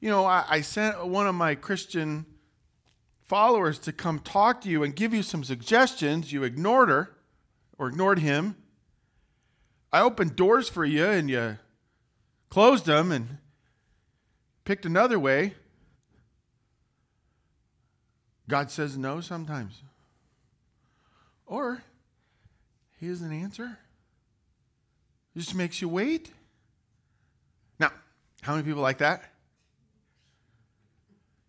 You 0.00 0.10
know, 0.10 0.24
I, 0.24 0.44
I 0.48 0.60
sent 0.62 1.06
one 1.06 1.28
of 1.28 1.36
my 1.36 1.54
Christian 1.54 2.26
followers 3.20 3.78
to 3.78 3.92
come 3.92 4.18
talk 4.18 4.60
to 4.62 4.68
you 4.68 4.82
and 4.82 4.96
give 4.96 5.14
you 5.14 5.22
some 5.22 5.44
suggestions. 5.44 6.32
You 6.32 6.42
ignored 6.42 6.88
her 6.88 7.14
or 7.78 7.86
ignored 7.86 8.18
him. 8.18 8.56
I 9.92 10.00
opened 10.00 10.34
doors 10.34 10.68
for 10.68 10.84
you 10.84 11.06
and 11.06 11.30
you 11.30 11.58
closed 12.50 12.86
them 12.86 13.12
and 13.12 13.38
picked 14.64 14.84
another 14.84 15.20
way. 15.20 15.54
God 18.52 18.70
says 18.70 18.98
no 18.98 19.22
sometimes. 19.22 19.82
Or 21.46 21.82
he 23.00 23.08
doesn't 23.08 23.32
answer. 23.32 23.78
He 25.32 25.40
just 25.40 25.54
makes 25.54 25.80
you 25.80 25.88
wait. 25.88 26.30
Now, 27.78 27.92
how 28.42 28.52
many 28.52 28.66
people 28.66 28.82
like 28.82 28.98
that? 28.98 29.22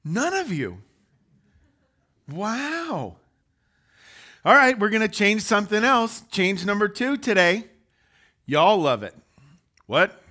None 0.05 0.33
of 0.33 0.49
you. 0.53 0.77
Wow. 2.31 3.17
All 4.45 4.55
right, 4.55 4.79
we're 4.79 4.87
going 4.89 5.01
to 5.01 5.09
change 5.09 5.41
something 5.41 5.83
else. 5.83 6.21
Change 6.31 6.65
number 6.65 6.87
two 6.87 7.17
today. 7.17 7.65
Y'all 8.45 8.77
love 8.77 9.03
it. 9.03 9.13
What? 9.87 10.23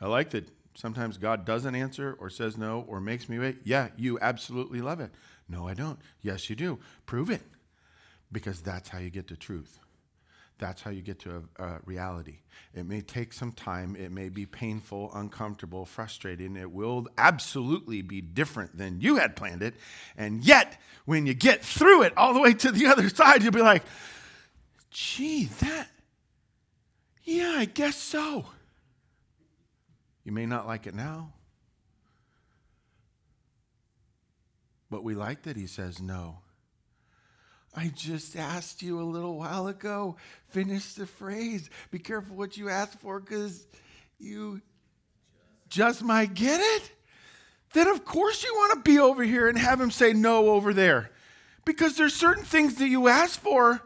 I 0.00 0.08
like 0.08 0.30
that 0.30 0.48
sometimes 0.74 1.18
God 1.18 1.44
doesn't 1.44 1.76
answer 1.76 2.16
or 2.18 2.30
says 2.30 2.58
no 2.58 2.84
or 2.88 3.00
makes 3.00 3.28
me 3.28 3.38
wait. 3.38 3.58
Yeah, 3.62 3.90
you 3.96 4.18
absolutely 4.20 4.80
love 4.80 4.98
it. 4.98 5.12
No, 5.50 5.66
I 5.66 5.74
don't. 5.74 5.98
Yes, 6.22 6.48
you 6.48 6.56
do. 6.56 6.78
Prove 7.06 7.28
it. 7.28 7.42
Because 8.32 8.60
that's 8.60 8.88
how 8.88 8.98
you 8.98 9.10
get 9.10 9.26
to 9.28 9.36
truth. 9.36 9.78
That's 10.58 10.82
how 10.82 10.90
you 10.90 11.00
get 11.00 11.18
to 11.20 11.42
a, 11.58 11.64
a, 11.64 11.78
reality. 11.84 12.40
It 12.74 12.86
may 12.86 13.00
take 13.00 13.32
some 13.32 13.50
time. 13.50 13.96
It 13.96 14.12
may 14.12 14.28
be 14.28 14.46
painful, 14.46 15.10
uncomfortable, 15.14 15.86
frustrating. 15.86 16.54
It 16.54 16.70
will 16.70 17.08
absolutely 17.18 18.02
be 18.02 18.20
different 18.20 18.76
than 18.76 19.00
you 19.00 19.16
had 19.16 19.34
planned 19.34 19.62
it. 19.62 19.74
And 20.16 20.44
yet, 20.44 20.80
when 21.06 21.26
you 21.26 21.34
get 21.34 21.64
through 21.64 22.02
it 22.02 22.16
all 22.16 22.34
the 22.34 22.40
way 22.40 22.52
to 22.52 22.70
the 22.70 22.86
other 22.86 23.08
side, 23.08 23.42
you'll 23.42 23.52
be 23.52 23.62
like, 23.62 23.82
gee, 24.90 25.46
that, 25.60 25.88
yeah, 27.24 27.54
I 27.56 27.64
guess 27.64 27.96
so. 27.96 28.44
You 30.24 30.32
may 30.32 30.46
not 30.46 30.66
like 30.66 30.86
it 30.86 30.94
now. 30.94 31.32
But 34.90 35.04
we 35.04 35.14
like 35.14 35.42
that 35.42 35.56
he 35.56 35.66
says 35.66 36.02
no. 36.02 36.38
I 37.74 37.92
just 37.94 38.34
asked 38.34 38.82
you 38.82 39.00
a 39.00 39.04
little 39.04 39.38
while 39.38 39.68
ago. 39.68 40.16
Finish 40.48 40.94
the 40.94 41.06
phrase. 41.06 41.70
Be 41.92 42.00
careful 42.00 42.36
what 42.36 42.56
you 42.56 42.68
ask 42.68 42.98
for 42.98 43.20
because 43.20 43.64
you 44.18 44.60
just 45.68 46.02
might 46.02 46.34
get 46.34 46.60
it. 46.60 46.92
Then, 47.72 47.86
of 47.86 48.04
course, 48.04 48.42
you 48.42 48.52
want 48.54 48.84
to 48.84 48.90
be 48.90 48.98
over 48.98 49.22
here 49.22 49.48
and 49.48 49.56
have 49.56 49.80
him 49.80 49.92
say 49.92 50.12
no 50.12 50.48
over 50.48 50.74
there 50.74 51.12
because 51.64 51.96
there's 51.96 52.14
certain 52.14 52.42
things 52.42 52.74
that 52.76 52.88
you 52.88 53.06
ask 53.06 53.38
for 53.38 53.80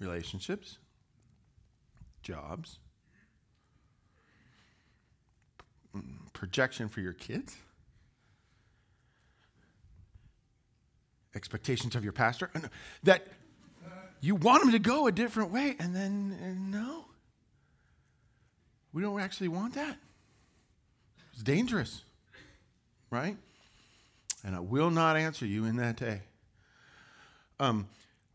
relationships, 0.00 0.78
jobs, 2.24 2.80
mm, 5.96 6.32
projection 6.32 6.88
for 6.88 7.00
your 7.00 7.12
kids 7.12 7.56
expectations 11.36 11.94
of 11.94 12.02
your 12.02 12.12
pastor, 12.12 12.50
that 13.04 13.28
you 14.20 14.34
want 14.34 14.62
them 14.62 14.72
to 14.72 14.78
go 14.78 15.06
a 15.06 15.12
different 15.12 15.52
way, 15.52 15.76
and 15.78 15.94
then 15.94 16.70
no. 16.70 17.04
We 18.92 19.02
don't 19.02 19.20
actually 19.20 19.48
want 19.48 19.74
that. 19.74 19.98
It's 21.32 21.42
dangerous, 21.42 22.02
right? 23.10 23.36
And 24.42 24.56
I 24.56 24.60
will 24.60 24.90
not 24.90 25.16
answer 25.16 25.44
you 25.44 25.66
in 25.66 25.76
that 25.76 25.96
day. 25.96 26.22
Um, 27.60 27.88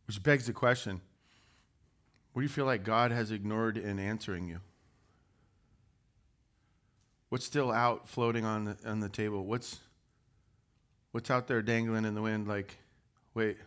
which 0.08 0.22
begs 0.22 0.46
the 0.48 0.54
question 0.54 1.02
what 2.34 2.42
do 2.42 2.44
you 2.44 2.50
feel 2.50 2.66
like 2.66 2.84
God 2.84 3.12
has 3.12 3.32
ignored 3.32 3.78
in 3.78 4.00
answering 4.00 4.48
you? 4.48 4.60
What's 7.30 7.46
still 7.46 7.72
out 7.72 8.08
floating 8.08 8.46
on 8.46 8.66
the, 8.66 8.78
on 8.86 9.00
the 9.00 9.10
table? 9.10 9.46
What's, 9.46 9.80
what's 11.12 11.30
out 11.30 11.48
there 11.48 11.62
dangling 11.62 12.06
in 12.06 12.14
the 12.14 12.22
wind 12.22 12.48
like, 12.48 12.78
Wait, 13.34 13.58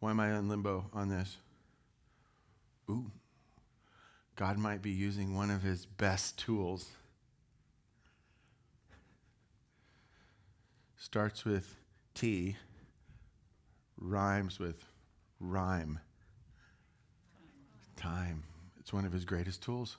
why 0.00 0.10
am 0.10 0.20
I 0.20 0.36
in 0.36 0.48
limbo 0.48 0.86
on 0.94 1.10
this? 1.10 1.36
Ooh, 2.88 3.10
God 4.36 4.56
might 4.56 4.80
be 4.80 4.90
using 4.90 5.34
one 5.34 5.50
of 5.50 5.62
his 5.62 5.84
best 5.84 6.38
tools. 6.38 6.88
Starts 10.96 11.44
with 11.44 11.76
T, 12.14 12.56
rhymes 13.98 14.58
with 14.58 14.84
rhyme. 15.40 16.00
Time. 17.96 18.44
It's 18.80 18.92
one 18.92 19.04
of 19.04 19.12
his 19.12 19.24
greatest 19.24 19.62
tools. 19.62 19.98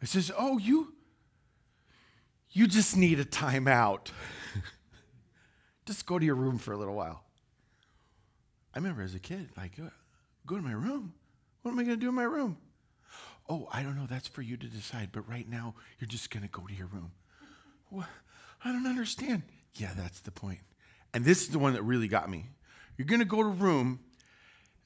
It 0.00 0.08
says, 0.08 0.32
Oh, 0.36 0.58
you, 0.58 0.94
you 2.50 2.66
just 2.66 2.96
need 2.96 3.20
a 3.20 3.24
timeout. 3.24 4.08
Just 5.92 6.06
go 6.06 6.18
to 6.18 6.24
your 6.24 6.36
room 6.36 6.56
for 6.56 6.72
a 6.72 6.76
little 6.78 6.94
while. 6.94 7.22
I 8.74 8.78
remember 8.78 9.02
as 9.02 9.14
a 9.14 9.18
kid, 9.18 9.50
like, 9.58 9.72
uh, 9.78 9.90
go 10.46 10.56
to 10.56 10.62
my 10.62 10.72
room. 10.72 11.12
What 11.60 11.72
am 11.72 11.78
I 11.78 11.82
going 11.82 11.96
to 11.98 12.00
do 12.00 12.08
in 12.08 12.14
my 12.14 12.22
room? 12.22 12.56
Oh, 13.46 13.68
I 13.70 13.82
don't 13.82 13.94
know. 13.94 14.06
That's 14.08 14.26
for 14.26 14.40
you 14.40 14.56
to 14.56 14.66
decide. 14.68 15.10
But 15.12 15.28
right 15.28 15.46
now, 15.46 15.74
you're 15.98 16.08
just 16.08 16.30
going 16.30 16.44
to 16.44 16.48
go 16.48 16.66
to 16.66 16.72
your 16.72 16.86
room. 16.86 17.12
I 17.94 18.72
don't 18.72 18.86
understand. 18.86 19.42
Yeah, 19.74 19.90
that's 19.94 20.20
the 20.20 20.30
point. 20.30 20.60
And 21.12 21.26
this 21.26 21.42
is 21.42 21.50
the 21.50 21.58
one 21.58 21.74
that 21.74 21.82
really 21.82 22.08
got 22.08 22.30
me. 22.30 22.46
You're 22.96 23.06
going 23.06 23.20
to 23.20 23.26
go 23.26 23.42
to 23.42 23.50
room 23.50 24.00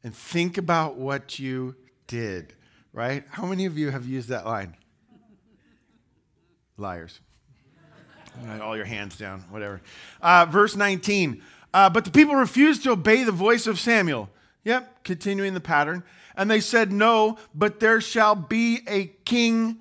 and 0.03 0.13
think 0.13 0.59
about 0.59 0.97
what 0.97 1.39
you 1.39 1.77
did, 2.09 2.53
right? 2.93 3.23
How 3.31 3.47
many 3.47 3.67
of 3.67 3.79
you 3.79 3.91
have 3.93 4.09
used 4.09 4.29
that 4.31 4.45
line? 4.45 4.77
Liars. 6.77 7.21
All 8.61 8.77
your 8.77 8.85
hands 8.85 9.17
down, 9.17 9.41
whatever. 9.51 9.81
Uh, 10.21 10.47
verse 10.49 10.77
19. 10.77 11.43
Uh, 11.73 11.91
but 11.91 12.05
the 12.05 12.11
people 12.11 12.35
refused 12.35 12.83
to 12.85 12.93
obey 12.93 13.25
the 13.25 13.33
voice 13.33 13.67
of 13.67 13.79
Samuel. 13.79 14.31
Yep, 14.65 15.05
continuing 15.05 15.55
the 15.55 15.61
pattern. 15.61 16.03
And 16.37 16.51
they 16.51 16.61
said, 16.61 16.93
No, 16.93 17.39
but 17.55 17.81
there 17.81 18.01
shall 18.01 18.35
be 18.35 18.81
a 18.89 19.07
king 19.25 19.81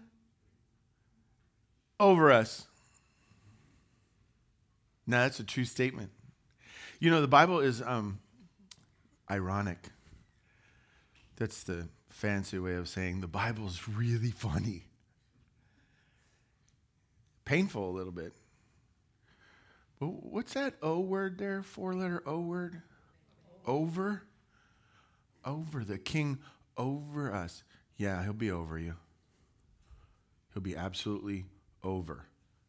over 2.00 2.32
us. 2.32 2.68
Now, 5.08 5.24
that's 5.24 5.40
a 5.40 5.44
true 5.44 5.66
statement. 5.66 6.12
You 7.00 7.12
know, 7.12 7.22
the 7.22 7.28
Bible 7.28 7.60
is 7.60 7.82
um, 7.82 8.20
ironic. 9.30 9.90
That's 11.38 11.64
the 11.64 11.88
fancy 12.10 12.58
way 12.60 12.74
of 12.76 12.88
saying 12.88 13.22
the 13.22 13.28
Bible 13.28 13.68
is 13.68 13.88
really 13.88 14.32
funny. 14.32 14.86
Painful 17.44 17.90
a 17.90 17.92
little 17.92 18.12
bit. 18.12 18.34
What's 20.00 20.54
that 20.54 20.76
O 20.82 21.00
word 21.00 21.38
there? 21.38 21.64
Four 21.64 21.94
letter 21.94 22.22
O 22.26 22.40
word? 22.40 22.82
Over? 23.66 24.24
Over. 25.44 25.84
The 25.84 25.98
king 25.98 26.40
over 26.78 27.34
us. 27.34 27.64
Yeah, 27.98 28.24
he'll 28.24 28.34
be 28.34 28.52
over 28.52 28.78
you. 28.78 28.96
He'll 30.54 30.64
be 30.64 30.76
absolutely 30.76 31.46
over 31.84 32.26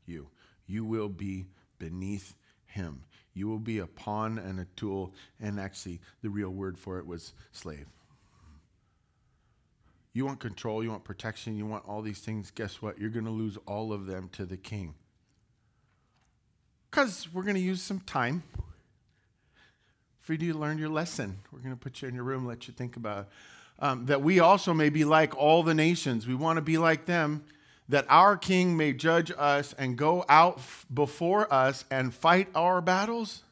you. 0.06 0.28
You 0.66 0.84
will 0.84 1.08
be 1.08 1.46
beneath 1.78 2.34
him. 2.64 3.02
You 3.34 3.48
will 3.48 3.58
be 3.58 3.78
a 3.78 3.86
pawn 3.86 4.38
and 4.38 4.58
a 4.60 4.66
tool, 4.76 5.12
and 5.40 5.60
actually, 5.60 6.00
the 6.22 6.30
real 6.30 6.50
word 6.50 6.78
for 6.78 6.98
it 6.98 7.06
was 7.06 7.34
slave. 7.52 7.86
You 10.14 10.24
want 10.24 10.40
control, 10.40 10.82
you 10.82 10.90
want 10.90 11.04
protection, 11.04 11.56
you 11.56 11.66
want 11.66 11.84
all 11.86 12.00
these 12.00 12.20
things. 12.20 12.50
Guess 12.50 12.80
what? 12.80 12.98
You're 12.98 13.10
going 13.10 13.26
to 13.26 13.30
lose 13.30 13.58
all 13.66 13.92
of 13.92 14.06
them 14.06 14.30
to 14.32 14.46
the 14.46 14.56
king. 14.56 14.94
Because 16.96 17.28
we're 17.30 17.42
going 17.42 17.56
to 17.56 17.60
use 17.60 17.82
some 17.82 18.00
time 18.00 18.42
for 20.20 20.32
you 20.32 20.54
to 20.54 20.58
learn 20.58 20.78
your 20.78 20.88
lesson. 20.88 21.36
We're 21.52 21.58
going 21.58 21.74
to 21.74 21.78
put 21.78 22.00
you 22.00 22.08
in 22.08 22.14
your 22.14 22.24
room, 22.24 22.46
let 22.46 22.68
you 22.68 22.72
think 22.72 22.96
about. 22.96 23.28
Um, 23.78 24.06
that 24.06 24.22
we 24.22 24.40
also 24.40 24.72
may 24.72 24.88
be 24.88 25.04
like 25.04 25.36
all 25.36 25.62
the 25.62 25.74
nations. 25.74 26.26
We 26.26 26.34
want 26.34 26.56
to 26.56 26.62
be 26.62 26.78
like 26.78 27.04
them 27.04 27.44
that 27.90 28.06
our 28.08 28.34
king 28.38 28.78
may 28.78 28.94
judge 28.94 29.30
us 29.36 29.74
and 29.74 29.98
go 29.98 30.24
out 30.30 30.58
before 30.92 31.52
us 31.52 31.84
and 31.90 32.14
fight 32.14 32.48
our 32.54 32.80
battles? 32.80 33.42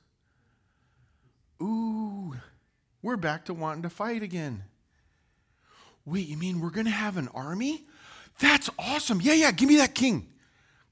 Ooh, 1.60 2.34
we're 3.02 3.18
back 3.18 3.44
to 3.44 3.52
wanting 3.52 3.82
to 3.82 3.90
fight 3.90 4.22
again. 4.22 4.64
Wait, 6.06 6.26
you 6.26 6.38
mean 6.38 6.62
we're 6.62 6.70
going 6.70 6.86
to 6.86 6.92
have 6.92 7.18
an 7.18 7.28
army? 7.34 7.84
That's 8.40 8.70
awesome. 8.78 9.20
Yeah, 9.20 9.34
yeah, 9.34 9.50
give 9.50 9.68
me 9.68 9.76
that 9.76 9.94
king. 9.94 10.30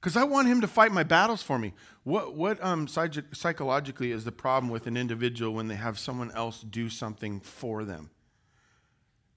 Because 0.03 0.17
I 0.17 0.25
want 0.25 0.49
him 0.49 0.59
to 0.59 0.67
fight 0.67 0.91
my 0.91 1.03
battles 1.03 1.41
for 1.41 1.57
me. 1.57 1.73
What, 2.03 2.35
what 2.35 2.61
um, 2.61 2.89
psych- 2.89 3.33
psychologically 3.33 4.11
is 4.11 4.25
the 4.25 4.33
problem 4.33 4.69
with 4.69 4.85
an 4.85 4.97
individual 4.97 5.53
when 5.53 5.69
they 5.69 5.75
have 5.75 5.97
someone 5.97 6.29
else 6.31 6.59
do 6.59 6.89
something 6.89 7.39
for 7.39 7.85
them? 7.85 8.09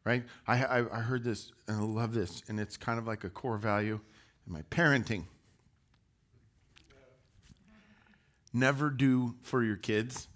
right? 0.07 0.23
I, 0.47 0.65
I, 0.65 0.99
I 0.99 1.01
heard 1.01 1.25
this 1.25 1.51
and 1.67 1.79
I 1.79 1.83
love 1.83 2.15
this, 2.15 2.41
and 2.49 2.61
it's 2.61 2.77
kind 2.77 2.99
of 2.99 3.07
like 3.07 3.25
a 3.25 3.29
core 3.29 3.59
value 3.59 4.01
in 4.47 4.53
my 4.53 4.63
parenting. 4.71 5.25
Never 8.53 8.89
do 8.89 9.35
for 9.43 9.63
your 9.63 9.77
kids 9.77 10.29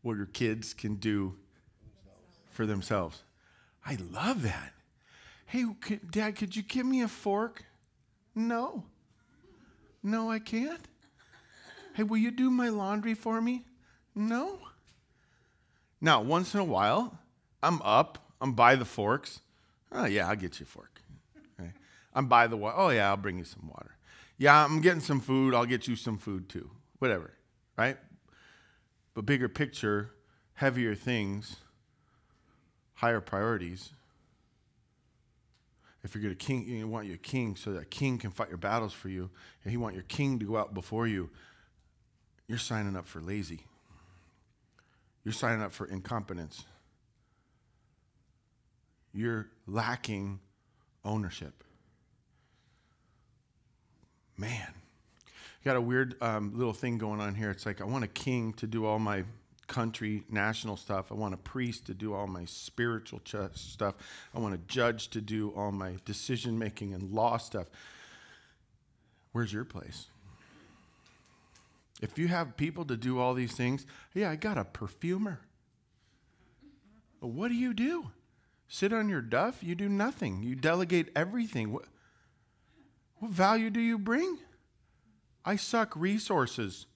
what 0.00 0.16
your 0.16 0.26
kids 0.26 0.72
can 0.72 0.94
do 0.94 1.34
for 2.50 2.64
themselves. 2.64 3.24
I 3.84 3.98
love 4.12 4.42
that. 4.42 4.72
Hey, 5.46 5.64
could, 5.80 6.10
Dad, 6.10 6.36
could 6.36 6.54
you 6.54 6.62
give 6.62 6.86
me 6.86 7.02
a 7.02 7.08
fork? 7.08 7.64
No. 8.34 8.84
No, 10.06 10.30
I 10.30 10.38
can't. 10.38 10.86
Hey, 11.94 12.04
will 12.04 12.18
you 12.18 12.30
do 12.30 12.48
my 12.50 12.68
laundry 12.68 13.14
for 13.14 13.40
me? 13.40 13.64
No. 14.14 14.60
Now, 16.00 16.22
once 16.22 16.54
in 16.54 16.60
a 16.60 16.64
while, 16.64 17.18
I'm 17.62 17.82
up 17.82 18.26
I'm 18.40 18.52
by 18.52 18.76
the 18.76 18.84
forks. 18.84 19.40
Oh, 19.90 20.04
yeah, 20.04 20.28
I'll 20.28 20.36
get 20.36 20.60
you 20.60 20.64
a 20.64 20.66
fork. 20.66 21.00
I'm 22.14 22.28
by 22.28 22.46
the 22.46 22.56
water. 22.56 22.76
Oh, 22.78 22.88
yeah, 22.88 23.08
I'll 23.08 23.16
bring 23.16 23.36
you 23.36 23.44
some 23.44 23.68
water. 23.68 23.96
Yeah, 24.38 24.64
I'm 24.64 24.80
getting 24.80 25.00
some 25.00 25.20
food. 25.20 25.54
I'll 25.54 25.66
get 25.66 25.86
you 25.86 25.96
some 25.96 26.16
food 26.16 26.48
too. 26.48 26.70
Whatever, 26.98 27.32
right? 27.76 27.98
But 29.12 29.26
bigger 29.26 29.50
picture, 29.50 30.12
heavier 30.54 30.94
things, 30.94 31.56
higher 32.94 33.20
priorities. 33.20 33.90
If 36.06 36.14
you're 36.14 36.22
going 36.22 36.34
to 36.34 36.46
king, 36.46 36.66
you 36.66 36.88
want 36.88 37.06
your 37.06 37.18
king 37.18 37.56
so 37.56 37.72
that 37.74 37.90
king 37.90 38.16
can 38.16 38.30
fight 38.30 38.48
your 38.48 38.56
battles 38.56 38.94
for 38.94 39.10
you, 39.10 39.28
and 39.62 39.72
you 39.72 39.80
want 39.80 39.94
your 39.94 40.04
king 40.04 40.38
to 40.38 40.46
go 40.46 40.56
out 40.56 40.72
before 40.72 41.06
you, 41.06 41.28
you're 42.48 42.58
signing 42.58 42.96
up 42.96 43.06
for 43.06 43.20
lazy. 43.20 43.66
You're 45.24 45.34
signing 45.34 45.62
up 45.62 45.72
for 45.72 45.86
incompetence 45.86 46.64
you're 49.16 49.48
lacking 49.66 50.38
ownership. 51.04 51.64
Man, 54.36 54.68
got 55.64 55.76
a 55.76 55.80
weird 55.80 56.14
um, 56.20 56.52
little 56.54 56.74
thing 56.74 56.98
going 56.98 57.20
on 57.20 57.34
here. 57.34 57.50
It's 57.50 57.64
like 57.64 57.80
I 57.80 57.84
want 57.84 58.04
a 58.04 58.08
king 58.08 58.52
to 58.54 58.66
do 58.66 58.84
all 58.84 58.98
my 58.98 59.24
country 59.66 60.24
national 60.30 60.76
stuff. 60.76 61.10
I 61.10 61.14
want 61.14 61.34
a 61.34 61.38
priest 61.38 61.86
to 61.86 61.94
do 61.94 62.14
all 62.14 62.26
my 62.26 62.44
spiritual 62.44 63.20
ch- 63.20 63.34
stuff. 63.54 63.94
I 64.34 64.38
want 64.38 64.54
a 64.54 64.58
judge 64.58 65.08
to 65.08 65.20
do 65.20 65.52
all 65.56 65.72
my 65.72 65.96
decision 66.04 66.58
making 66.58 66.94
and 66.94 67.12
law 67.12 67.36
stuff. 67.36 67.66
Where's 69.32 69.52
your 69.52 69.64
place? 69.64 70.06
If 72.00 72.18
you 72.18 72.28
have 72.28 72.56
people 72.56 72.84
to 72.86 72.96
do 72.96 73.18
all 73.18 73.34
these 73.34 73.52
things, 73.52 73.86
yeah, 74.14 74.30
I 74.30 74.36
got 74.36 74.58
a 74.58 74.64
perfumer. 74.64 75.40
what 77.20 77.48
do 77.48 77.54
you 77.54 77.74
do? 77.74 78.10
Sit 78.68 78.92
on 78.92 79.08
your 79.08 79.22
duff? 79.22 79.62
You 79.62 79.74
do 79.74 79.88
nothing. 79.88 80.42
You 80.42 80.54
delegate 80.54 81.10
everything. 81.16 81.72
What, 81.72 81.84
what 83.16 83.30
value 83.30 83.70
do 83.70 83.80
you 83.80 83.98
bring? 83.98 84.38
I 85.44 85.56
suck 85.56 85.94
resources 85.96 86.86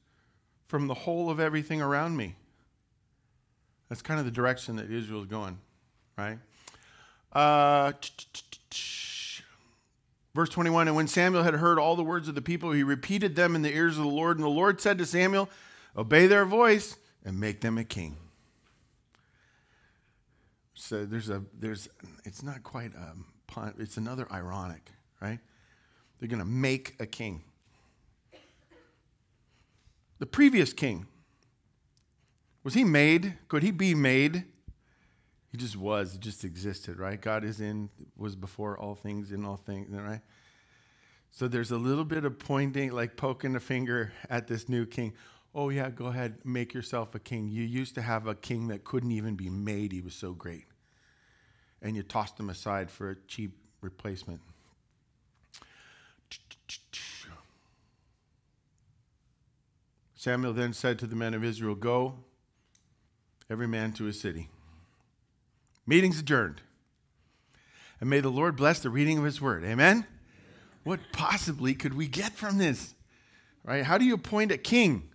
from 0.66 0.86
the 0.86 0.94
whole 0.94 1.30
of 1.30 1.40
everything 1.40 1.80
around 1.80 2.16
me. 2.16 2.36
That's 3.90 4.02
kind 4.02 4.18
of 4.20 4.24
the 4.24 4.32
direction 4.32 4.76
that 4.76 4.90
Israel 4.90 5.20
is 5.20 5.26
going, 5.26 5.58
right? 6.16 6.38
Uh, 7.32 7.92
verse 10.34 10.48
21 10.48 10.86
And 10.86 10.96
when 10.96 11.08
Samuel 11.08 11.42
had 11.42 11.54
heard 11.54 11.78
all 11.78 11.96
the 11.96 12.04
words 12.04 12.28
of 12.28 12.36
the 12.36 12.40
people, 12.40 12.70
he 12.70 12.84
repeated 12.84 13.34
them 13.34 13.54
in 13.54 13.62
the 13.62 13.74
ears 13.74 13.98
of 13.98 14.04
the 14.04 14.10
Lord. 14.10 14.38
And 14.38 14.44
the 14.44 14.48
Lord 14.48 14.80
said 14.80 14.96
to 14.98 15.06
Samuel, 15.06 15.50
Obey 15.96 16.28
their 16.28 16.44
voice 16.44 16.96
and 17.24 17.38
make 17.38 17.60
them 17.60 17.76
a 17.76 17.84
king. 17.84 18.16
So 20.74 21.04
there's 21.04 21.28
a 21.28 21.42
there's 21.58 21.88
it's 22.24 22.42
not 22.42 22.62
quite 22.62 22.94
a 22.94 23.14
pun. 23.48 23.74
It's 23.78 23.96
another 23.96 24.26
ironic, 24.32 24.90
right? 25.20 25.40
They're 26.18 26.28
going 26.28 26.38
to 26.38 26.44
make 26.44 26.94
a 27.00 27.06
king. 27.06 27.42
The 30.20 30.26
previous 30.26 30.72
king 30.72 31.06
was 32.62 32.74
he 32.74 32.84
made? 32.84 33.38
Could 33.48 33.62
he 33.62 33.70
be 33.70 33.94
made? 33.94 34.44
He 35.50 35.58
just 35.58 35.76
was. 35.76 36.12
He 36.12 36.18
just 36.18 36.44
existed, 36.44 36.98
right? 36.98 37.20
God 37.20 37.44
is 37.44 37.60
in 37.60 37.90
was 38.16 38.36
before 38.36 38.78
all 38.78 38.94
things 38.94 39.32
in 39.32 39.44
all 39.44 39.56
things, 39.56 39.88
right? 39.90 40.20
So 41.30 41.48
there's 41.48 41.70
a 41.70 41.78
little 41.78 42.04
bit 42.04 42.24
of 42.24 42.38
pointing, 42.38 42.92
like 42.92 43.16
poking 43.16 43.56
a 43.56 43.60
finger 43.60 44.12
at 44.28 44.48
this 44.48 44.68
new 44.68 44.84
king. 44.84 45.14
Oh, 45.54 45.68
yeah, 45.68 45.90
go 45.90 46.06
ahead, 46.06 46.38
make 46.44 46.74
yourself 46.74 47.14
a 47.14 47.18
king. 47.18 47.48
You 47.48 47.64
used 47.64 47.94
to 47.96 48.02
have 48.02 48.26
a 48.26 48.34
king 48.34 48.68
that 48.68 48.84
couldn't 48.84 49.12
even 49.12 49.34
be 49.34 49.48
made, 49.48 49.92
he 49.92 50.00
was 50.00 50.14
so 50.14 50.32
great 50.32 50.64
and 51.82 51.96
you 51.96 52.02
tossed 52.02 52.38
him 52.38 52.50
aside 52.50 52.90
for 52.90 53.10
a 53.10 53.16
cheap 53.26 53.56
replacement. 53.80 54.40
Samuel 60.14 60.52
then 60.52 60.74
said 60.74 60.98
to 60.98 61.06
the 61.06 61.16
men 61.16 61.32
of 61.32 61.42
Israel, 61.42 61.74
Go, 61.74 62.16
every 63.50 63.66
man 63.66 63.92
to 63.94 64.04
his 64.04 64.18
city. 64.18 64.48
Meetings 65.86 66.20
adjourned. 66.20 66.60
And 68.00 68.08
may 68.08 68.20
the 68.20 68.30
Lord 68.30 68.56
bless 68.56 68.78
the 68.78 68.90
reading 68.90 69.18
of 69.18 69.24
his 69.24 69.40
word. 69.40 69.64
Amen? 69.64 70.06
What 70.84 71.00
possibly 71.12 71.74
could 71.74 71.94
we 71.94 72.06
get 72.06 72.32
from 72.32 72.58
this? 72.58 72.94
Right? 73.64 73.84
How 73.84 73.98
do 73.98 74.04
you 74.04 74.14
appoint 74.14 74.52
a 74.52 74.56
king? 74.56 75.10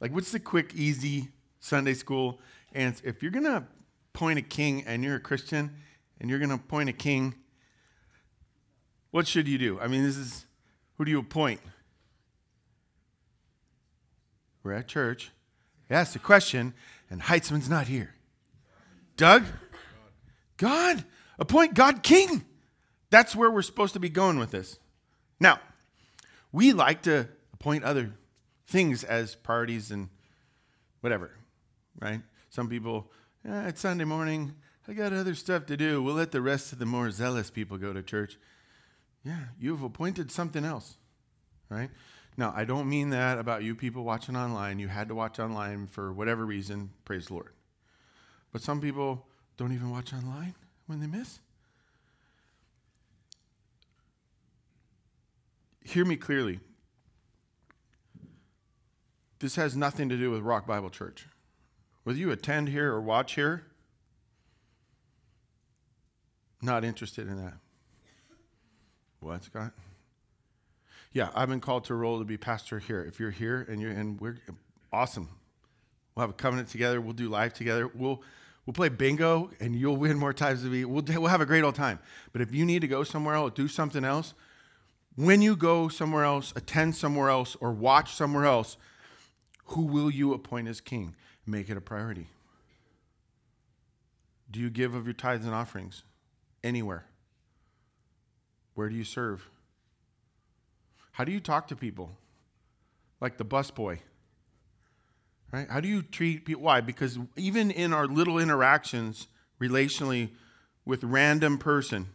Like, 0.00 0.12
what's 0.12 0.32
the 0.32 0.40
quick, 0.40 0.74
easy 0.74 1.28
Sunday 1.60 1.94
school 1.94 2.40
answer? 2.74 3.02
If 3.06 3.22
you're 3.22 3.32
going 3.32 3.44
to 3.44 3.64
appoint 4.12 4.38
a 4.38 4.42
king 4.42 4.84
and 4.86 5.02
you're 5.02 5.16
a 5.16 5.20
Christian 5.20 5.70
and 6.20 6.28
you're 6.28 6.40
going 6.40 6.50
to 6.50 6.56
appoint 6.56 6.90
a 6.90 6.92
king, 6.92 7.34
what 9.12 9.26
should 9.26 9.48
you 9.48 9.56
do? 9.56 9.80
I 9.80 9.86
mean, 9.86 10.02
this 10.02 10.16
is 10.16 10.44
who 10.98 11.04
do 11.04 11.10
you 11.10 11.20
appoint? 11.20 11.60
We're 14.62 14.72
at 14.72 14.88
church. 14.88 15.30
He 15.88 15.94
asked 15.94 16.16
a 16.16 16.18
question, 16.18 16.74
and 17.14 17.22
Heitzman's 17.22 17.70
not 17.70 17.86
here. 17.86 18.12
Doug? 19.16 19.44
God. 20.56 21.04
Appoint 21.38 21.74
God 21.74 22.02
king. 22.02 22.44
That's 23.08 23.36
where 23.36 23.48
we're 23.48 23.62
supposed 23.62 23.92
to 23.92 24.00
be 24.00 24.08
going 24.08 24.36
with 24.36 24.50
this. 24.50 24.80
Now, 25.38 25.60
we 26.50 26.72
like 26.72 27.02
to 27.02 27.28
appoint 27.52 27.84
other 27.84 28.14
things 28.66 29.04
as 29.04 29.36
parties 29.36 29.92
and 29.92 30.08
whatever, 31.02 31.30
right? 32.00 32.20
Some 32.50 32.68
people, 32.68 33.12
eh, 33.48 33.68
it's 33.68 33.82
Sunday 33.82 34.02
morning. 34.04 34.52
I 34.88 34.92
got 34.92 35.12
other 35.12 35.36
stuff 35.36 35.66
to 35.66 35.76
do. 35.76 36.02
We'll 36.02 36.16
let 36.16 36.32
the 36.32 36.42
rest 36.42 36.72
of 36.72 36.80
the 36.80 36.86
more 36.86 37.12
zealous 37.12 37.48
people 37.48 37.78
go 37.78 37.92
to 37.92 38.02
church. 38.02 38.38
Yeah, 39.22 39.38
you've 39.60 39.84
appointed 39.84 40.32
something 40.32 40.64
else, 40.64 40.96
right? 41.68 41.90
Now, 42.36 42.52
I 42.56 42.64
don't 42.64 42.88
mean 42.88 43.10
that 43.10 43.38
about 43.38 43.62
you 43.62 43.74
people 43.74 44.02
watching 44.02 44.36
online. 44.36 44.78
You 44.78 44.88
had 44.88 45.08
to 45.08 45.14
watch 45.14 45.38
online 45.38 45.86
for 45.86 46.12
whatever 46.12 46.44
reason. 46.44 46.90
Praise 47.04 47.26
the 47.26 47.34
Lord. 47.34 47.52
But 48.52 48.60
some 48.60 48.80
people 48.80 49.26
don't 49.56 49.72
even 49.72 49.90
watch 49.90 50.12
online 50.12 50.54
when 50.86 51.00
they 51.00 51.06
miss. 51.06 51.38
Hear 55.84 56.04
me 56.04 56.16
clearly. 56.16 56.60
This 59.38 59.56
has 59.56 59.76
nothing 59.76 60.08
to 60.08 60.16
do 60.16 60.30
with 60.30 60.40
Rock 60.40 60.66
Bible 60.66 60.90
Church. 60.90 61.26
Whether 62.02 62.18
you 62.18 62.30
attend 62.30 62.68
here 62.68 62.92
or 62.92 63.00
watch 63.00 63.34
here, 63.34 63.64
not 66.62 66.84
interested 66.84 67.28
in 67.28 67.36
that. 67.36 67.54
What, 69.20 69.44
Scott? 69.44 69.72
Yeah, 71.14 71.28
I've 71.32 71.48
been 71.48 71.60
called 71.60 71.84
to 71.84 71.94
a 71.94 71.96
role 71.96 72.18
to 72.18 72.24
be 72.24 72.36
pastor 72.36 72.80
here. 72.80 73.02
If 73.04 73.20
you're 73.20 73.30
here 73.30 73.64
and 73.70 73.80
you're 73.80 73.92
and 73.92 74.20
we're 74.20 74.36
awesome. 74.92 75.28
We'll 76.14 76.22
have 76.22 76.30
a 76.30 76.34
covenant 76.34 76.68
together. 76.68 77.00
We'll 77.00 77.12
do 77.12 77.28
life 77.28 77.54
together. 77.54 77.88
We'll 77.94 78.20
we'll 78.66 78.74
play 78.74 78.88
bingo, 78.88 79.50
and 79.60 79.76
you'll 79.76 79.96
win 79.96 80.18
more 80.18 80.32
times 80.32 80.62
than 80.62 80.72
me. 80.72 80.84
We'll 80.84 81.04
we'll 81.06 81.28
have 81.28 81.40
a 81.40 81.46
great 81.46 81.62
old 81.62 81.76
time. 81.76 82.00
But 82.32 82.42
if 82.42 82.52
you 82.52 82.66
need 82.66 82.80
to 82.80 82.88
go 82.88 83.04
somewhere 83.04 83.36
else, 83.36 83.52
do 83.54 83.68
something 83.68 84.04
else. 84.04 84.34
When 85.14 85.40
you 85.40 85.54
go 85.54 85.86
somewhere 85.86 86.24
else, 86.24 86.52
attend 86.56 86.96
somewhere 86.96 87.28
else, 87.28 87.56
or 87.60 87.70
watch 87.70 88.12
somewhere 88.12 88.46
else, 88.46 88.76
who 89.66 89.82
will 89.82 90.10
you 90.10 90.34
appoint 90.34 90.66
as 90.66 90.80
king? 90.80 91.14
Make 91.46 91.70
it 91.70 91.76
a 91.76 91.80
priority. 91.80 92.26
Do 94.50 94.58
you 94.58 94.68
give 94.68 94.96
of 94.96 95.06
your 95.06 95.14
tithes 95.14 95.44
and 95.44 95.54
offerings 95.54 96.02
anywhere? 96.64 97.06
Where 98.74 98.88
do 98.88 98.96
you 98.96 99.04
serve? 99.04 99.48
How 101.14 101.22
do 101.22 101.30
you 101.30 101.38
talk 101.38 101.68
to 101.68 101.76
people? 101.76 102.10
Like 103.20 103.38
the 103.38 103.44
busboy. 103.44 104.00
Right? 105.52 105.70
How 105.70 105.78
do 105.78 105.86
you 105.86 106.02
treat 106.02 106.44
people? 106.44 106.64
Why? 106.64 106.80
Because 106.80 107.18
even 107.36 107.70
in 107.70 107.92
our 107.92 108.08
little 108.08 108.38
interactions 108.38 109.28
relationally 109.60 110.30
with 110.84 111.04
random 111.04 111.56
person, 111.58 112.08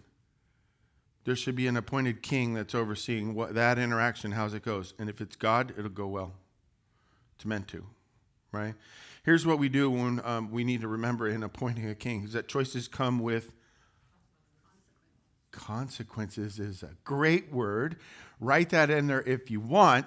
there 1.24 1.38
should 1.38 1.56
be 1.56 1.66
an 1.66 1.78
appointed 1.78 2.22
king 2.22 2.54
that's 2.54 2.76
overseeing 2.76 3.36
what 3.36 3.54
that 3.56 3.80
interaction, 3.80 4.34
how's 4.34 4.54
it 4.54 4.64
goes. 4.64 4.94
And 5.00 5.10
if 5.10 5.22
it's 5.22 5.38
God, 5.38 5.74
it'll 5.78 5.90
go 5.90 6.08
well. 6.08 6.34
It's 7.36 7.46
meant 7.46 7.70
to, 7.70 7.86
right? 8.52 8.76
Here's 9.24 9.46
what 9.46 9.60
we 9.60 9.70
do 9.70 9.90
when 9.90 10.20
um, 10.26 10.52
we 10.52 10.66
need 10.66 10.82
to 10.82 10.90
remember 10.90 11.30
in 11.30 11.42
appointing 11.42 11.90
a 11.90 11.96
king: 11.96 12.26
is 12.26 12.34
that 12.34 12.50
choices 12.50 12.90
come 12.90 13.20
with 13.20 13.54
consequences. 15.52 16.60
Is 16.60 16.84
a 16.84 16.92
great 17.04 17.52
word. 17.52 17.98
Write 18.40 18.70
that 18.70 18.90
in 18.90 19.08
there 19.08 19.22
if 19.22 19.52
you 19.52 19.60
want. 19.60 20.06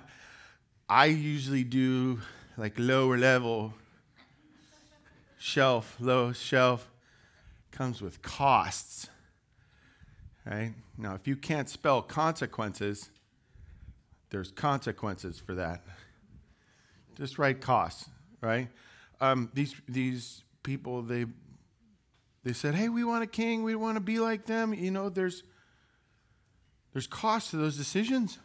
I 0.88 1.06
usually 1.06 1.64
do 1.64 2.20
like 2.56 2.74
lower 2.78 3.16
level 3.16 3.74
shelf, 5.38 5.96
low 5.98 6.32
shelf 6.32 6.88
comes 7.72 8.00
with 8.00 8.22
costs. 8.22 9.08
Right? 10.46 10.74
Now, 10.96 11.14
if 11.14 11.26
you 11.26 11.36
can't 11.36 11.68
spell 11.68 12.02
consequences, 12.02 13.10
there's 14.30 14.50
consequences 14.50 15.38
for 15.38 15.54
that. 15.54 15.82
Just 17.16 17.38
write 17.38 17.60
costs, 17.60 18.08
right? 18.40 18.68
Um, 19.20 19.50
these 19.52 19.74
these 19.88 20.42
people 20.62 21.02
they 21.02 21.26
they 22.44 22.52
said, 22.52 22.74
"Hey, 22.74 22.88
we 22.88 23.04
want 23.04 23.22
a 23.22 23.26
king. 23.26 23.62
We 23.62 23.74
want 23.74 23.96
to 23.96 24.00
be 24.00 24.18
like 24.18 24.46
them." 24.46 24.74
You 24.74 24.90
know, 24.90 25.08
there's 25.08 25.42
there's 26.92 27.06
cost 27.06 27.50
to 27.50 27.56
those 27.56 27.76
decisions. 27.76 28.38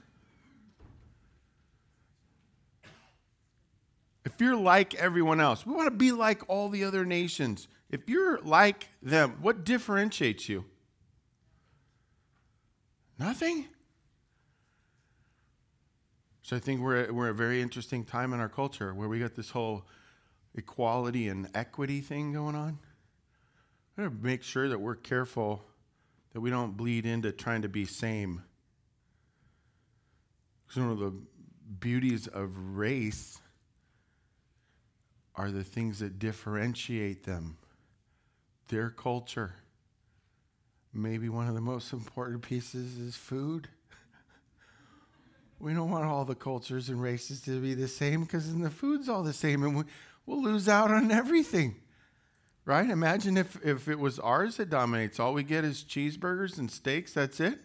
If 4.25 4.41
you're 4.41 4.57
like 4.57 4.93
everyone 4.95 5.39
else, 5.39 5.65
we 5.65 5.73
want 5.73 5.87
to 5.87 5.97
be 5.97 6.11
like 6.11 6.47
all 6.49 6.69
the 6.69 6.83
other 6.83 7.05
nations. 7.05 7.67
If 7.89 8.09
you're 8.09 8.39
like 8.41 8.89
them, 9.01 9.37
what 9.41 9.63
differentiates 9.63 10.49
you? 10.49 10.65
Nothing. 13.17 13.65
So 16.43 16.55
I 16.55 16.59
think 16.59 16.81
we're, 16.81 17.11
we're 17.11 17.29
a 17.29 17.33
very 17.33 17.61
interesting 17.61 18.03
time 18.05 18.33
in 18.33 18.39
our 18.39 18.49
culture 18.49 18.93
where 18.93 19.09
we 19.09 19.19
got 19.19 19.35
this 19.35 19.49
whole 19.49 19.85
equality 20.55 21.27
and 21.29 21.49
equity 21.53 22.01
thing 22.01 22.33
going 22.33 22.55
on. 22.55 22.79
We 23.97 24.03
got 24.03 24.09
to 24.09 24.15
make 24.23 24.43
sure 24.43 24.69
that 24.69 24.79
we're 24.79 24.95
careful 24.95 25.63
that 26.33 26.41
we 26.41 26.51
don't 26.51 26.77
bleed 26.77 27.07
into 27.07 27.31
trying 27.31 27.63
to 27.63 27.69
be 27.69 27.85
same. 27.85 28.43
Because 30.67 30.83
one 30.83 30.91
of 30.91 30.99
the 30.99 31.13
beauties 31.79 32.27
of 32.27 32.77
race 32.77 33.39
are 35.33 35.49
the 35.49 35.63
things 35.63 35.99
that 35.99 36.19
differentiate 36.19 37.23
them. 37.23 37.57
Their 38.67 38.91
culture. 38.91 39.55
Maybe 40.93 41.27
one 41.29 41.47
of 41.47 41.55
the 41.55 41.61
most 41.61 41.91
important 41.91 42.43
pieces 42.43 42.99
is 42.99 43.15
food. 43.15 43.67
we 45.59 45.73
don't 45.73 45.89
want 45.89 46.05
all 46.05 46.23
the 46.23 46.35
cultures 46.35 46.89
and 46.89 47.01
races 47.01 47.41
to 47.41 47.59
be 47.59 47.73
the 47.73 47.87
same 47.87 48.21
because 48.21 48.51
then 48.51 48.61
the 48.61 48.69
food's 48.69 49.09
all 49.09 49.23
the 49.23 49.33
same 49.33 49.63
and 49.63 49.75
we, 49.77 49.83
we'll 50.27 50.43
lose 50.43 50.69
out 50.69 50.91
on 50.91 51.11
everything. 51.11 51.75
Right? 52.67 52.89
Imagine 52.89 53.37
if, 53.37 53.57
if 53.65 53.87
it 53.87 53.97
was 53.97 54.19
ours 54.19 54.57
that 54.57 54.69
dominates. 54.69 55.21
All 55.21 55.33
we 55.33 55.43
get 55.43 55.63
is 55.63 55.85
cheeseburgers 55.85 56.57
and 56.57 56.69
steaks. 56.69 57.13
That's 57.13 57.39
it. 57.39 57.59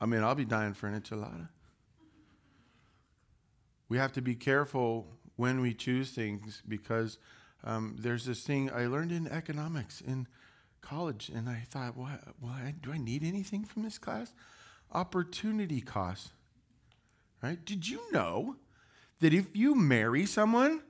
I 0.00 0.06
mean, 0.06 0.24
I'll 0.24 0.34
be 0.34 0.44
dying 0.44 0.74
for 0.74 0.88
an 0.88 1.00
enchilada. 1.00 1.48
We 3.88 3.98
have 3.98 4.12
to 4.14 4.20
be 4.20 4.34
careful 4.34 5.06
when 5.36 5.60
we 5.60 5.74
choose 5.74 6.10
things 6.10 6.60
because 6.66 7.18
um, 7.62 7.94
there's 8.00 8.24
this 8.24 8.42
thing 8.42 8.68
I 8.72 8.86
learned 8.86 9.12
in 9.12 9.28
economics 9.28 10.00
in 10.00 10.26
college, 10.80 11.30
and 11.32 11.48
I 11.48 11.62
thought, 11.68 11.96
well, 11.96 12.18
well 12.40 12.56
do 12.82 12.90
I 12.90 12.98
need 12.98 13.22
anything 13.22 13.64
from 13.64 13.84
this 13.84 13.96
class? 13.96 14.32
Opportunity 14.90 15.80
cost. 15.80 16.32
Right? 17.40 17.64
Did 17.64 17.88
you 17.88 18.00
know 18.10 18.56
that 19.20 19.32
if 19.32 19.54
you 19.54 19.76
marry 19.76 20.26
someone, 20.26 20.82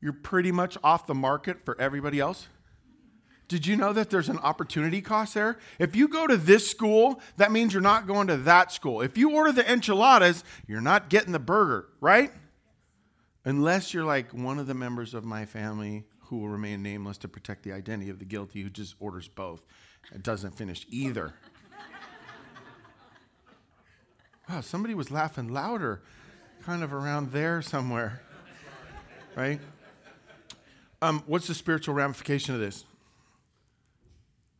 you're 0.00 0.12
pretty 0.12 0.52
much 0.52 0.76
off 0.82 1.06
the 1.06 1.14
market 1.14 1.64
for 1.64 1.80
everybody 1.80 2.20
else? 2.20 2.48
Did 3.50 3.66
you 3.66 3.76
know 3.76 3.92
that 3.92 4.10
there's 4.10 4.28
an 4.28 4.38
opportunity 4.38 5.00
cost 5.00 5.34
there? 5.34 5.58
If 5.80 5.96
you 5.96 6.06
go 6.06 6.28
to 6.28 6.36
this 6.36 6.70
school, 6.70 7.20
that 7.36 7.50
means 7.50 7.72
you're 7.72 7.82
not 7.82 8.06
going 8.06 8.28
to 8.28 8.36
that 8.36 8.70
school. 8.70 9.00
If 9.00 9.18
you 9.18 9.32
order 9.32 9.50
the 9.50 9.68
enchiladas, 9.68 10.44
you're 10.68 10.80
not 10.80 11.10
getting 11.10 11.32
the 11.32 11.40
burger, 11.40 11.88
right? 12.00 12.30
Unless 13.44 13.92
you're 13.92 14.04
like 14.04 14.32
one 14.32 14.60
of 14.60 14.68
the 14.68 14.74
members 14.74 15.14
of 15.14 15.24
my 15.24 15.46
family 15.46 16.04
who 16.26 16.38
will 16.38 16.48
remain 16.48 16.80
nameless 16.80 17.18
to 17.18 17.28
protect 17.28 17.64
the 17.64 17.72
identity 17.72 18.08
of 18.08 18.20
the 18.20 18.24
guilty 18.24 18.62
who 18.62 18.70
just 18.70 18.94
orders 19.00 19.26
both 19.26 19.66
and 20.12 20.22
doesn't 20.22 20.54
finish 20.54 20.86
either. 20.88 21.34
wow, 24.48 24.60
somebody 24.60 24.94
was 24.94 25.10
laughing 25.10 25.48
louder, 25.48 26.02
kind 26.62 26.84
of 26.84 26.92
around 26.92 27.32
there 27.32 27.62
somewhere, 27.62 28.22
right? 29.34 29.60
Um, 31.02 31.22
what's 31.26 31.46
the 31.46 31.54
spiritual 31.54 31.94
ramification 31.94 32.54
of 32.54 32.60
this? 32.60 32.84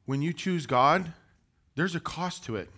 When 0.06 0.22
you 0.22 0.32
choose 0.32 0.66
God, 0.66 1.12
there's 1.76 1.94
a 1.94 2.00
cost 2.00 2.44
to 2.44 2.56
it. 2.56 2.70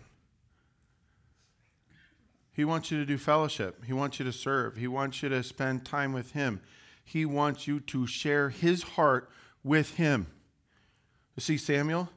He 2.52 2.64
wants 2.64 2.90
you 2.90 2.98
to 2.98 3.06
do 3.06 3.16
fellowship. 3.16 3.84
He 3.84 3.92
wants 3.92 4.18
you 4.18 4.24
to 4.24 4.32
serve. 4.32 4.76
He 4.76 4.86
wants 4.86 5.22
you 5.22 5.28
to 5.30 5.42
spend 5.42 5.86
time 5.86 6.12
with 6.12 6.32
Him. 6.32 6.60
He 7.04 7.24
wants 7.24 7.66
you 7.66 7.80
to 7.80 8.06
share 8.06 8.50
His 8.50 8.82
heart 8.82 9.30
with 9.64 9.94
Him. 9.96 10.26
You 11.36 11.40
see, 11.40 11.56
Samuel, 11.56 12.10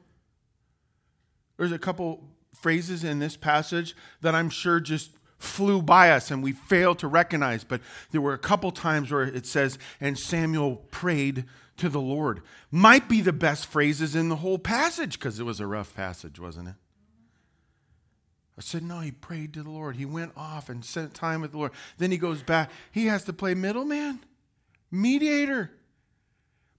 there's 1.57 1.71
a 1.71 1.79
couple 1.79 2.27
phrases 2.53 3.03
in 3.03 3.19
this 3.19 3.37
passage 3.37 3.95
that 4.21 4.35
I'm 4.35 4.49
sure 4.49 4.79
just 4.79 5.11
flew 5.38 5.81
by 5.81 6.11
us 6.11 6.31
and 6.31 6.41
we 6.41 6.51
failed 6.51 6.99
to 6.99 7.07
recognize. 7.07 7.63
But 7.63 7.81
there 8.11 8.21
were 8.21 8.33
a 8.33 8.39
couple 8.39 8.71
times 8.71 9.11
where 9.11 9.23
it 9.23 9.45
says, 9.45 9.77
and 9.99 10.17
Samuel 10.17 10.77
prayed 10.91 11.45
to 11.77 11.89
the 11.89 12.01
Lord. 12.01 12.41
Might 12.71 13.09
be 13.09 13.21
the 13.21 13.33
best 13.33 13.65
phrases 13.65 14.15
in 14.15 14.29
the 14.29 14.38
whole 14.38 14.59
passage 14.59 15.19
because 15.19 15.39
it 15.39 15.43
was 15.43 15.59
a 15.59 15.67
rough 15.67 15.95
passage, 15.95 16.39
wasn't 16.39 16.69
it? 16.69 16.75
I 18.57 18.61
said, 18.61 18.83
no, 18.83 19.01
he 19.01 19.11
prayed 19.11 19.53
to 19.55 19.63
the 19.63 19.69
Lord. 19.69 19.97
He 19.97 20.05
went 20.05 20.31
off 20.38 20.69
and 20.69 20.86
spent 20.86 21.13
time 21.13 21.41
with 21.41 21.51
the 21.51 21.57
Lord. 21.57 21.73
Then 21.97 22.11
he 22.11 22.17
goes 22.17 22.41
back. 22.41 22.71
He 22.91 23.07
has 23.07 23.25
to 23.25 23.33
play 23.33 23.53
middleman, 23.53 24.21
mediator 24.89 25.71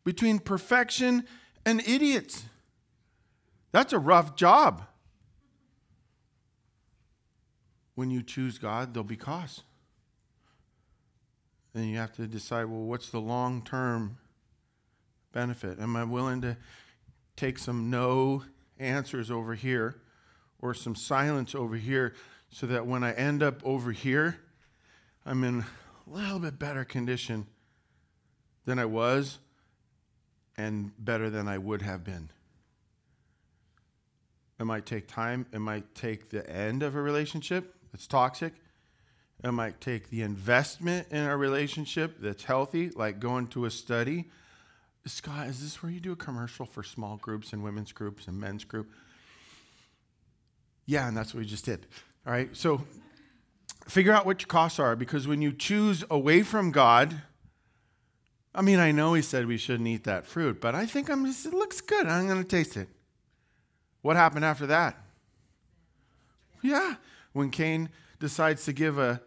between 0.02 0.38
perfection 0.38 1.26
and 1.66 1.86
idiots. 1.86 2.44
That's 3.72 3.92
a 3.92 3.98
rough 3.98 4.36
job. 4.36 4.86
When 7.97 8.11
you 8.11 8.22
choose 8.22 8.59
God, 8.59 8.94
there'll 8.94 9.05
be 9.05 9.16
costs. 9.16 9.62
And 11.74 11.90
you 11.90 11.97
have 11.97 12.12
to 12.12 12.26
decide 12.28 12.66
well, 12.66 12.84
what's 12.84 13.11
the 13.11 13.20
long 13.20 13.62
term 13.62 14.18
benefit? 15.32 15.80
Am 15.80 15.97
I 15.97 16.05
willing 16.05 16.40
to 16.42 16.57
take 17.36 17.59
some 17.59 17.90
no 17.90 18.44
answers 18.78 19.30
over 19.30 19.55
here 19.55 19.97
or 20.61 20.72
some 20.72 20.94
silence 20.94 21.55
over 21.55 21.76
here 21.76 22.14
so 22.51 22.66
that 22.66 22.86
when 22.86 23.03
I 23.03 23.12
end 23.12 23.42
up 23.42 23.61
over 23.64 23.92
here, 23.92 24.38
I'm 25.24 25.42
in 25.42 25.64
a 26.07 26.11
little 26.11 26.38
bit 26.38 26.59
better 26.59 26.84
condition 26.84 27.47
than 28.66 28.78
I 28.78 28.84
was 28.84 29.38
and 30.57 30.92
better 30.99 31.30
than 31.30 31.49
I 31.49 31.59
would 31.59 31.82
have 31.82 32.05
been? 32.05 32.30
It 34.59 34.64
might 34.64 34.86
take 34.86 35.07
time. 35.07 35.47
It 35.53 35.61
might 35.61 35.94
take 35.94 36.30
the 36.30 36.49
end 36.49 36.82
of 36.82 36.94
a 36.94 37.01
relationship 37.01 37.76
that's 37.97 38.07
toxic. 38.07 38.53
It 39.42 39.53
might 39.53 39.80
take 39.80 40.11
the 40.11 40.20
investment 40.20 41.09
in 41.11 41.24
a 41.24 41.34
relationship 41.34 42.16
that's 42.20 42.44
healthy, 42.44 42.90
like 42.90 43.20
going 43.20 43.47
to 43.49 43.64
a 43.64 43.70
study. 43.70 44.26
Scott, 45.07 45.47
is 45.47 45.62
this 45.62 45.82
where 45.82 45.90
you 45.90 45.99
do 45.99 46.12
a 46.12 46.16
commercial 46.16 46.66
for 46.66 46.82
small 46.82 47.16
groups 47.16 47.55
and 47.55 47.64
women's 47.64 47.92
groups 47.92 48.28
and 48.28 48.38
men's 48.38 48.64
group? 48.64 48.90
Yeah, 50.84 51.09
and 51.09 51.16
that's 51.16 51.32
what 51.32 51.40
we 51.40 51.47
just 51.47 51.64
did. 51.64 51.86
All 52.26 52.34
right, 52.34 52.55
so 52.55 52.82
figure 53.88 54.12
out 54.12 54.26
what 54.26 54.42
your 54.42 54.49
costs 54.49 54.78
are 54.78 54.94
because 54.94 55.26
when 55.26 55.40
you 55.40 55.51
choose 55.51 56.05
away 56.11 56.42
from 56.42 56.72
God, 56.72 57.22
I 58.55 58.61
mean, 58.61 58.78
I 58.78 58.92
know 58.92 59.14
he 59.14 59.22
said 59.22 59.47
we 59.47 59.57
shouldn't 59.57 59.88
eat 59.88 60.05
that 60.05 60.26
fruit, 60.26 60.61
but 60.61 60.74
I 60.74 60.84
think 60.84 61.09
I'm 61.09 61.24
just, 61.24 61.47
it 61.47 61.55
looks 61.55 61.80
good. 61.80 62.07
I'm 62.07 62.26
going 62.26 62.42
to 62.42 62.49
taste 62.49 62.76
it. 62.76 62.88
What 64.03 64.16
happened 64.16 64.44
after 64.44 64.66
that? 64.66 65.03
Yeah, 66.61 66.97
when 67.37 67.51
Cain 67.51 67.91
decides 68.18 68.64
to 68.64 68.72
give 68.72 68.99
a 68.99 69.20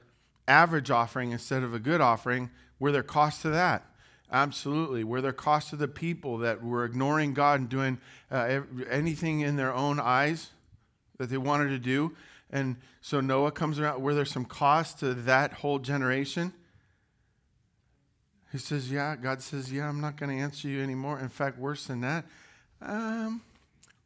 average 0.47 0.89
offering 0.89 1.31
instead 1.31 1.61
of 1.61 1.75
a 1.75 1.79
good 1.79 2.01
offering, 2.01 2.49
were 2.79 2.91
there 2.91 3.03
costs 3.03 3.43
to 3.43 3.49
that? 3.51 3.85
Absolutely. 4.31 5.03
Were 5.03 5.21
there 5.21 5.31
costs 5.31 5.69
to 5.69 5.75
the 5.75 5.87
people 5.87 6.39
that 6.39 6.63
were 6.63 6.85
ignoring 6.85 7.35
God 7.35 7.59
and 7.59 7.69
doing 7.69 7.99
uh, 8.31 8.61
anything 8.89 9.41
in 9.41 9.57
their 9.57 9.71
own 9.71 9.99
eyes 9.99 10.49
that 11.19 11.29
they 11.29 11.37
wanted 11.37 11.69
to 11.69 11.77
do? 11.77 12.15
And 12.49 12.77
so 12.99 13.21
Noah 13.21 13.51
comes 13.51 13.77
around. 13.77 14.01
Were 14.01 14.15
there 14.15 14.25
some 14.25 14.45
costs 14.45 14.99
to 15.01 15.13
that 15.13 15.53
whole 15.53 15.77
generation? 15.77 16.51
He 18.51 18.57
says, 18.57 18.91
Yeah. 18.91 19.15
God 19.17 19.43
says, 19.43 19.71
Yeah, 19.71 19.87
I'm 19.87 20.01
not 20.01 20.17
going 20.17 20.35
to 20.35 20.43
answer 20.43 20.67
you 20.67 20.81
anymore. 20.81 21.19
In 21.19 21.29
fact, 21.29 21.59
worse 21.59 21.85
than 21.85 22.01
that, 22.01 22.25
um, 22.81 23.41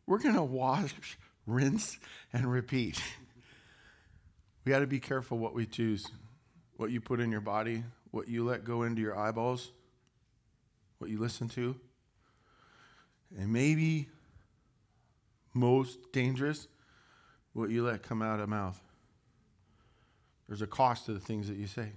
we're 0.05 0.19
going 0.19 0.35
to 0.35 0.43
wash, 0.43 0.93
rinse, 1.47 1.97
and 2.33 2.51
repeat. 2.51 3.01
We 4.63 4.71
got 4.71 4.79
to 4.79 4.87
be 4.87 4.99
careful 4.99 5.37
what 5.37 5.53
we 5.53 5.65
choose, 5.65 6.07
what 6.77 6.91
you 6.91 7.01
put 7.01 7.19
in 7.19 7.31
your 7.31 7.41
body, 7.41 7.83
what 8.11 8.27
you 8.27 8.45
let 8.45 8.63
go 8.63 8.83
into 8.83 9.01
your 9.01 9.17
eyeballs, 9.17 9.71
what 10.99 11.09
you 11.09 11.19
listen 11.19 11.49
to. 11.49 11.75
And 13.37 13.51
maybe 13.51 14.09
most 15.53 16.11
dangerous, 16.11 16.67
what 17.53 17.69
you 17.69 17.83
let 17.83 18.03
come 18.03 18.21
out 18.21 18.39
of 18.39 18.49
mouth. 18.49 18.79
There's 20.47 20.61
a 20.61 20.67
cost 20.67 21.05
to 21.05 21.13
the 21.13 21.19
things 21.19 21.47
that 21.47 21.57
you 21.57 21.67
say, 21.67 21.89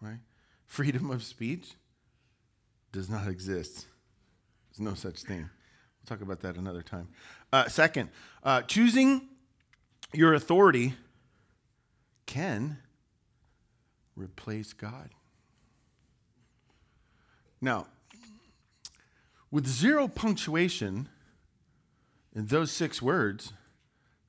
right? 0.00 0.18
freedom 0.72 1.10
of 1.10 1.22
speech 1.22 1.74
does 2.92 3.10
not 3.10 3.28
exist. 3.28 3.84
There's 4.70 4.80
no 4.80 4.94
such 4.94 5.22
thing. 5.22 5.40
We'll 5.40 6.06
talk 6.16 6.22
about 6.22 6.40
that 6.40 6.56
another 6.56 6.80
time. 6.80 7.08
Uh, 7.52 7.68
second, 7.68 8.08
uh, 8.42 8.62
choosing 8.62 9.28
your 10.14 10.32
authority 10.32 10.94
can 12.32 12.78
replace 14.16 14.72
God. 14.72 15.10
Now, 17.60 17.86
with 19.50 19.66
zero 19.66 20.08
punctuation 20.08 21.08
in 22.34 22.46
those 22.46 22.70
six 22.70 23.02
words, 23.02 23.52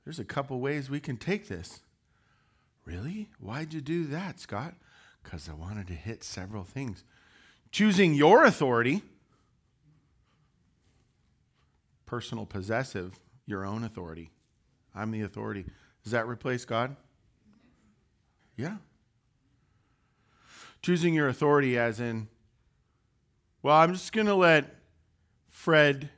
there's 0.04 0.18
a 0.18 0.24
couple 0.24 0.60
ways 0.60 0.90
we 0.90 1.00
can 1.00 1.16
take 1.16 1.48
this. 1.48 1.80
Really? 2.84 3.30
Why'd 3.40 3.72
you 3.72 3.80
do 3.80 4.04
that, 4.06 4.38
Scott? 4.38 4.74
because 5.24 5.48
I 5.48 5.54
wanted 5.54 5.88
to 5.88 5.94
hit 5.94 6.22
several 6.22 6.62
things. 6.62 7.02
Choosing 7.72 8.14
your 8.14 8.44
authority, 8.44 9.02
personal 12.06 12.46
possessive, 12.46 13.18
your 13.46 13.64
own 13.64 13.82
authority. 13.82 14.30
I'm 14.94 15.10
the 15.10 15.22
authority. 15.22 15.64
Does 16.04 16.12
that 16.12 16.28
replace 16.28 16.64
God? 16.64 16.94
Yeah. 18.56 18.76
Choosing 20.82 21.14
your 21.14 21.28
authority, 21.28 21.78
as 21.78 22.00
in, 22.00 22.28
well, 23.62 23.76
I'm 23.76 23.94
just 23.94 24.12
going 24.12 24.26
to 24.26 24.34
let 24.34 24.74
Fred 25.48 26.10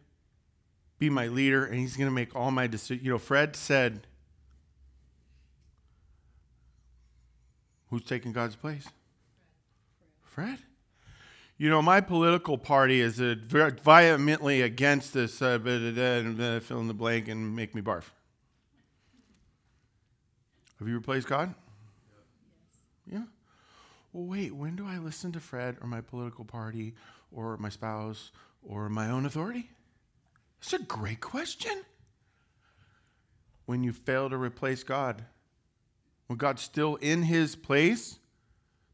be 0.98 1.10
my 1.10 1.28
leader 1.28 1.64
and 1.64 1.78
he's 1.78 1.96
going 1.96 2.08
to 2.08 2.14
make 2.14 2.34
all 2.34 2.50
my 2.50 2.66
decisions. 2.66 3.04
You 3.04 3.12
know, 3.12 3.18
Fred 3.18 3.54
said, 3.54 4.06
Who's 7.90 8.02
taking 8.02 8.32
God's 8.32 8.56
place? 8.56 8.88
Fred? 10.22 10.58
You 11.56 11.70
know, 11.70 11.80
my 11.80 12.00
political 12.00 12.58
party 12.58 13.00
is 13.00 13.18
vehemently 13.18 14.60
against 14.60 15.14
this, 15.14 15.40
uh, 15.40 15.58
and 15.64 16.62
fill 16.62 16.80
in 16.80 16.88
the 16.88 16.94
blank 16.94 17.28
and 17.28 17.54
make 17.54 17.74
me 17.74 17.80
barf. 17.80 18.04
Have 20.78 20.88
you 20.88 20.94
replaced 20.94 21.28
God? 21.28 21.54
Yeah. 23.10 23.24
Well, 24.12 24.24
wait, 24.24 24.54
when 24.54 24.76
do 24.76 24.86
I 24.86 24.98
listen 24.98 25.32
to 25.32 25.40
Fred 25.40 25.76
or 25.80 25.86
my 25.86 26.00
political 26.00 26.44
party 26.44 26.94
or 27.30 27.56
my 27.58 27.68
spouse 27.68 28.32
or 28.62 28.88
my 28.88 29.10
own 29.10 29.26
authority? 29.26 29.70
That's 30.60 30.72
a 30.72 30.84
great 30.84 31.20
question. 31.20 31.82
When 33.66 33.82
you 33.82 33.92
fail 33.92 34.30
to 34.30 34.36
replace 34.36 34.82
God, 34.82 35.24
when 36.28 36.38
God's 36.38 36.62
still 36.62 36.96
in 36.96 37.22
his 37.24 37.56
place, 37.56 38.18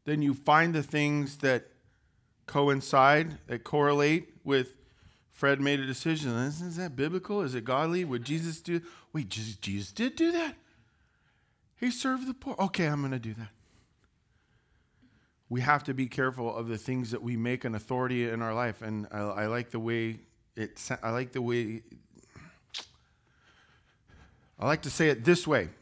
then 0.05 0.21
you 0.21 0.33
find 0.33 0.73
the 0.73 0.83
things 0.83 1.37
that 1.37 1.67
coincide, 2.45 3.37
that 3.47 3.63
correlate 3.63 4.29
with 4.43 4.75
Fred 5.31 5.61
made 5.61 5.79
a 5.79 5.85
decision. 5.85 6.31
Is 6.31 6.75
that 6.77 6.95
biblical? 6.95 7.41
Is 7.41 7.55
it 7.55 7.65
godly? 7.65 8.03
Would 8.03 8.23
Jesus 8.23 8.61
do? 8.61 8.81
Wait, 9.13 9.29
Jesus, 9.29 9.55
Jesus 9.55 9.91
did 9.91 10.15
do 10.15 10.31
that? 10.31 10.55
He 11.79 11.91
served 11.91 12.27
the 12.27 12.33
poor. 12.33 12.55
Okay, 12.59 12.85
I'm 12.85 13.01
going 13.01 13.11
to 13.11 13.19
do 13.19 13.33
that. 13.33 13.49
We 15.53 15.61
have 15.61 15.83
to 15.83 15.93
be 15.93 16.07
careful 16.07 16.55
of 16.55 16.67
the 16.67 16.79
things 16.79 17.11
that 17.11 17.21
we 17.21 17.37
make 17.37 17.63
an 17.63 17.75
authority 17.75 18.27
in 18.27 18.41
our 18.41 18.55
life, 18.55 18.81
and 18.81 19.05
I, 19.11 19.19
I 19.19 19.45
like 19.45 19.69
the 19.69 19.79
way 19.79 20.17
it. 20.55 20.81
I 21.03 21.11
like 21.11 21.31
the 21.31 21.43
way. 21.43 21.83
I 24.59 24.65
like 24.65 24.81
to 24.81 24.89
say 24.89 25.09
it 25.09 25.23
this 25.23 25.45
way. 25.45 25.69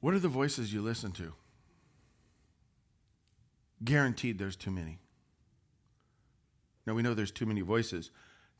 What 0.00 0.12
are 0.12 0.18
the 0.18 0.26
voices 0.26 0.74
you 0.74 0.82
listen 0.82 1.12
to? 1.12 1.32
Guaranteed 3.84 4.40
there's 4.40 4.56
too 4.56 4.72
many. 4.72 4.98
Now, 6.84 6.94
we 6.94 7.02
know 7.02 7.14
there's 7.14 7.30
too 7.30 7.46
many 7.46 7.60
voices. 7.60 8.10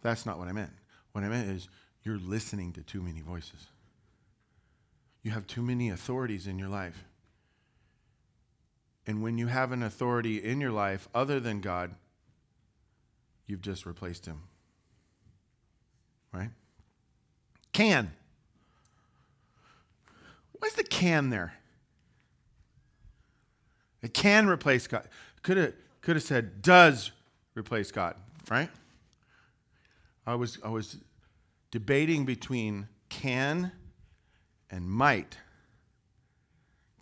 That's 0.01 0.25
not 0.25 0.39
what 0.39 0.47
I 0.47 0.53
meant. 0.53 0.71
What 1.11 1.25
I 1.25 1.29
meant 1.29 1.51
is 1.51 1.69
you're 2.05 2.19
listening 2.19 2.73
to 2.75 2.83
too 2.83 3.03
many 3.03 3.21
voices. 3.21 3.67
You 5.25 5.33
have 5.33 5.49
too 5.49 5.63
many 5.63 5.91
authorities 5.91 6.47
in 6.47 6.57
your 6.57 6.69
life. 6.69 7.08
And 9.09 9.23
when 9.23 9.39
you 9.39 9.47
have 9.47 9.73
an 9.73 9.83
authority 9.83 10.37
in 10.37 10.61
your 10.61 10.71
life 10.71 11.09
other 11.15 11.41
than 11.41 11.63
God, 11.63 11.95
you've 13.47 13.63
just 13.63 13.87
replaced 13.87 14.27
him. 14.27 14.43
Right? 16.31 16.51
Can. 17.73 18.13
Why's 20.53 20.75
the 20.75 20.85
can 20.85 21.31
there? 21.31 21.55
It 24.03 24.13
can 24.13 24.47
replace 24.47 24.87
God. 24.87 25.09
Could 25.43 25.57
have 25.57 25.73
could 26.03 26.17
have 26.17 26.23
said 26.23 26.61
does 26.61 27.11
replace 27.55 27.91
God, 27.91 28.15
right? 28.51 28.69
I 30.27 30.35
was 30.35 30.59
I 30.63 30.69
was 30.69 30.99
debating 31.71 32.27
between 32.27 32.89
can 33.09 33.73
and 34.71 34.87
might. 34.87 35.39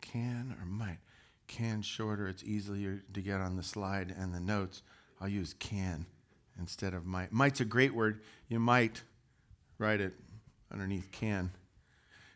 Can 0.00 0.56
or 0.60 0.66
might. 0.66 0.98
Can 1.46 1.82
shorter, 1.82 2.28
it's 2.28 2.42
easier 2.42 3.02
to 3.12 3.20
get 3.20 3.40
on 3.40 3.56
the 3.56 3.62
slide 3.62 4.14
and 4.16 4.34
the 4.34 4.40
notes. 4.40 4.82
I'll 5.20 5.28
use 5.28 5.54
can 5.58 6.06
instead 6.58 6.94
of 6.94 7.06
might. 7.06 7.32
Might's 7.32 7.60
a 7.60 7.64
great 7.64 7.94
word. 7.94 8.20
You 8.48 8.58
might 8.58 9.02
write 9.78 10.00
it 10.00 10.14
underneath 10.72 11.10
can. 11.10 11.50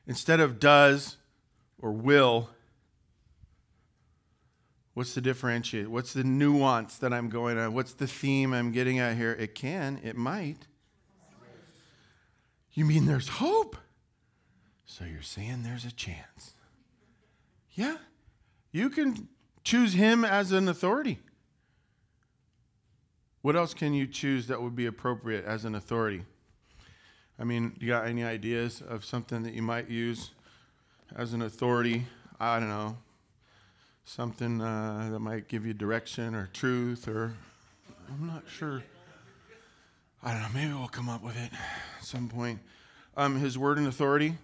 Instead 0.07 0.41
of 0.41 0.59
does 0.59 1.17
or 1.79 1.93
will, 1.93 2.51
what's 4.95 5.15
the 5.15 5.21
differentiate? 5.21 5.89
What's 5.89 6.13
the 6.13 6.25
nuance 6.25 6.97
that 6.99 7.13
I'm 7.13 7.29
going 7.29 7.59
on? 7.59 7.75
What's 7.75 7.93
the 7.93 8.07
theme 8.07 8.53
I'm 8.53 8.73
getting 8.73 8.99
at 8.99 9.17
here? 9.17 9.33
It 9.33 9.55
can, 9.55 10.01
it 10.03 10.17
might. 10.17 10.67
You 12.73 12.85
mean 12.85 13.07
there's 13.07 13.29
hope? 13.29 13.77
So 14.87 15.05
you're 15.05 15.23
saying 15.23 15.63
there's 15.63 15.85
a 15.85 15.93
chance. 15.93 16.55
Yeah, 17.73 17.97
you 18.73 18.91
can 18.91 19.29
choose 19.65 19.95
him 19.95 20.25
as 20.25 20.53
an 20.53 20.69
authority. 20.69 21.19
What 23.43 23.57
else 23.57 23.73
can 23.73 23.95
you 23.95 24.07
choose 24.07 24.49
that 24.49 24.61
would 24.61 24.77
be 24.77 24.87
appropriate 24.87 25.45
as 25.45 25.65
an 25.65 25.75
authority? 25.75 26.25
I 27.39 27.45
mean, 27.45 27.75
you 27.81 27.89
got 27.89 28.07
any 28.07 28.23
ideas 28.23 28.83
of 28.87 29.05
something 29.05 29.43
that 29.45 29.55
you 29.55 29.63
might 29.63 29.89
use 29.89 30.31
as 31.17 31.33
an 31.33 31.41
authority? 31.41 32.05
I 32.39 32.61
don't 32.61 32.69
know. 32.69 32.99
Something 34.05 34.61
uh, 34.61 35.09
that 35.11 35.21
might 35.21 35.49
give 35.49 35.65
you 35.65 35.73
direction 35.73 36.35
or 36.35 36.51
truth, 36.53 37.09
or 37.09 37.35
I'm 38.09 38.27
not 38.27 38.43
sure. 38.47 38.83
I 40.23 40.33
don't 40.33 40.43
know. 40.43 40.49
Maybe 40.53 40.73
we'll 40.75 40.89
come 40.89 41.09
up 41.09 41.23
with 41.23 41.37
it 41.37 41.51
at 41.53 42.05
some 42.05 42.29
point. 42.29 42.59
Um, 43.17 43.39
his 43.39 43.57
word 43.57 43.79
and 43.79 43.87
authority. 43.87 44.35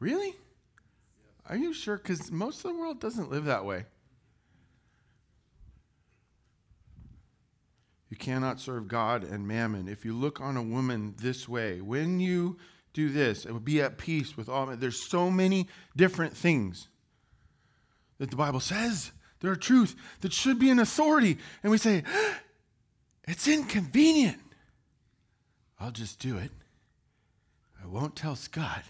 Really? 0.00 0.34
Are 1.48 1.56
you 1.56 1.72
sure? 1.72 1.96
Because 1.96 2.30
most 2.30 2.64
of 2.64 2.72
the 2.72 2.78
world 2.78 3.00
doesn't 3.00 3.30
live 3.30 3.44
that 3.44 3.64
way. 3.64 3.84
You 8.08 8.16
cannot 8.16 8.60
serve 8.60 8.88
God 8.88 9.24
and 9.24 9.46
mammon. 9.46 9.88
If 9.88 10.04
you 10.04 10.14
look 10.14 10.40
on 10.40 10.56
a 10.56 10.62
woman 10.62 11.14
this 11.18 11.48
way, 11.48 11.80
when 11.80 12.20
you 12.20 12.56
do 12.92 13.10
this, 13.10 13.44
it 13.44 13.52
will 13.52 13.60
be 13.60 13.82
at 13.82 13.98
peace 13.98 14.36
with 14.36 14.48
all 14.48 14.66
men. 14.66 14.78
There's 14.78 14.98
so 15.00 15.30
many 15.30 15.68
different 15.96 16.36
things 16.36 16.88
that 18.18 18.30
the 18.30 18.36
Bible 18.36 18.60
says. 18.60 19.12
There 19.40 19.50
are 19.50 19.56
truth 19.56 19.94
that 20.22 20.32
should 20.32 20.58
be 20.58 20.70
an 20.70 20.78
authority. 20.78 21.38
And 21.62 21.70
we 21.70 21.78
say, 21.78 22.04
ah, 22.06 22.38
it's 23.28 23.46
inconvenient. 23.46 24.38
I'll 25.78 25.90
just 25.90 26.18
do 26.18 26.38
it. 26.38 26.50
I 27.82 27.86
won't 27.86 28.16
tell 28.16 28.34
Scott. 28.34 28.82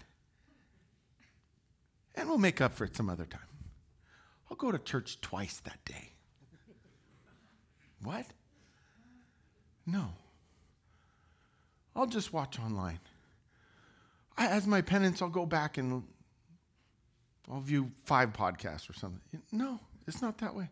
And 2.17 2.27
we'll 2.27 2.39
make 2.39 2.59
up 2.59 2.73
for 2.73 2.83
it 2.83 2.97
some 2.97 3.09
other 3.09 3.25
time. 3.25 3.39
I'll 4.49 4.57
go 4.57 4.71
to 4.71 4.79
church 4.79 5.21
twice 5.21 5.61
that 5.65 5.79
day. 5.85 6.13
What? 8.03 8.25
No. 9.85 10.09
I'll 11.95 12.07
just 12.07 12.33
watch 12.33 12.59
online. 12.59 12.99
I, 14.37 14.47
as 14.47 14.67
my 14.67 14.81
penance, 14.81 15.21
I'll 15.21 15.29
go 15.29 15.45
back 15.45 15.77
and 15.77 16.03
I'll 17.51 17.61
view 17.61 17.91
five 18.05 18.33
podcasts 18.33 18.89
or 18.89 18.93
something. 18.93 19.21
No, 19.51 19.79
it's 20.07 20.21
not 20.21 20.39
that 20.39 20.55
way. 20.55 20.69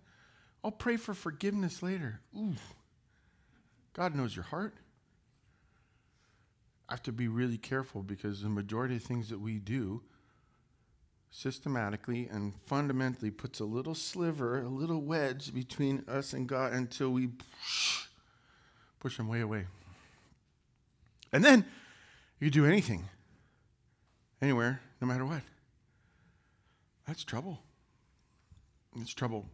I'll 0.63 0.71
pray 0.71 0.97
for 0.97 1.13
forgiveness 1.13 1.83
later. 1.83 2.21
Ooh. 2.35 2.55
God 3.93 4.15
knows 4.15 4.35
your 4.35 4.45
heart. 4.45 4.73
I 6.89 6.93
have 6.93 7.03
to 7.03 7.11
be 7.11 7.27
really 7.27 7.57
careful 7.57 8.03
because 8.03 8.41
the 8.41 8.49
majority 8.49 8.97
of 8.97 9.03
things 9.03 9.29
that 9.29 9.39
we 9.39 9.59
do 9.59 10.01
systematically 11.35 12.29
and 12.31 12.53
fundamentally 12.65 13.29
puts 13.29 13.59
a 13.59 13.65
little 13.65 13.93
sliver, 13.93 14.61
a 14.61 14.69
little 14.69 15.01
wedge 15.01 15.53
between 15.53 16.01
us 16.07 16.31
and 16.31 16.47
God 16.47 16.71
until 16.71 17.09
we 17.09 17.27
push 19.01 19.17
them 19.17 19.27
way 19.27 19.41
away. 19.41 19.65
And 21.33 21.43
then 21.43 21.65
you 22.39 22.49
do 22.49 22.65
anything, 22.65 23.09
anywhere, 24.41 24.79
no 25.01 25.07
matter 25.07 25.25
what. 25.25 25.41
That's 27.05 27.25
trouble. 27.25 27.59
It's 29.01 29.13
trouble. 29.13 29.45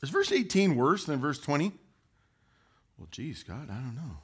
Is 0.00 0.10
verse 0.10 0.30
18 0.30 0.76
worse 0.76 1.04
than 1.04 1.18
verse 1.18 1.40
20? 1.40 1.72
Well, 2.96 3.08
geez, 3.10 3.42
God, 3.42 3.68
I 3.68 3.74
don't 3.74 3.96
know. 3.96 4.18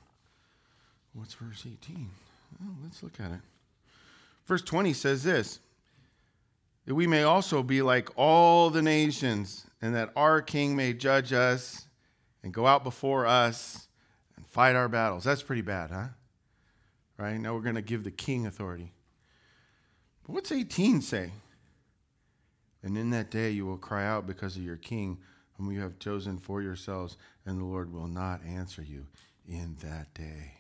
What's 1.14 1.34
verse 1.34 1.66
18? 1.66 2.08
Oh, 2.62 2.76
let's 2.84 3.02
look 3.02 3.18
at 3.18 3.32
it. 3.32 3.40
Verse 4.46 4.62
20 4.62 4.92
says 4.92 5.24
this 5.24 5.58
that 6.86 6.94
we 6.94 7.06
may 7.06 7.22
also 7.22 7.62
be 7.62 7.82
like 7.82 8.10
all 8.16 8.70
the 8.70 8.82
nations, 8.82 9.66
and 9.80 9.94
that 9.94 10.10
our 10.16 10.40
king 10.40 10.76
may 10.76 10.92
judge 10.92 11.32
us 11.32 11.86
and 12.42 12.52
go 12.52 12.66
out 12.66 12.84
before 12.84 13.26
us 13.26 13.88
and 14.36 14.46
fight 14.46 14.76
our 14.76 14.88
battles. 14.88 15.24
That's 15.24 15.42
pretty 15.42 15.62
bad, 15.62 15.90
huh? 15.90 16.08
Right? 17.16 17.38
Now 17.38 17.54
we're 17.54 17.60
going 17.60 17.74
to 17.76 17.82
give 17.82 18.04
the 18.04 18.10
king 18.10 18.46
authority. 18.46 18.92
But 20.26 20.34
what's 20.34 20.52
18 20.52 21.00
say? 21.00 21.32
And 22.82 22.98
in 22.98 23.10
that 23.10 23.30
day 23.30 23.50
you 23.50 23.64
will 23.64 23.78
cry 23.78 24.06
out 24.06 24.26
because 24.26 24.56
of 24.56 24.62
your 24.62 24.76
king, 24.76 25.18
whom 25.56 25.72
you 25.72 25.80
have 25.80 25.98
chosen 25.98 26.38
for 26.38 26.60
yourselves, 26.60 27.16
and 27.46 27.60
the 27.60 27.64
Lord 27.64 27.92
will 27.92 28.08
not 28.08 28.44
answer 28.44 28.82
you 28.82 29.06
in 29.48 29.76
that 29.82 30.12
day. 30.14 30.54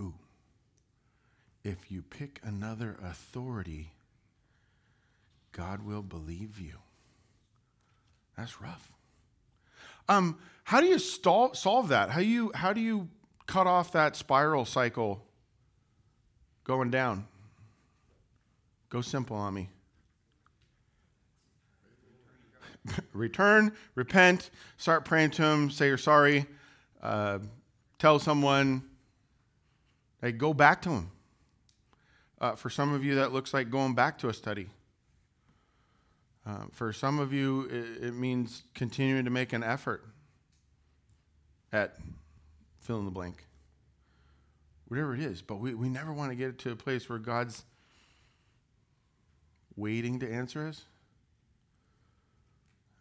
Ooh. 0.00 0.14
If 1.62 1.90
you 1.92 2.02
pick 2.02 2.40
another 2.42 2.96
authority, 3.04 3.92
God 5.52 5.82
will 5.82 6.02
believe 6.02 6.58
you. 6.58 6.78
That's 8.36 8.60
rough. 8.60 8.92
Um, 10.08 10.38
how 10.64 10.80
do 10.80 10.86
you 10.86 10.98
solve 10.98 11.88
that? 11.88 12.10
How, 12.10 12.20
you, 12.20 12.52
how 12.54 12.72
do 12.72 12.80
you 12.80 13.08
cut 13.46 13.66
off 13.66 13.92
that 13.92 14.16
spiral 14.16 14.64
cycle 14.64 15.24
going 16.64 16.90
down? 16.90 17.26
Go 18.88 19.00
simple 19.00 19.36
on 19.36 19.54
me. 19.54 19.68
Return, 23.12 23.72
repent, 23.94 24.50
start 24.76 25.04
praying 25.04 25.30
to 25.32 25.42
Him, 25.44 25.70
say 25.70 25.86
you're 25.86 25.98
sorry, 25.98 26.46
uh, 27.02 27.38
tell 27.98 28.18
someone, 28.18 28.82
hey, 30.22 30.32
go 30.32 30.54
back 30.54 30.82
to 30.82 30.90
Him. 30.90 31.10
Uh, 32.40 32.54
for 32.56 32.70
some 32.70 32.94
of 32.94 33.04
you, 33.04 33.16
that 33.16 33.32
looks 33.32 33.52
like 33.52 33.70
going 33.70 33.94
back 33.94 34.18
to 34.18 34.28
a 34.28 34.32
study. 34.32 34.68
Uh, 36.50 36.64
for 36.72 36.92
some 36.92 37.20
of 37.20 37.32
you, 37.32 37.68
it, 37.70 38.06
it, 38.06 38.14
means 38.14 38.64
continuing 38.74 39.24
to 39.24 39.30
make 39.30 39.52
an 39.52 39.62
effort 39.62 40.04
at 41.72 41.96
fill 42.80 42.98
in 42.98 43.04
the 43.04 43.10
blank. 43.10 43.46
Whatever 44.88 45.14
it 45.14 45.20
is, 45.20 45.42
but 45.42 45.56
we, 45.56 45.74
we 45.74 45.88
never 45.88 46.12
want 46.12 46.32
to 46.32 46.34
get 46.34 46.58
to 46.60 46.72
a 46.72 46.76
place 46.76 47.08
where 47.08 47.20
God's 47.20 47.64
waiting 49.76 50.18
to 50.20 50.32
answer 50.32 50.66
us. 50.66 50.86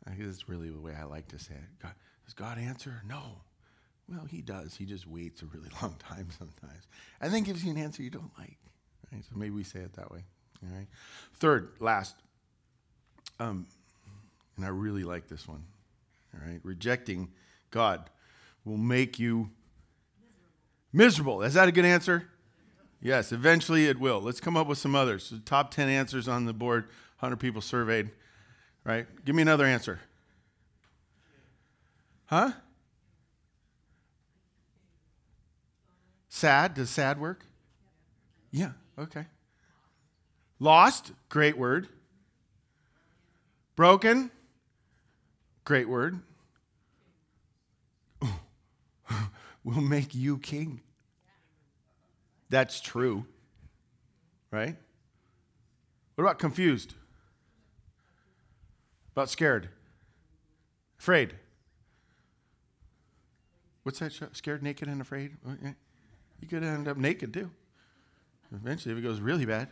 I 0.06 0.12
guess 0.12 0.28
it's 0.28 0.50
really 0.50 0.70
the 0.70 0.80
way 0.80 0.94
I 1.00 1.06
like 1.06 1.28
to 1.30 1.40
say 1.40 1.56
it. 1.56 1.82
God, 1.82 1.94
does 2.26 2.36
God 2.36 2.60
answer? 2.60 3.02
No. 3.08 3.22
Well, 4.08 4.26
he 4.30 4.42
does. 4.42 4.76
He 4.76 4.86
just 4.86 5.08
waits 5.08 5.42
a 5.42 5.46
really 5.46 5.70
long 5.82 5.96
time 5.98 6.28
sometimes. 6.38 6.84
And 7.20 7.34
then 7.34 7.44
gives 7.44 7.64
you 7.64 7.72
an 7.72 7.78
answer 7.78 8.04
you 8.04 8.12
don't 8.12 8.32
like. 8.38 8.58
Right? 9.12 9.24
So 9.24 9.32
maybe 9.36 9.52
we 9.52 9.64
say 9.64 9.80
it 9.80 9.94
that 9.94 10.12
way. 10.12 10.26
All 10.64 10.78
right. 10.78 10.88
Third, 11.34 11.72
last, 11.80 12.16
um, 13.40 13.66
and 14.58 14.66
I 14.66 14.70
really 14.70 15.04
like 15.04 15.28
this 15.28 15.48
one. 15.48 15.64
All 16.34 16.48
right. 16.48 16.60
Rejecting 16.64 17.30
God 17.72 18.10
will 18.66 18.78
make 18.78 19.20
you 19.20 19.50
miserable. 20.92 21.42
Is 21.42 21.54
that 21.54 21.68
a 21.68 21.72
good 21.72 21.86
answer? 21.86 22.28
Yes, 23.02 23.32
eventually 23.32 23.88
it 23.88 24.00
will. 24.00 24.20
Let's 24.20 24.42
come 24.42 24.58
up 24.58 24.68
with 24.68 24.78
some 24.78 24.94
others. 24.94 25.30
The 25.30 25.40
top 25.40 25.72
10 25.72 25.88
answers 25.88 26.28
on 26.28 26.46
the 26.46 26.54
board, 26.54 26.84
100 27.20 27.38
people 27.38 27.62
surveyed. 27.62 28.12
Right? 28.84 29.08
Give 29.24 29.36
me 29.36 29.42
another 29.42 29.66
answer. 29.66 30.00
Huh? 32.26 32.52
Sad. 36.28 36.74
Does 36.74 36.90
sad 36.90 37.20
work? 37.20 37.46
Yeah, 38.52 38.72
okay. 38.98 39.26
Lost, 40.60 41.14
great 41.30 41.58
word. 41.58 41.88
Broken, 43.80 44.30
great 45.64 45.88
word. 45.88 46.20
will 49.64 49.80
make 49.80 50.14
you 50.14 50.38
king. 50.38 50.82
That's 52.50 52.82
true. 52.82 53.26
Right? 54.52 54.76
What 56.16 56.26
about 56.26 56.40
confused? 56.40 56.96
About 59.14 59.30
scared? 59.30 59.70
Afraid? 61.00 61.36
What's 63.84 64.00
that 64.00 64.12
show? 64.12 64.28
Scared, 64.34 64.62
naked, 64.62 64.90
and 64.90 65.00
afraid? 65.00 65.38
You 66.42 66.48
could 66.50 66.66
end 66.66 66.90
up 66.90 66.98
naked 66.98 67.34
too. 67.34 67.50
Eventually, 68.54 68.92
if 68.92 68.98
it 68.98 69.04
goes 69.04 69.22
really 69.22 69.46
bad. 69.46 69.70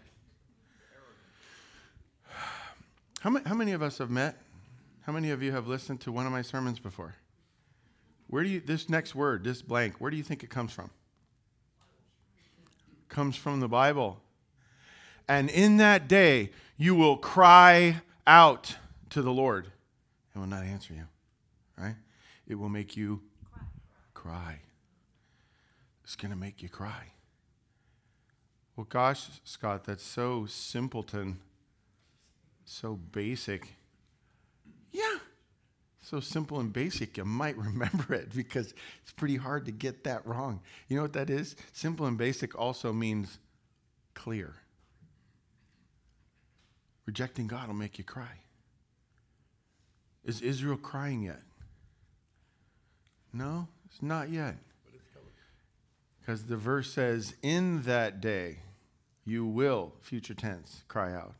How 3.19 3.29
many, 3.29 3.47
how 3.47 3.55
many 3.55 3.71
of 3.71 3.81
us 3.81 3.97
have 3.97 4.09
met? 4.09 4.37
How 5.01 5.11
many 5.13 5.31
of 5.31 5.41
you 5.41 5.51
have 5.51 5.67
listened 5.67 6.01
to 6.01 6.11
one 6.11 6.25
of 6.25 6.31
my 6.31 6.41
sermons 6.41 6.79
before? 6.79 7.15
Where 8.27 8.43
do 8.43 8.49
you, 8.49 8.59
this 8.59 8.89
next 8.89 9.15
word, 9.15 9.43
this 9.43 9.61
blank, 9.61 9.95
where 9.99 10.11
do 10.11 10.17
you 10.17 10.23
think 10.23 10.43
it 10.43 10.49
comes 10.49 10.71
from? 10.71 10.89
comes 13.09 13.35
from 13.35 13.59
the 13.59 13.67
Bible. 13.67 14.19
And 15.27 15.49
in 15.49 15.77
that 15.77 16.07
day, 16.07 16.51
you 16.77 16.95
will 16.95 17.17
cry 17.17 18.01
out 18.25 18.75
to 19.09 19.21
the 19.21 19.31
Lord 19.31 19.71
and 20.33 20.43
will 20.43 20.49
not 20.49 20.63
answer 20.63 20.93
you, 20.93 21.07
right? 21.77 21.95
It 22.47 22.55
will 22.55 22.69
make 22.69 22.95
you 22.95 23.21
cry. 24.13 24.33
cry. 24.33 24.59
It's 26.03 26.15
going 26.15 26.31
to 26.31 26.37
make 26.37 26.61
you 26.61 26.69
cry. 26.69 27.11
Well, 28.75 28.85
gosh, 28.87 29.27
Scott, 29.43 29.85
that's 29.85 30.03
so 30.03 30.45
simpleton, 30.45 31.39
so 32.67 32.95
basic. 32.95 33.73
Yeah, 34.91 35.17
so 36.01 36.21
simple 36.21 36.59
and 36.59 36.71
basic, 36.71 37.17
you 37.17 37.25
might 37.25 37.57
remember 37.57 38.13
it 38.13 38.33
because 38.33 38.73
it's 39.01 39.11
pretty 39.11 39.35
hard 39.35 39.65
to 39.65 39.71
get 39.71 40.03
that 40.05 40.25
wrong. 40.25 40.61
You 40.87 40.95
know 40.95 41.01
what 41.01 41.13
that 41.13 41.29
is? 41.29 41.55
Simple 41.73 42.05
and 42.05 42.17
basic 42.17 42.57
also 42.57 42.93
means 42.93 43.39
clear. 44.13 44.55
Rejecting 47.05 47.47
God 47.47 47.67
will 47.67 47.75
make 47.75 47.97
you 47.97 48.03
cry. 48.03 48.41
Is 50.23 50.41
Israel 50.41 50.77
crying 50.77 51.23
yet? 51.23 51.41
No, 53.31 53.67
it's 53.85 54.01
not 54.01 54.29
yet. 54.29 54.55
Because 56.19 56.45
the 56.45 56.57
verse 56.57 56.91
says, 56.91 57.35
In 57.41 57.83
that 57.83 58.19
day 58.19 58.59
you 59.25 59.45
will, 59.45 59.93
future 60.01 60.33
tense, 60.33 60.83
cry 60.87 61.13
out. 61.13 61.35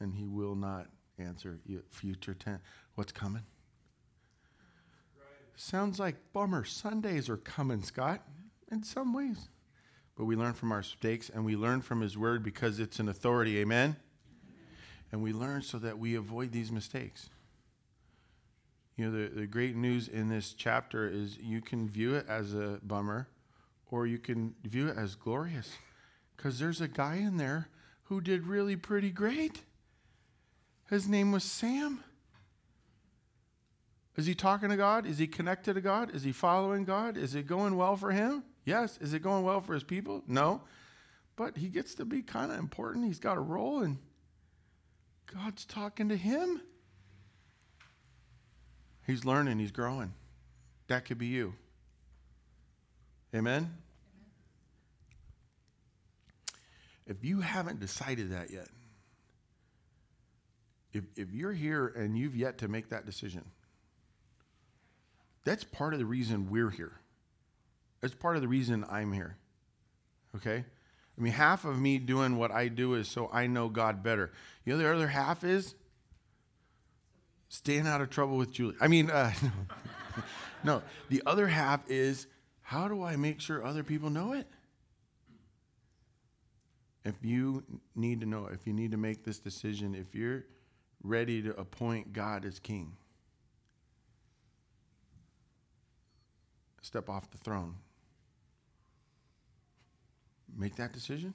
And 0.00 0.14
he 0.14 0.26
will 0.26 0.54
not 0.54 0.86
answer 1.18 1.58
future 1.90 2.34
tense. 2.34 2.60
What's 2.94 3.12
coming? 3.12 3.42
Sounds 5.56 5.98
like 5.98 6.14
bummer. 6.32 6.64
Sundays 6.64 7.28
are 7.28 7.36
coming, 7.36 7.82
Scott, 7.82 8.22
in 8.70 8.84
some 8.84 9.12
ways. 9.12 9.48
But 10.16 10.26
we 10.26 10.36
learn 10.36 10.52
from 10.52 10.70
our 10.70 10.78
mistakes 10.78 11.30
and 11.30 11.44
we 11.44 11.56
learn 11.56 11.80
from 11.80 12.00
his 12.00 12.16
word 12.16 12.44
because 12.44 12.78
it's 12.78 13.00
an 13.00 13.08
authority. 13.08 13.58
Amen? 13.58 13.96
And 15.10 15.22
we 15.22 15.32
learn 15.32 15.62
so 15.62 15.78
that 15.78 15.98
we 15.98 16.14
avoid 16.14 16.52
these 16.52 16.70
mistakes. 16.70 17.30
You 18.96 19.06
know, 19.06 19.16
the, 19.16 19.28
the 19.28 19.46
great 19.46 19.76
news 19.76 20.08
in 20.08 20.28
this 20.28 20.52
chapter 20.52 21.08
is 21.08 21.38
you 21.38 21.60
can 21.60 21.88
view 21.88 22.14
it 22.14 22.26
as 22.28 22.54
a 22.54 22.80
bummer 22.82 23.28
or 23.90 24.06
you 24.06 24.18
can 24.18 24.54
view 24.64 24.88
it 24.88 24.96
as 24.96 25.14
glorious 25.14 25.70
because 26.36 26.58
there's 26.58 26.80
a 26.80 26.88
guy 26.88 27.16
in 27.16 27.36
there 27.36 27.68
who 28.04 28.20
did 28.20 28.46
really 28.46 28.76
pretty 28.76 29.10
great. 29.10 29.62
His 30.90 31.06
name 31.06 31.32
was 31.32 31.44
Sam. 31.44 32.02
Is 34.16 34.26
he 34.26 34.34
talking 34.34 34.70
to 34.70 34.76
God? 34.76 35.06
Is 35.06 35.18
he 35.18 35.26
connected 35.26 35.74
to 35.74 35.80
God? 35.80 36.14
Is 36.14 36.22
he 36.22 36.32
following 36.32 36.84
God? 36.84 37.16
Is 37.16 37.34
it 37.34 37.46
going 37.46 37.76
well 37.76 37.96
for 37.96 38.10
him? 38.10 38.42
Yes. 38.64 38.98
Is 39.00 39.14
it 39.14 39.22
going 39.22 39.44
well 39.44 39.60
for 39.60 39.74
his 39.74 39.84
people? 39.84 40.22
No. 40.26 40.62
But 41.36 41.56
he 41.56 41.68
gets 41.68 41.94
to 41.96 42.04
be 42.04 42.22
kind 42.22 42.50
of 42.50 42.58
important. 42.58 43.04
He's 43.04 43.20
got 43.20 43.36
a 43.36 43.40
role, 43.40 43.82
and 43.82 43.98
God's 45.32 45.64
talking 45.64 46.08
to 46.08 46.16
him. 46.16 46.60
He's 49.06 49.24
learning, 49.24 49.58
he's 49.58 49.70
growing. 49.70 50.12
That 50.88 51.04
could 51.04 51.18
be 51.18 51.26
you. 51.26 51.54
Amen? 53.34 53.72
If 57.06 57.24
you 57.24 57.40
haven't 57.40 57.80
decided 57.80 58.32
that 58.32 58.50
yet, 58.50 58.68
if, 60.92 61.04
if 61.16 61.32
you're 61.32 61.52
here 61.52 61.86
and 61.86 62.16
you've 62.16 62.36
yet 62.36 62.58
to 62.58 62.68
make 62.68 62.90
that 62.90 63.06
decision, 63.06 63.44
that's 65.44 65.64
part 65.64 65.92
of 65.92 65.98
the 65.98 66.06
reason 66.06 66.50
we're 66.50 66.70
here. 66.70 66.92
That's 68.00 68.14
part 68.14 68.36
of 68.36 68.42
the 68.42 68.48
reason 68.48 68.84
I'm 68.90 69.12
here. 69.12 69.36
Okay? 70.36 70.64
I 71.18 71.20
mean, 71.20 71.32
half 71.32 71.64
of 71.64 71.78
me 71.78 71.98
doing 71.98 72.36
what 72.36 72.50
I 72.50 72.68
do 72.68 72.94
is 72.94 73.08
so 73.08 73.28
I 73.32 73.46
know 73.46 73.68
God 73.68 74.02
better. 74.02 74.30
You 74.64 74.74
know, 74.74 74.78
the 74.78 74.94
other 74.94 75.08
half 75.08 75.42
is 75.42 75.74
staying 77.48 77.86
out 77.86 78.00
of 78.00 78.10
trouble 78.10 78.36
with 78.36 78.52
Julie. 78.52 78.76
I 78.80 78.88
mean, 78.88 79.10
uh, 79.10 79.32
no, 80.64 80.82
the 81.08 81.22
other 81.26 81.48
half 81.48 81.80
is 81.90 82.26
how 82.60 82.86
do 82.86 83.02
I 83.02 83.16
make 83.16 83.40
sure 83.40 83.64
other 83.64 83.82
people 83.82 84.10
know 84.10 84.34
it? 84.34 84.46
If 87.04 87.16
you 87.22 87.64
need 87.96 88.20
to 88.20 88.26
know, 88.26 88.48
if 88.52 88.66
you 88.66 88.72
need 88.72 88.90
to 88.90 88.98
make 88.98 89.24
this 89.24 89.38
decision, 89.38 89.94
if 89.94 90.14
you're 90.14 90.44
ready 91.08 91.42
to 91.42 91.58
appoint 91.58 92.12
God 92.12 92.44
as 92.44 92.58
king, 92.58 92.92
step 96.82 97.08
off 97.08 97.30
the 97.30 97.38
throne. 97.38 97.74
Make 100.56 100.76
that 100.76 100.92
decision. 100.92 101.34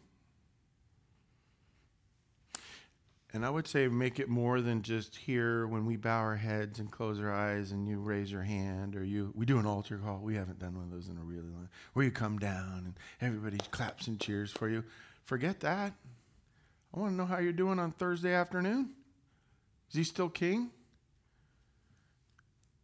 And 3.33 3.43
I 3.43 3.49
would 3.49 3.67
say 3.67 3.87
make 3.87 4.19
it 4.19 4.29
more 4.29 4.61
than 4.61 4.83
just 4.83 5.15
here 5.15 5.65
when 5.65 5.87
we 5.87 5.97
bow 5.97 6.19
our 6.19 6.35
heads 6.35 6.77
and 6.77 6.91
close 6.91 7.19
our 7.19 7.33
eyes 7.33 7.71
and 7.71 7.87
you 7.87 7.97
raise 7.97 8.31
your 8.31 8.43
hand 8.43 8.95
or 8.95 9.03
you 9.03 9.33
we 9.35 9.47
do 9.47 9.57
an 9.57 9.65
altar 9.65 9.97
call. 9.97 10.19
We 10.19 10.35
haven't 10.35 10.59
done 10.59 10.75
one 10.75 10.83
of 10.83 10.91
those 10.91 11.07
in 11.07 11.17
a 11.17 11.23
really 11.23 11.49
long 11.49 11.67
where 11.93 12.05
you 12.05 12.11
come 12.11 12.37
down 12.37 12.83
and 12.85 12.93
everybody 13.21 13.57
claps 13.71 14.05
and 14.05 14.19
cheers 14.19 14.51
for 14.51 14.69
you. 14.69 14.83
Forget 15.23 15.61
that. 15.61 15.93
I 16.93 16.99
want 16.99 17.13
to 17.13 17.15
know 17.15 17.25
how 17.25 17.39
you're 17.39 17.53
doing 17.53 17.79
on 17.79 17.91
Thursday 17.91 18.33
afternoon. 18.33 18.91
Is 19.93 19.97
he 19.97 20.03
still 20.03 20.29
king? 20.29 20.71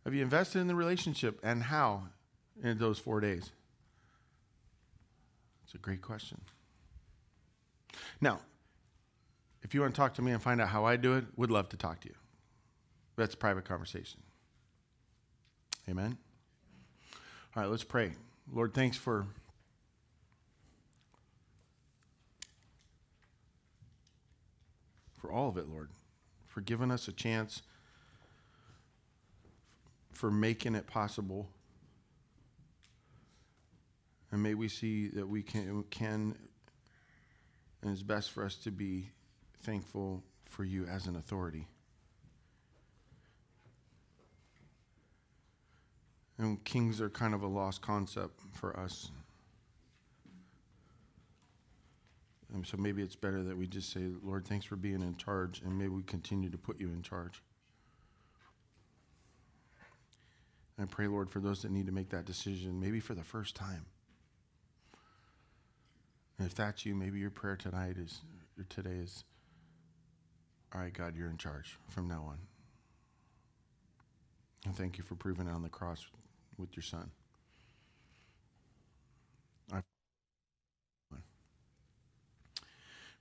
Have 0.05 0.13
you 0.13 0.23
invested 0.23 0.59
in 0.59 0.67
the 0.67 0.75
relationship 0.75 1.39
and 1.43 1.63
how? 1.63 2.03
in 2.63 2.77
those 2.77 2.99
four 2.99 3.19
days? 3.19 3.51
It's 5.63 5.73
a 5.73 5.77
great 5.77 6.01
question. 6.01 6.41
Now, 8.21 8.39
if 9.61 9.73
you 9.73 9.81
want 9.81 9.93
to 9.93 9.99
talk 9.99 10.15
to 10.15 10.21
me 10.21 10.31
and 10.31 10.41
find 10.41 10.61
out 10.61 10.69
how 10.69 10.85
I 10.85 10.95
do 10.95 11.15
it, 11.15 11.25
would 11.35 11.51
love 11.51 11.69
to 11.69 11.77
talk 11.77 12.01
to 12.01 12.07
you. 12.07 12.15
That's 13.15 13.33
a 13.33 13.37
private 13.37 13.65
conversation. 13.65 14.21
Amen. 15.89 16.17
All 17.55 17.63
right, 17.63 17.69
let's 17.69 17.83
pray. 17.83 18.13
Lord, 18.51 18.73
thanks 18.73 18.97
for 18.97 19.27
for 25.17 25.31
all 25.31 25.49
of 25.49 25.57
it, 25.57 25.67
Lord. 25.67 25.89
For 26.59 26.63
giving 26.63 26.91
us 26.91 27.07
a 27.07 27.13
chance 27.13 27.61
for 30.11 30.29
making 30.29 30.75
it 30.75 30.87
possible 30.87 31.47
and 34.29 34.43
may 34.43 34.55
we 34.55 34.67
see 34.67 35.07
that 35.07 35.25
we 35.25 35.41
can, 35.41 35.85
can 35.89 36.35
and 37.81 37.91
it's 37.93 38.03
best 38.03 38.31
for 38.31 38.43
us 38.43 38.55
to 38.55 38.71
be 38.71 39.09
thankful 39.61 40.21
for 40.43 40.65
you 40.65 40.85
as 40.85 41.07
an 41.07 41.15
authority. 41.15 41.65
And 46.37 46.61
kings 46.65 46.99
are 46.99 47.09
kind 47.09 47.33
of 47.33 47.41
a 47.41 47.47
lost 47.47 47.81
concept 47.81 48.41
for 48.51 48.77
us. 48.77 49.11
And 52.53 52.65
so 52.65 52.77
maybe 52.77 53.03
it's 53.03 53.15
better 53.15 53.43
that 53.43 53.55
we 53.55 53.67
just 53.67 53.91
say, 53.91 54.07
Lord, 54.23 54.47
thanks 54.47 54.65
for 54.65 54.75
being 54.75 55.01
in 55.01 55.15
charge, 55.17 55.61
and 55.61 55.77
maybe 55.77 55.89
we 55.89 56.03
continue 56.03 56.49
to 56.49 56.57
put 56.57 56.79
you 56.79 56.87
in 56.87 57.03
charge. 57.03 57.43
I 60.81 60.85
pray, 60.85 61.07
Lord, 61.07 61.29
for 61.29 61.39
those 61.39 61.61
that 61.61 61.71
need 61.71 61.85
to 61.87 61.91
make 61.91 62.09
that 62.09 62.25
decision, 62.25 62.79
maybe 62.79 62.99
for 62.99 63.13
the 63.13 63.23
first 63.23 63.55
time. 63.55 63.85
And 66.37 66.47
if 66.47 66.55
that's 66.55 66.85
you, 66.85 66.95
maybe 66.95 67.19
your 67.19 67.29
prayer 67.29 67.57
tonight 67.57 67.97
is, 67.97 68.21
or 68.57 68.63
today 68.69 68.95
is, 68.95 69.25
all 70.73 70.81
right, 70.81 70.93
God, 70.93 71.15
you're 71.15 71.29
in 71.29 71.37
charge 71.37 71.77
from 71.89 72.07
now 72.07 72.23
on. 72.29 72.37
And 74.65 74.75
thank 74.75 74.97
you 74.97 75.03
for 75.03 75.15
proving 75.15 75.47
it 75.47 75.51
on 75.51 75.63
the 75.63 75.69
cross 75.69 76.07
with 76.57 76.75
your 76.75 76.83
son. 76.83 77.11
I 79.73 79.81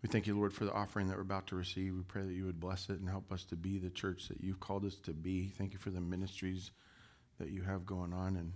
we 0.03 0.09
thank 0.09 0.27
you, 0.27 0.37
Lord, 0.37 0.53
for 0.53 0.65
the 0.65 0.73
offering 0.73 1.09
that 1.09 1.17
we're 1.17 1.23
about 1.23 1.49
to 1.49 1.57
receive. 1.57 1.95
We 1.95 2.03
pray 2.03 2.23
that 2.23 2.33
you 2.33 2.45
would 2.45 2.61
bless 2.61 2.89
it 2.89 3.01
and 3.01 3.09
help 3.09 3.33
us 3.33 3.45
to 3.47 3.57
be 3.57 3.79
the 3.79 3.91
church 3.91 4.29
that 4.29 4.41
you've 4.41 4.61
called 4.61 4.85
us 4.85 4.97
to 5.05 5.13
be. 5.13 5.53
Thank 5.59 5.73
you 5.73 5.79
for 5.79 5.91
the 5.91 6.01
ministries 6.01 6.71
that 7.39 7.51
you 7.51 7.63
have 7.63 7.85
going 7.85 8.13
on 8.13 8.37
and 8.37 8.53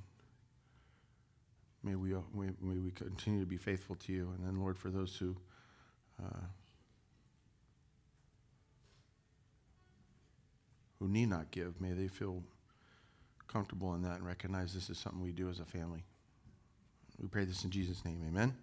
May 1.84 1.97
we, 1.97 2.11
may, 2.32 2.51
we 2.61 2.90
continue 2.93 3.40
to 3.40 3.47
be 3.47 3.57
faithful 3.57 3.97
to 3.97 4.12
you. 4.12 4.32
And 4.36 4.47
then, 4.47 4.61
Lord, 4.61 4.78
for 4.78 4.88
those 4.88 5.16
who 5.16 5.36
uh, 6.22 6.45
who 11.01 11.09
need 11.09 11.30
not 11.30 11.51
give, 11.51 11.80
may 11.80 11.93
they 11.93 12.07
feel 12.07 12.45
comfortable 13.49 13.95
in 13.95 14.03
that 14.03 14.18
and 14.18 14.26
recognize 14.26 14.72
this 14.72 14.88
is 14.88 14.99
something 14.99 15.20
we 15.20 15.32
do 15.32 15.49
as 15.49 15.59
a 15.59 15.64
family. 15.64 16.05
We 17.20 17.26
pray 17.26 17.45
this 17.45 17.64
in 17.64 17.70
Jesus' 17.70 18.05
name. 18.05 18.22
Amen. 18.28 18.55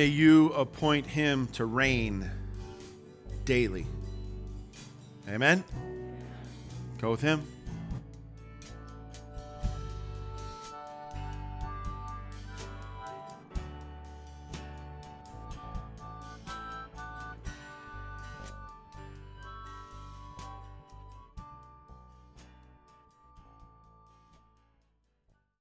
May 0.00 0.06
you 0.06 0.46
appoint 0.54 1.04
him 1.04 1.46
to 1.48 1.66
reign 1.66 2.30
daily. 3.44 3.84
Amen. 5.28 5.62
Go 7.02 7.10
with 7.10 7.20
him. 7.20 7.46